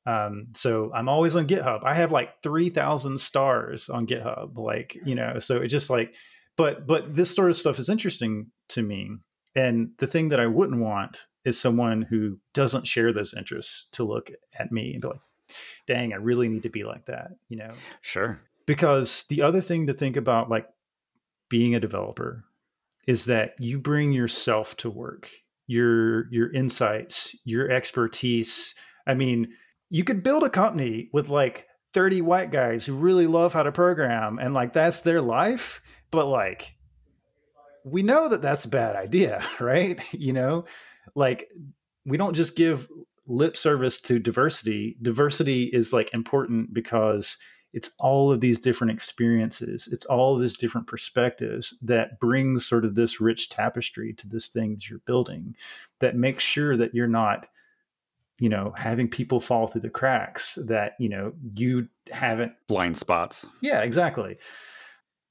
um, 0.05 0.47
so 0.53 0.91
I'm 0.93 1.10
always 1.10 1.36
on 1.36 1.47
GitHub. 1.47 1.84
I 1.84 1.95
have 1.95 2.12
like 2.12 2.41
3,000 2.43 3.19
stars 3.19 3.89
on 3.89 4.05
GitHub. 4.05 4.58
Like, 4.58 4.97
you 5.03 5.15
know, 5.15 5.39
so 5.39 5.58
it 5.58 5.67
just 5.69 5.89
like, 5.89 6.13
but, 6.58 6.88
but 6.88 7.15
this 7.15 7.34
sort 7.34 7.50
of 7.50 7.58
stuff 7.58 7.80
is 7.80 7.89
interesting 7.89 8.48
to 8.70 8.82
me. 8.82 9.12
And 9.56 9.91
the 10.00 10.08
thing 10.08 10.30
that 10.30 10.39
I 10.39 10.48
wouldn't 10.48 10.82
want 10.82 11.28
is 11.46 11.60
someone 11.60 12.02
who 12.02 12.39
doesn't 12.54 12.88
share 12.88 13.13
those 13.13 13.34
interests 13.34 13.88
to 13.91 14.04
look 14.04 14.32
at 14.58 14.72
me 14.72 14.94
and 14.94 15.02
be 15.02 15.08
like, 15.08 15.20
dang, 15.88 16.13
I 16.13 16.18
really 16.18 16.50
need 16.50 16.63
to 16.63 16.70
be 16.70 16.84
like 16.84 17.06
that, 17.06 17.32
you 17.50 17.58
know? 17.58 17.70
Sure. 18.02 18.39
Because 18.65 19.26
the 19.30 19.41
other 19.41 19.62
thing 19.62 19.88
to 19.88 19.94
think 19.94 20.18
about, 20.18 20.50
like 20.50 20.68
being 21.50 21.76
a 21.76 21.80
developer, 21.80 22.44
is 23.08 23.26
that 23.26 23.54
you 23.60 23.78
bring 23.78 24.12
yourself 24.12 24.76
to 24.78 24.89
work, 24.89 25.30
your 25.68 26.28
your 26.32 26.52
insights, 26.52 27.36
your 27.44 27.70
expertise. 27.70 28.74
I 29.06 29.13
mean, 29.13 29.50
you 29.89 30.04
could 30.04 30.24
build 30.24 30.44
a 30.44 30.50
company 30.50 31.10
with 31.13 31.30
like 31.30 31.68
30 31.94 32.22
white 32.22 32.52
guys 32.52 32.86
who 32.86 32.96
really 32.96 33.28
love 33.28 33.54
how 33.54 33.63
to 33.63 33.72
program 33.72 34.39
and 34.39 34.54
like 34.54 34.74
that's 34.74 35.02
their 35.02 35.22
life 35.22 35.82
but 36.12 36.28
like 36.28 36.76
we 37.84 38.02
know 38.02 38.28
that 38.30 38.41
that's 38.41 38.65
a 38.65 38.70
bad 38.70 38.96
idea 38.96 39.46
right? 39.60 40.02
You 40.13 40.34
know? 40.34 40.65
Like 41.13 41.50
we 42.06 42.18
don't 42.18 42.34
just 42.34 42.56
give 42.56 42.89
lip 43.28 43.58
service 43.58 44.00
to 44.02 44.20
diversity. 44.20 44.98
Diversity 45.02 45.65
is 45.65 45.94
like 45.94 46.13
important 46.13 46.74
because 46.74 47.38
it's 47.74 47.94
all 48.00 48.32
of 48.32 48.39
these 48.39 48.60
different 48.60 48.91
experiences. 48.91 49.89
It's 49.91 50.06
all 50.06 50.36
of 50.36 50.41
these 50.41 50.58
different 50.58 50.88
perspectives 50.88 51.78
that 51.82 52.20
brings 52.22 52.65
sort 52.65 52.86
of 52.86 52.96
this 52.96 53.20
rich 53.20 53.50
tapestry 53.50 54.13
to 54.13 54.30
this 54.30 54.48
thing 54.48 54.72
that 54.72 54.89
you're 54.89 55.00
building 55.00 55.56
that 56.00 56.15
makes 56.15 56.44
sure 56.44 56.78
that 56.78 56.96
you're 56.96 57.08
not 57.08 57.48
you 58.39 58.50
know 58.50 58.74
having 58.78 59.08
people 59.08 59.39
fall 59.39 59.68
through 59.68 59.82
the 59.82 59.89
cracks 59.89 60.58
that 60.68 60.94
you 61.00 61.08
know 61.10 61.34
you 61.56 61.88
haven't 62.12 62.54
blind 62.68 62.98
spots. 62.98 63.48
Yeah 63.62 63.82
exactly 63.82 64.38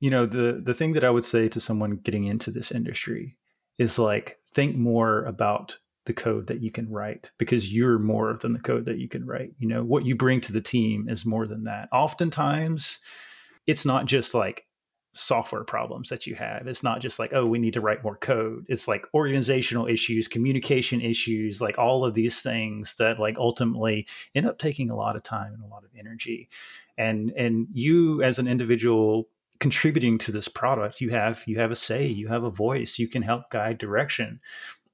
you 0.05 0.11
know 0.11 0.27
the 0.27 0.61
the 0.63 0.75
thing 0.75 0.93
that 0.93 1.03
i 1.03 1.09
would 1.09 1.25
say 1.25 1.49
to 1.49 1.59
someone 1.59 1.97
getting 1.97 2.25
into 2.25 2.51
this 2.51 2.71
industry 2.71 3.39
is 3.79 3.99
like 3.99 4.39
think 4.53 4.77
more 4.77 5.25
about 5.25 5.79
the 6.05 6.13
code 6.13 6.47
that 6.49 6.61
you 6.61 6.71
can 6.71 6.91
write 6.91 7.31
because 7.39 7.73
you're 7.73 7.99
more 7.99 8.35
than 8.35 8.53
the 8.53 8.59
code 8.59 8.85
that 8.85 8.99
you 8.99 9.09
can 9.09 9.25
write 9.25 9.55
you 9.59 9.67
know 9.67 9.83
what 9.83 10.05
you 10.05 10.15
bring 10.15 10.43
to 10.43 10.53
the 10.53 10.61
team 10.61 11.09
is 11.09 11.25
more 11.25 11.47
than 11.47 11.65
that 11.65 11.89
oftentimes 11.91 12.99
it's 13.67 13.87
not 13.87 14.05
just 14.05 14.35
like 14.35 14.67
software 15.15 15.65
problems 15.65 16.09
that 16.09 16.27
you 16.27 16.35
have. 16.35 16.67
It's 16.67 16.83
not 16.83 17.01
just 17.01 17.21
like, 17.21 17.33
oh, 17.33 17.47
we 17.47 17.61
need 17.61 17.75
to 17.75 17.81
write 17.81 18.03
more 18.03 18.17
code. 18.17 18.67
It's 18.69 18.89
like 18.89 19.07
organizational 19.15 19.87
issues, 19.87 20.27
communication 20.27 21.01
issues, 21.01 21.61
like 21.61 21.79
all 21.79 22.05
of 22.05 22.15
these 22.15 22.43
things 22.43 22.97
that 22.97 23.21
like 23.21 23.39
ultimately 23.39 24.09
end 24.35 24.47
up 24.47 24.59
taking 24.59 24.91
a 24.91 24.97
lot 24.97 25.15
of 25.15 25.23
time 25.23 25.55
and 25.55 25.63
a 25.63 25.69
lot 25.69 25.85
of 25.85 25.91
energy. 25.97 26.49
And 26.99 27.33
and 27.37 27.69
you 27.73 28.23
as 28.25 28.41
an 28.41 28.49
individual 28.49 29.29
contributing 29.61 30.19
to 30.19 30.33
this 30.33 30.49
product, 30.49 31.01
you 31.01 31.11
have 31.11 31.43
you 31.47 31.59
have 31.59 31.71
a 31.71 31.77
say, 31.77 32.07
you 32.07 32.29
have 32.29 32.45
a 32.45 32.51
voice, 32.51 32.99
you 32.99 33.09
can 33.09 33.23
help 33.23 33.51
guide 33.51 33.79
direction. 33.79 34.41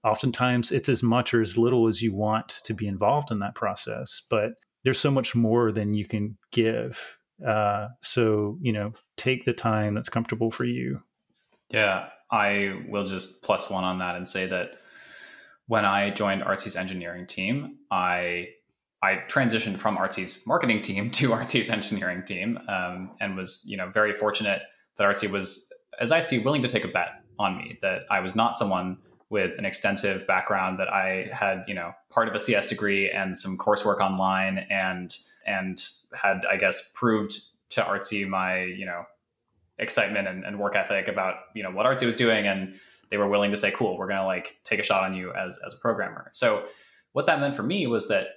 Oftentimes 0.05 0.73
it's 0.73 0.89
as 0.89 1.03
much 1.03 1.35
or 1.35 1.43
as 1.43 1.59
little 1.59 1.87
as 1.87 2.01
you 2.01 2.15
want 2.15 2.49
to 2.65 2.73
be 2.73 2.87
involved 2.87 3.31
in 3.31 3.41
that 3.41 3.55
process, 3.55 4.23
but 4.31 4.53
there's 4.83 4.99
so 4.99 5.11
much 5.11 5.35
more 5.35 5.73
than 5.73 5.93
you 5.93 6.07
can 6.07 6.39
give 6.53 7.19
uh, 7.47 7.89
so, 8.03 8.59
you 8.61 8.73
know, 8.73 8.93
take 9.17 9.45
the 9.45 9.53
time 9.53 9.95
that's 9.95 10.09
comfortable 10.09 10.51
for 10.51 10.65
you. 10.65 11.03
Yeah, 11.71 12.09
I 12.31 12.83
will 12.89 13.07
just 13.07 13.43
plus 13.43 13.71
one 13.71 13.85
on 13.85 13.99
that 13.99 14.17
and 14.17 14.27
say 14.27 14.47
that 14.47 14.73
when 15.67 15.85
I 15.85 16.11
joined 16.11 16.43
Artsy's 16.43 16.77
engineering 16.77 17.27
team, 17.27 17.79
I 17.91 18.49
I 19.03 19.23
transitioned 19.29 19.79
from 19.79 19.97
Artsy's 19.97 20.47
marketing 20.47 20.83
team 20.83 21.11
to 21.13 21.31
Artsy's 21.31 21.71
engineering 21.71 22.23
team, 22.25 22.59
um, 22.69 23.11
and 23.21 23.37
was 23.37 23.65
you 23.67 23.77
know 23.77 23.89
very 23.89 24.13
fortunate 24.13 24.63
that 24.97 25.05
Artsy 25.05 25.31
was, 25.31 25.73
as 26.01 26.13
I 26.13 26.21
see, 26.21 26.39
willing 26.39 26.63
to 26.63 26.69
take 26.69 26.85
a 26.85 26.89
bet 26.89 27.23
on 27.39 27.57
me. 27.57 27.79
That 27.83 28.03
I 28.11 28.21
was 28.21 28.37
not 28.37 28.59
someone 28.59 28.99
with 29.31 29.57
an 29.59 29.65
extensive 29.65 30.27
background. 30.27 30.79
That 30.79 30.89
I 30.89 31.31
had 31.33 31.65
you 31.67 31.75
know 31.75 31.93
part 32.11 32.29
of 32.29 32.35
a 32.35 32.39
CS 32.39 32.67
degree 32.67 33.11
and 33.11 33.37
some 33.37 33.57
coursework 33.57 34.01
online, 34.01 34.67
and 34.71 35.17
and 35.47 35.83
had 36.15 36.45
I 36.51 36.57
guess 36.57 36.93
proved 36.95 37.39
to 37.71 37.83
Artsy 37.83 38.29
my 38.29 38.63
you 38.65 38.85
know 38.85 39.05
excitement 39.79 40.29
and, 40.29 40.45
and, 40.45 40.59
work 40.59 40.77
ethic 40.77 41.09
about 41.09 41.37
you 41.55 41.63
know 41.63 41.71
what 41.71 41.87
Artsy 41.87 42.05
was 42.05 42.17
doing, 42.17 42.47
and 42.47 42.75
they 43.11 43.17
were 43.17 43.29
willing 43.29 43.51
to 43.51 43.57
say, 43.57 43.71
"Cool, 43.71 43.97
we're 43.97 44.09
gonna 44.09 44.27
like 44.27 44.57
take 44.65 44.79
a 44.79 44.83
shot 44.83 45.05
on 45.05 45.15
you 45.15 45.33
as 45.33 45.59
as 45.65 45.73
a 45.73 45.79
programmer." 45.79 46.29
So 46.33 46.65
what 47.13 47.27
that 47.27 47.41
meant 47.41 47.57
for 47.57 47.63
me 47.63 47.87
was 47.87 48.09
that 48.09 48.29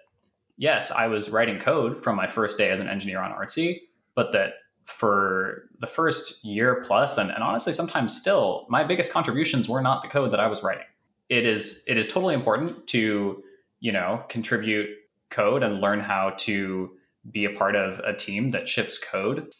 yes, 0.57 0.91
I 0.91 1.07
was 1.07 1.29
writing 1.29 1.59
code 1.59 2.01
from 2.01 2.15
my 2.15 2.27
first 2.27 2.57
day 2.57 2.69
as 2.69 2.79
an 2.79 2.87
engineer 2.87 3.19
on 3.19 3.31
Artsy, 3.31 3.81
but 4.15 4.31
that 4.33 4.53
for 4.85 5.69
the 5.79 5.87
first 5.87 6.43
year 6.43 6.83
plus, 6.85 7.17
and, 7.17 7.31
and 7.31 7.43
honestly, 7.43 7.73
sometimes 7.73 8.15
still, 8.15 8.65
my 8.69 8.83
biggest 8.83 9.13
contributions 9.13 9.69
were 9.69 9.81
not 9.81 10.01
the 10.01 10.09
code 10.09 10.31
that 10.31 10.39
I 10.39 10.47
was 10.47 10.63
writing. 10.63 10.85
It 11.29 11.45
is 11.45 11.83
it 11.87 11.97
is 11.97 12.07
totally 12.07 12.35
important 12.35 12.85
to 12.87 13.43
you 13.79 13.91
know 13.91 14.23
contribute 14.29 14.89
code 15.29 15.63
and 15.63 15.81
learn 15.81 15.99
how 15.99 16.33
to 16.37 16.91
be 17.31 17.45
a 17.45 17.49
part 17.49 17.75
of 17.75 17.99
a 17.99 18.13
team 18.13 18.51
that 18.51 18.67
ships 18.67 18.99
code. 18.99 19.53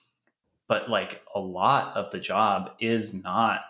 But 0.68 0.90
like 0.90 1.22
a 1.34 1.40
lot 1.40 1.96
of 1.96 2.12
the 2.12 2.20
job 2.20 2.72
is 2.80 3.24
not 3.24 3.62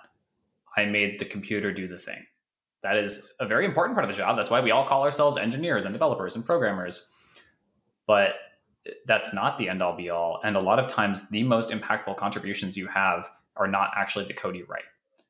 I 0.75 0.85
made 0.85 1.19
the 1.19 1.25
computer 1.25 1.71
do 1.71 1.87
the 1.87 1.97
thing. 1.97 2.25
That 2.83 2.97
is 2.97 3.33
a 3.39 3.47
very 3.47 3.65
important 3.65 3.95
part 3.95 4.03
of 4.03 4.13
the 4.13 4.17
job. 4.17 4.37
That's 4.37 4.49
why 4.49 4.59
we 4.59 4.71
all 4.71 4.85
call 4.85 5.03
ourselves 5.03 5.37
engineers 5.37 5.85
and 5.85 5.93
developers 5.93 6.35
and 6.35 6.45
programmers. 6.45 7.11
But 8.05 8.35
that's 9.05 9.33
not 9.33 9.57
the 9.57 9.69
end 9.69 9.81
all 9.81 9.95
be 9.95 10.09
all. 10.09 10.41
And 10.43 10.57
a 10.57 10.59
lot 10.59 10.79
of 10.79 10.87
times, 10.87 11.29
the 11.29 11.43
most 11.43 11.69
impactful 11.69 12.17
contributions 12.17 12.75
you 12.75 12.87
have 12.87 13.29
are 13.55 13.67
not 13.67 13.91
actually 13.95 14.25
the 14.25 14.33
code 14.33 14.55
you 14.55 14.65
write. 14.67 14.83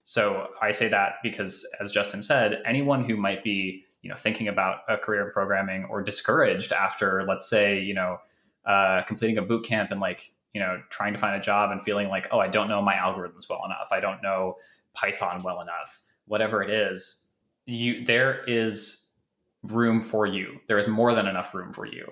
So 0.03 0.49
I 0.61 0.71
say 0.71 0.87
that 0.89 1.15
because, 1.21 1.65
as 1.79 1.91
Justin 1.91 2.21
said, 2.21 2.61
anyone 2.65 3.05
who 3.05 3.15
might 3.15 3.43
be 3.43 3.85
you 4.01 4.09
know 4.09 4.15
thinking 4.15 4.47
about 4.47 4.79
a 4.89 4.97
career 4.97 5.25
in 5.25 5.31
programming 5.31 5.85
or 5.85 6.01
discouraged 6.03 6.73
after, 6.73 7.23
let's 7.27 7.47
say, 7.47 7.79
you 7.79 7.93
know, 7.93 8.17
uh, 8.65 9.01
completing 9.03 9.37
a 9.37 9.41
boot 9.41 9.65
camp 9.65 9.91
and 9.91 10.01
like 10.01 10.31
you 10.53 10.59
know 10.59 10.81
trying 10.89 11.13
to 11.13 11.19
find 11.19 11.35
a 11.35 11.39
job 11.39 11.71
and 11.71 11.83
feeling 11.83 12.09
like, 12.09 12.27
oh, 12.31 12.39
I 12.39 12.47
don't 12.47 12.67
know 12.67 12.81
my 12.81 12.95
algorithms 12.95 13.47
well 13.49 13.61
enough. 13.65 13.89
I 13.91 13.99
don't 13.99 14.21
know 14.21 14.55
Python 14.93 15.43
well 15.43 15.61
enough. 15.61 16.01
Whatever 16.25 16.63
it 16.63 16.69
is, 16.69 17.32
you 17.65 18.05
there 18.05 18.43
is 18.45 19.13
room 19.63 20.01
for 20.01 20.25
you. 20.25 20.59
There 20.67 20.77
is 20.77 20.87
more 20.87 21.13
than 21.13 21.27
enough 21.27 21.53
room 21.53 21.73
for 21.73 21.85
you, 21.85 22.11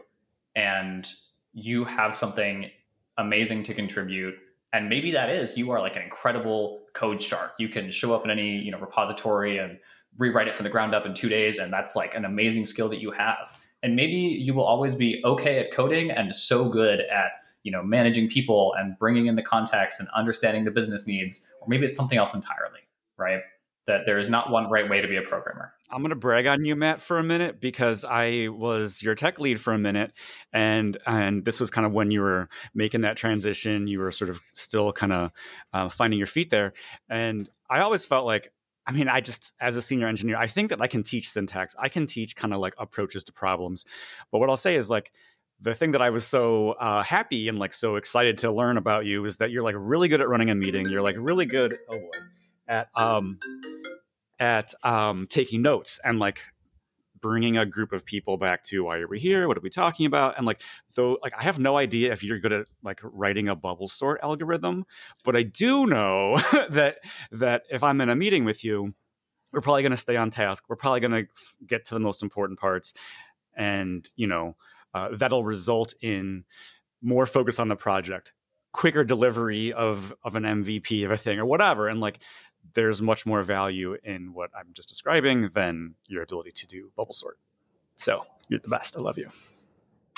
and 0.56 1.08
you 1.54 1.84
have 1.86 2.16
something 2.16 2.70
amazing 3.18 3.64
to 3.64 3.74
contribute. 3.74 4.36
And 4.74 4.88
maybe 4.88 5.12
that 5.12 5.30
is 5.30 5.58
you 5.58 5.72
are 5.72 5.82
like 5.82 5.96
an 5.96 6.02
incredible 6.02 6.82
code 6.94 7.22
shark. 7.22 7.54
You 7.60 7.68
can 7.68 7.92
show 7.92 8.16
up 8.16 8.24
in 8.24 8.32
any 8.32 8.58
you 8.58 8.72
know 8.72 8.80
repository 8.80 9.58
and 9.58 9.78
rewrite 10.18 10.48
it 10.48 10.56
from 10.56 10.64
the 10.66 10.70
ground 10.70 10.94
up 10.94 11.06
in 11.06 11.14
two 11.14 11.30
days 11.30 11.58
and 11.58 11.72
that's 11.72 11.96
like 11.96 12.14
an 12.16 12.26
amazing 12.26 12.66
skill 12.66 12.90
that 12.90 13.00
you 13.00 13.12
have. 13.12 13.58
And 13.82 13.96
maybe 13.96 14.16
you 14.16 14.54
will 14.54 14.66
always 14.66 14.94
be 14.94 15.22
okay 15.24 15.60
at 15.60 15.72
coding 15.72 16.12
and 16.12 16.36
so 16.36 16.70
good 16.70 17.00
at 17.00 17.32
you 17.64 17.72
know 17.72 17.84
managing 17.84 18.28
people 18.30 18.74
and 18.78 18.98
bringing 18.98 19.28
in 19.28 19.36
the 19.36 19.44
context 19.44 20.00
and 20.00 20.10
understanding 20.16 20.66
the 20.66 20.72
business 20.72 21.08
needs 21.08 21.48
or 21.62 21.68
maybe 21.68 21.86
it's 21.86 21.98
something 21.98 22.18
else 22.18 22.34
entirely 22.34 22.80
right 23.18 23.42
that 23.88 24.06
there 24.06 24.20
is 24.20 24.30
not 24.30 24.52
one 24.52 24.70
right 24.70 24.90
way 24.90 25.02
to 25.02 25.08
be 25.08 25.18
a 25.18 25.22
programmer. 25.22 25.74
I'm 25.90 26.02
going 26.02 26.12
to 26.12 26.16
brag 26.16 26.48
on 26.48 26.64
you, 26.64 26.76
Matt, 26.76 27.02
for 27.02 27.20
a 27.20 27.24
minute 27.24 27.60
because 27.60 28.06
I 28.06 28.48
was 28.50 29.02
your 29.02 29.16
tech 29.16 29.40
lead 29.40 29.60
for 29.60 29.74
a 29.74 29.78
minute, 29.78 30.14
and 30.54 30.98
and 31.06 31.44
this 31.44 31.60
was 31.60 31.70
kind 31.70 31.86
of 31.86 31.92
when 31.92 32.12
you 32.12 32.22
were 32.22 32.48
making 32.74 33.02
that 33.02 33.18
transition. 33.18 33.88
You 33.88 34.00
were 34.00 34.12
sort 34.12 34.30
of 34.30 34.40
still 34.54 34.92
kind 34.94 35.14
of 35.14 35.32
uh, 35.74 35.90
finding 35.90 36.18
your 36.18 36.28
feet 36.28 36.50
there, 36.50 36.74
and 37.10 37.50
I 37.70 37.82
always 37.82 38.06
felt 38.06 38.26
like. 38.26 38.52
I 38.84 38.94
mean, 38.94 39.08
I 39.08 39.22
just, 39.22 39.54
as 39.62 39.78
a 39.78 39.82
senior 39.82 40.08
engineer, 40.08 40.38
I 40.38 40.48
think 40.48 40.72
that 40.72 40.82
I 40.82 40.88
can 40.88 41.04
teach 41.04 41.30
syntax. 41.30 41.76
I 41.78 41.88
can 41.88 42.08
teach 42.08 42.36
kind 42.36 42.52
of 42.52 42.60
like 42.60 42.74
approaches 42.80 43.24
to 43.26 43.32
problems. 43.32 43.86
But 44.32 44.40
what 44.40 44.50
I'll 44.50 44.58
say 44.58 44.76
is 44.76 44.90
like, 44.90 45.12
the 45.60 45.76
thing 45.76 45.92
that 45.92 46.02
I 46.02 46.10
was 46.10 46.26
so 46.26 46.72
uh, 46.72 47.04
happy 47.04 47.48
and 47.48 47.60
like 47.60 47.74
so 47.74 47.96
excited 47.96 48.40
to 48.40 48.52
learn 48.52 48.78
about 48.78 49.06
you 49.06 49.24
is 49.26 49.38
that 49.38 49.52
you're 49.52 49.62
like 49.62 49.76
really 49.78 50.08
good 50.08 50.20
at 50.20 50.28
running 50.28 50.50
a 50.50 50.56
meeting. 50.56 50.90
You're 50.90 51.04
like 51.04 51.16
really 51.20 51.46
good. 51.46 51.78
Oh 51.88 52.00
boy 52.00 52.20
at 52.72 52.90
um, 52.96 53.40
at 54.40 54.74
um, 54.84 55.28
taking 55.30 55.62
notes 55.62 56.00
and 56.04 56.18
like 56.18 56.42
bringing 57.20 57.56
a 57.56 57.68
group 57.68 57.92
of 57.92 58.04
people 58.04 58.38
back 58.38 58.64
to 58.64 58.84
why 58.84 58.98
are 58.98 59.08
we 59.08 59.20
here? 59.20 59.48
What 59.48 59.58
are 59.58 59.62
we 59.62 59.70
talking 59.70 60.08
about? 60.08 60.38
and 60.38 60.46
like 60.48 60.64
though 60.96 61.18
like 61.22 61.34
i 61.38 61.44
have 61.44 61.60
no 61.60 61.78
idea 61.78 62.12
if 62.12 62.24
you're 62.24 62.40
good 62.40 62.52
at 62.52 62.66
like 62.84 63.00
writing 63.04 63.48
a 63.48 63.56
bubble 63.56 63.88
sort 63.88 64.20
algorithm 64.24 64.86
but 65.24 65.36
i 65.36 65.44
do 65.44 65.86
know 65.86 66.38
that 66.70 66.98
that 67.32 67.64
if 67.70 67.84
i'm 67.84 68.02
in 68.02 68.10
a 68.10 68.16
meeting 68.16 68.44
with 68.44 68.64
you 68.64 68.94
we're 69.52 69.62
probably 69.62 69.82
going 69.82 69.92
to 69.92 69.98
stay 69.98 70.16
on 70.16 70.30
task. 70.30 70.66
We're 70.70 70.76
probably 70.76 71.02
going 71.02 71.26
to 71.26 71.28
get 71.66 71.86
to 71.86 71.94
the 71.94 72.00
most 72.00 72.24
important 72.24 72.60
parts 72.60 72.94
and 73.54 74.10
you 74.16 74.28
know 74.28 74.56
uh, 74.94 75.10
that'll 75.12 75.44
result 75.44 75.94
in 76.02 76.46
more 77.02 77.26
focus 77.26 77.60
on 77.60 77.68
the 77.68 77.76
project 77.76 78.34
quicker 78.72 79.04
delivery 79.04 79.74
of 79.74 80.14
of 80.24 80.38
an 80.38 80.44
mvp 80.44 81.04
of 81.04 81.12
a 81.12 81.18
thing 81.18 81.40
or 81.40 81.46
whatever. 81.46 81.88
And 81.88 82.00
like 82.00 82.20
there's 82.74 83.02
much 83.02 83.26
more 83.26 83.44
value 83.44 83.98
in 84.04 84.34
what 84.34 84.50
I'm 84.58 84.70
just 84.74 84.90
describing 84.90 85.50
than 85.50 85.96
your 86.08 86.24
ability 86.24 86.52
to 86.52 86.68
do 86.68 86.92
bubble 86.96 87.14
sort. 87.14 87.38
So 87.96 88.26
you're 88.50 88.60
the 88.60 88.70
best. 88.70 88.98
I 88.98 89.02
love 89.02 89.18
you. 89.18 89.30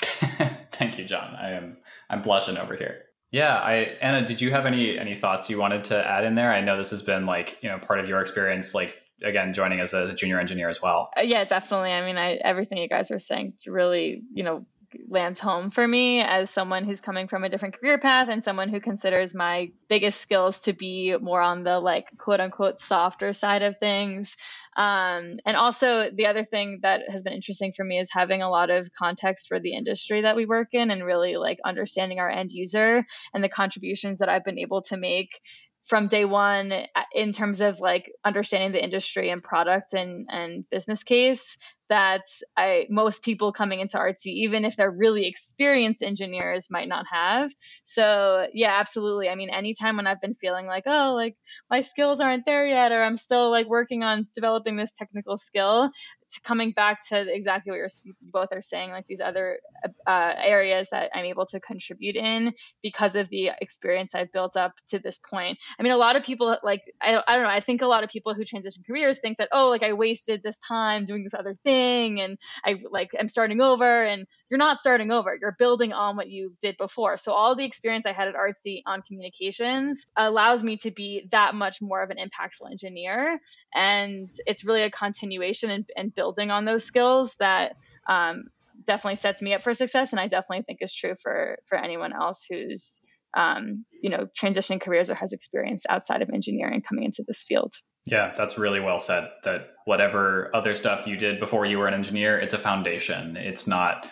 Thank 0.72 0.98
you, 0.98 1.04
Jon. 1.04 1.34
I 1.34 1.52
am 1.52 1.76
I'm 2.10 2.22
blushing 2.22 2.56
over 2.56 2.76
here. 2.76 3.04
Yeah, 3.30 3.56
I 3.56 3.96
Anna, 4.00 4.24
did 4.24 4.40
you 4.40 4.50
have 4.50 4.66
any 4.66 4.98
any 4.98 5.16
thoughts 5.16 5.50
you 5.50 5.58
wanted 5.58 5.84
to 5.84 6.08
add 6.08 6.24
in 6.24 6.34
there? 6.34 6.52
I 6.52 6.60
know 6.60 6.76
this 6.76 6.90
has 6.90 7.02
been 7.02 7.26
like, 7.26 7.58
you 7.62 7.68
know, 7.68 7.78
part 7.78 7.98
of 7.98 8.08
your 8.08 8.20
experience 8.20 8.74
like 8.74 8.96
again 9.22 9.54
joining 9.54 9.80
as 9.80 9.92
a 9.94 10.14
junior 10.14 10.38
engineer 10.38 10.68
as 10.68 10.80
well. 10.80 11.10
Uh, 11.16 11.22
yeah, 11.22 11.44
definitely. 11.44 11.92
I 11.92 12.04
mean, 12.04 12.16
I 12.16 12.34
everything 12.34 12.78
you 12.78 12.88
guys 12.88 13.10
are 13.10 13.18
saying 13.18 13.54
really, 13.66 14.22
you 14.32 14.44
know, 14.44 14.66
lands 15.08 15.40
home 15.40 15.70
for 15.70 15.86
me 15.86 16.20
as 16.20 16.50
someone 16.50 16.84
who's 16.84 17.00
coming 17.00 17.28
from 17.28 17.44
a 17.44 17.48
different 17.48 17.78
career 17.78 17.98
path 17.98 18.28
and 18.30 18.42
someone 18.42 18.68
who 18.68 18.80
considers 18.80 19.34
my 19.34 19.70
biggest 19.88 20.20
skills 20.20 20.60
to 20.60 20.72
be 20.72 21.16
more 21.20 21.40
on 21.40 21.62
the 21.64 21.78
like 21.78 22.06
quote 22.18 22.40
unquote 22.40 22.80
softer 22.80 23.32
side 23.32 23.62
of 23.62 23.78
things. 23.78 24.36
Um, 24.76 25.38
and 25.46 25.56
also, 25.56 26.10
the 26.12 26.26
other 26.26 26.44
thing 26.44 26.80
that 26.82 27.02
has 27.08 27.22
been 27.22 27.32
interesting 27.32 27.72
for 27.72 27.84
me 27.84 27.98
is 27.98 28.10
having 28.12 28.42
a 28.42 28.50
lot 28.50 28.70
of 28.70 28.88
context 28.92 29.48
for 29.48 29.60
the 29.60 29.74
industry 29.74 30.22
that 30.22 30.36
we 30.36 30.46
work 30.46 30.68
in 30.72 30.90
and 30.90 31.04
really 31.04 31.36
like 31.36 31.58
understanding 31.64 32.18
our 32.18 32.30
end 32.30 32.50
user 32.52 33.04
and 33.32 33.44
the 33.44 33.48
contributions 33.48 34.18
that 34.18 34.28
I've 34.28 34.44
been 34.44 34.58
able 34.58 34.82
to 34.82 34.96
make 34.96 35.40
from 35.84 36.08
day 36.08 36.24
one 36.24 36.72
uh, 36.72 36.86
in 37.12 37.32
terms 37.32 37.60
of 37.60 37.78
like 37.78 38.10
understanding 38.24 38.72
the 38.72 38.82
industry 38.82 39.30
and 39.30 39.42
product 39.42 39.94
and 39.94 40.26
and 40.30 40.68
business 40.70 41.02
case 41.02 41.58
that 41.88 42.22
I 42.56 42.86
most 42.88 43.22
people 43.22 43.52
coming 43.52 43.80
into 43.80 43.98
artsy 43.98 44.32
even 44.44 44.64
if 44.64 44.76
they're 44.76 44.90
really 44.90 45.26
experienced 45.26 46.02
engineers 46.02 46.68
might 46.70 46.88
not 46.88 47.04
have 47.12 47.50
so 47.84 48.46
yeah 48.54 48.78
absolutely 48.80 49.28
i 49.28 49.34
mean 49.34 49.50
anytime 49.50 49.96
when 49.96 50.06
i've 50.06 50.20
been 50.20 50.34
feeling 50.34 50.66
like 50.66 50.84
oh 50.86 51.12
like 51.14 51.36
my 51.70 51.80
skills 51.80 52.20
aren't 52.20 52.46
there 52.46 52.66
yet 52.66 52.92
or 52.92 53.02
i'm 53.02 53.16
still 53.16 53.50
like 53.50 53.66
working 53.66 54.02
on 54.02 54.26
developing 54.34 54.76
this 54.76 54.92
technical 54.92 55.36
skill 55.36 55.90
to 56.34 56.40
coming 56.42 56.72
back 56.72 57.06
to 57.08 57.24
exactly 57.32 57.70
what 57.70 57.76
you're 57.76 57.88
both 58.20 58.48
are 58.52 58.62
saying, 58.62 58.90
like 58.90 59.06
these 59.06 59.20
other 59.20 59.58
uh, 60.06 60.32
areas 60.36 60.88
that 60.90 61.10
I'm 61.14 61.24
able 61.24 61.46
to 61.46 61.60
contribute 61.60 62.16
in 62.16 62.52
because 62.82 63.16
of 63.16 63.28
the 63.28 63.50
experience 63.60 64.14
I've 64.14 64.32
built 64.32 64.56
up 64.56 64.72
to 64.88 64.98
this 64.98 65.18
point. 65.18 65.58
I 65.78 65.82
mean, 65.82 65.92
a 65.92 65.96
lot 65.96 66.16
of 66.16 66.22
people 66.22 66.56
like 66.62 66.82
I, 67.00 67.22
I 67.26 67.36
don't 67.36 67.44
know. 67.44 67.50
I 67.50 67.60
think 67.60 67.82
a 67.82 67.86
lot 67.86 68.04
of 68.04 68.10
people 68.10 68.34
who 68.34 68.44
transition 68.44 68.82
careers 68.86 69.20
think 69.20 69.38
that 69.38 69.48
oh, 69.52 69.68
like 69.68 69.82
I 69.82 69.92
wasted 69.92 70.42
this 70.42 70.58
time 70.58 71.04
doing 71.04 71.24
this 71.24 71.34
other 71.34 71.54
thing, 71.54 71.73
and 72.20 72.38
I 72.64 72.82
like 72.90 73.10
I'm 73.18 73.28
starting 73.28 73.60
over. 73.60 74.04
And 74.04 74.26
you're 74.50 74.58
not 74.58 74.80
starting 74.80 75.10
over. 75.10 75.36
You're 75.40 75.56
building 75.58 75.92
on 75.92 76.16
what 76.16 76.28
you 76.28 76.54
did 76.60 76.76
before. 76.76 77.16
So 77.16 77.32
all 77.32 77.56
the 77.56 77.64
experience 77.64 78.06
I 78.06 78.12
had 78.12 78.28
at 78.28 78.34
Artsy 78.34 78.82
on 78.86 79.02
communications 79.02 80.06
allows 80.16 80.62
me 80.62 80.76
to 80.78 80.90
be 80.90 81.28
that 81.30 81.54
much 81.54 81.80
more 81.80 82.02
of 82.02 82.10
an 82.10 82.18
impactful 82.18 82.70
engineer, 82.70 83.40
and 83.74 84.30
it's 84.46 84.64
really 84.64 84.82
a 84.82 84.90
continuation 84.90 85.70
and, 85.70 85.84
and 85.96 86.14
building 86.14 86.50
on 86.50 86.64
those 86.64 86.84
skills 86.84 87.36
that 87.38 87.76
um, 88.08 88.44
definitely 88.86 89.16
sets 89.16 89.40
me 89.40 89.54
up 89.54 89.62
for 89.62 89.72
success 89.72 90.12
and 90.12 90.20
i 90.20 90.26
definitely 90.26 90.62
think 90.62 90.78
is 90.82 90.94
true 90.94 91.14
for 91.22 91.58
for 91.66 91.78
anyone 91.78 92.12
else 92.12 92.44
who's 92.48 93.00
um, 93.36 93.84
you 94.00 94.10
know 94.10 94.28
transitioning 94.38 94.80
careers 94.80 95.10
or 95.10 95.14
has 95.14 95.32
experience 95.32 95.84
outside 95.88 96.22
of 96.22 96.30
engineering 96.30 96.82
coming 96.82 97.04
into 97.04 97.24
this 97.26 97.42
field 97.42 97.74
yeah 98.06 98.32
that's 98.36 98.58
really 98.58 98.80
well 98.80 99.00
said 99.00 99.30
that 99.44 99.70
whatever 99.84 100.50
other 100.54 100.74
stuff 100.74 101.06
you 101.06 101.16
did 101.16 101.38
before 101.38 101.66
you 101.66 101.78
were 101.78 101.86
an 101.86 101.94
engineer 101.94 102.38
it's 102.38 102.54
a 102.54 102.58
foundation 102.58 103.36
it's 103.36 103.66
not 103.66 104.06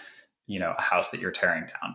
you 0.47 0.59
know 0.59 0.75
a 0.79 0.83
house 0.83 1.11
that 1.11 1.21
you're 1.21 1.31
tearing 1.31 1.63
down 1.63 1.95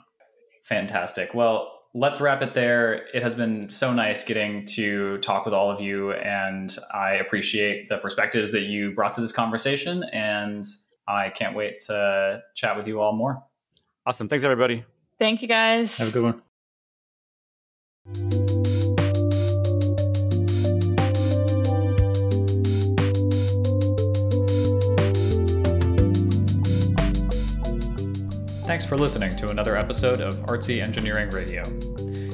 fantastic 0.63 1.33
well 1.33 1.77
let's 1.97 2.21
wrap 2.21 2.41
it 2.41 2.53
there. 2.53 3.07
It 3.13 3.23
has 3.23 3.35
been 3.35 3.69
so 3.69 3.93
nice 3.93 4.23
getting 4.23 4.65
to 4.67 5.17
talk 5.19 5.45
with 5.45 5.53
all 5.53 5.71
of 5.71 5.81
you, 5.81 6.13
and 6.13 6.75
I 6.93 7.13
appreciate 7.13 7.89
the 7.89 7.97
perspectives 7.97 8.51
that 8.51 8.63
you 8.63 8.91
brought 8.91 9.15
to 9.15 9.21
this 9.21 9.31
conversation. 9.31 10.03
And 10.13 10.65
I 11.07 11.29
can't 11.29 11.55
wait 11.55 11.79
to 11.87 12.43
chat 12.55 12.77
with 12.77 12.87
you 12.87 13.01
all 13.01 13.13
more. 13.13 13.43
Awesome. 14.05 14.27
Thanks, 14.27 14.45
everybody. 14.45 14.85
Thank 15.19 15.41
you, 15.41 15.47
guys. 15.47 15.97
Have 15.97 16.09
a 16.09 16.11
good 16.11 16.23
one. 16.23 16.41
Thanks 28.77 28.87
for 28.87 28.95
listening 28.95 29.35
to 29.37 29.49
another 29.49 29.75
episode 29.75 30.21
of 30.21 30.35
Artsy 30.45 30.83
Engineering 30.83 31.31
Radio. 31.31 31.63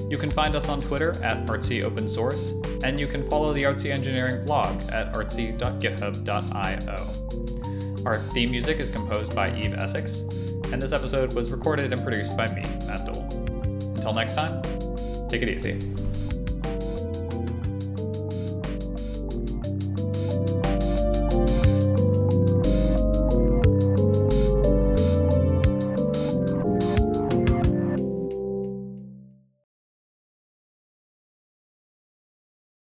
You 0.10 0.18
can 0.18 0.30
find 0.30 0.58
us 0.58 0.68
on 0.68 0.82
Twitter 0.82 1.12
at 1.24 1.46
Artsy 1.46 1.84
Open 1.84 2.06
Source, 2.06 2.52
and 2.84 3.00
you 3.00 3.08
can 3.08 3.24
follow 3.30 3.54
the 3.54 3.64
Artsy 3.64 3.92
Engineering 3.92 4.44
blog 4.44 4.82
at 4.92 5.14
artsy.github.io. 5.14 8.06
Our 8.06 8.20
theme 8.34 8.52
music 8.52 8.80
is 8.80 8.90
composed 8.90 9.34
by 9.34 9.58
Eve 9.58 9.74
Essex, 9.76 10.26
and 10.74 10.82
this 10.82 10.92
episode 10.92 11.32
was 11.32 11.50
recorded 11.50 11.94
and 11.94 12.04
produced 12.04 12.36
by 12.36 12.54
me, 12.54 12.64
Matt 12.88 13.06
Dole. 13.06 13.24
Until 13.96 14.14
next 14.14 14.34
time, 14.34 14.62
take 15.30 15.44
it 15.44 15.50
easy. 15.50 15.80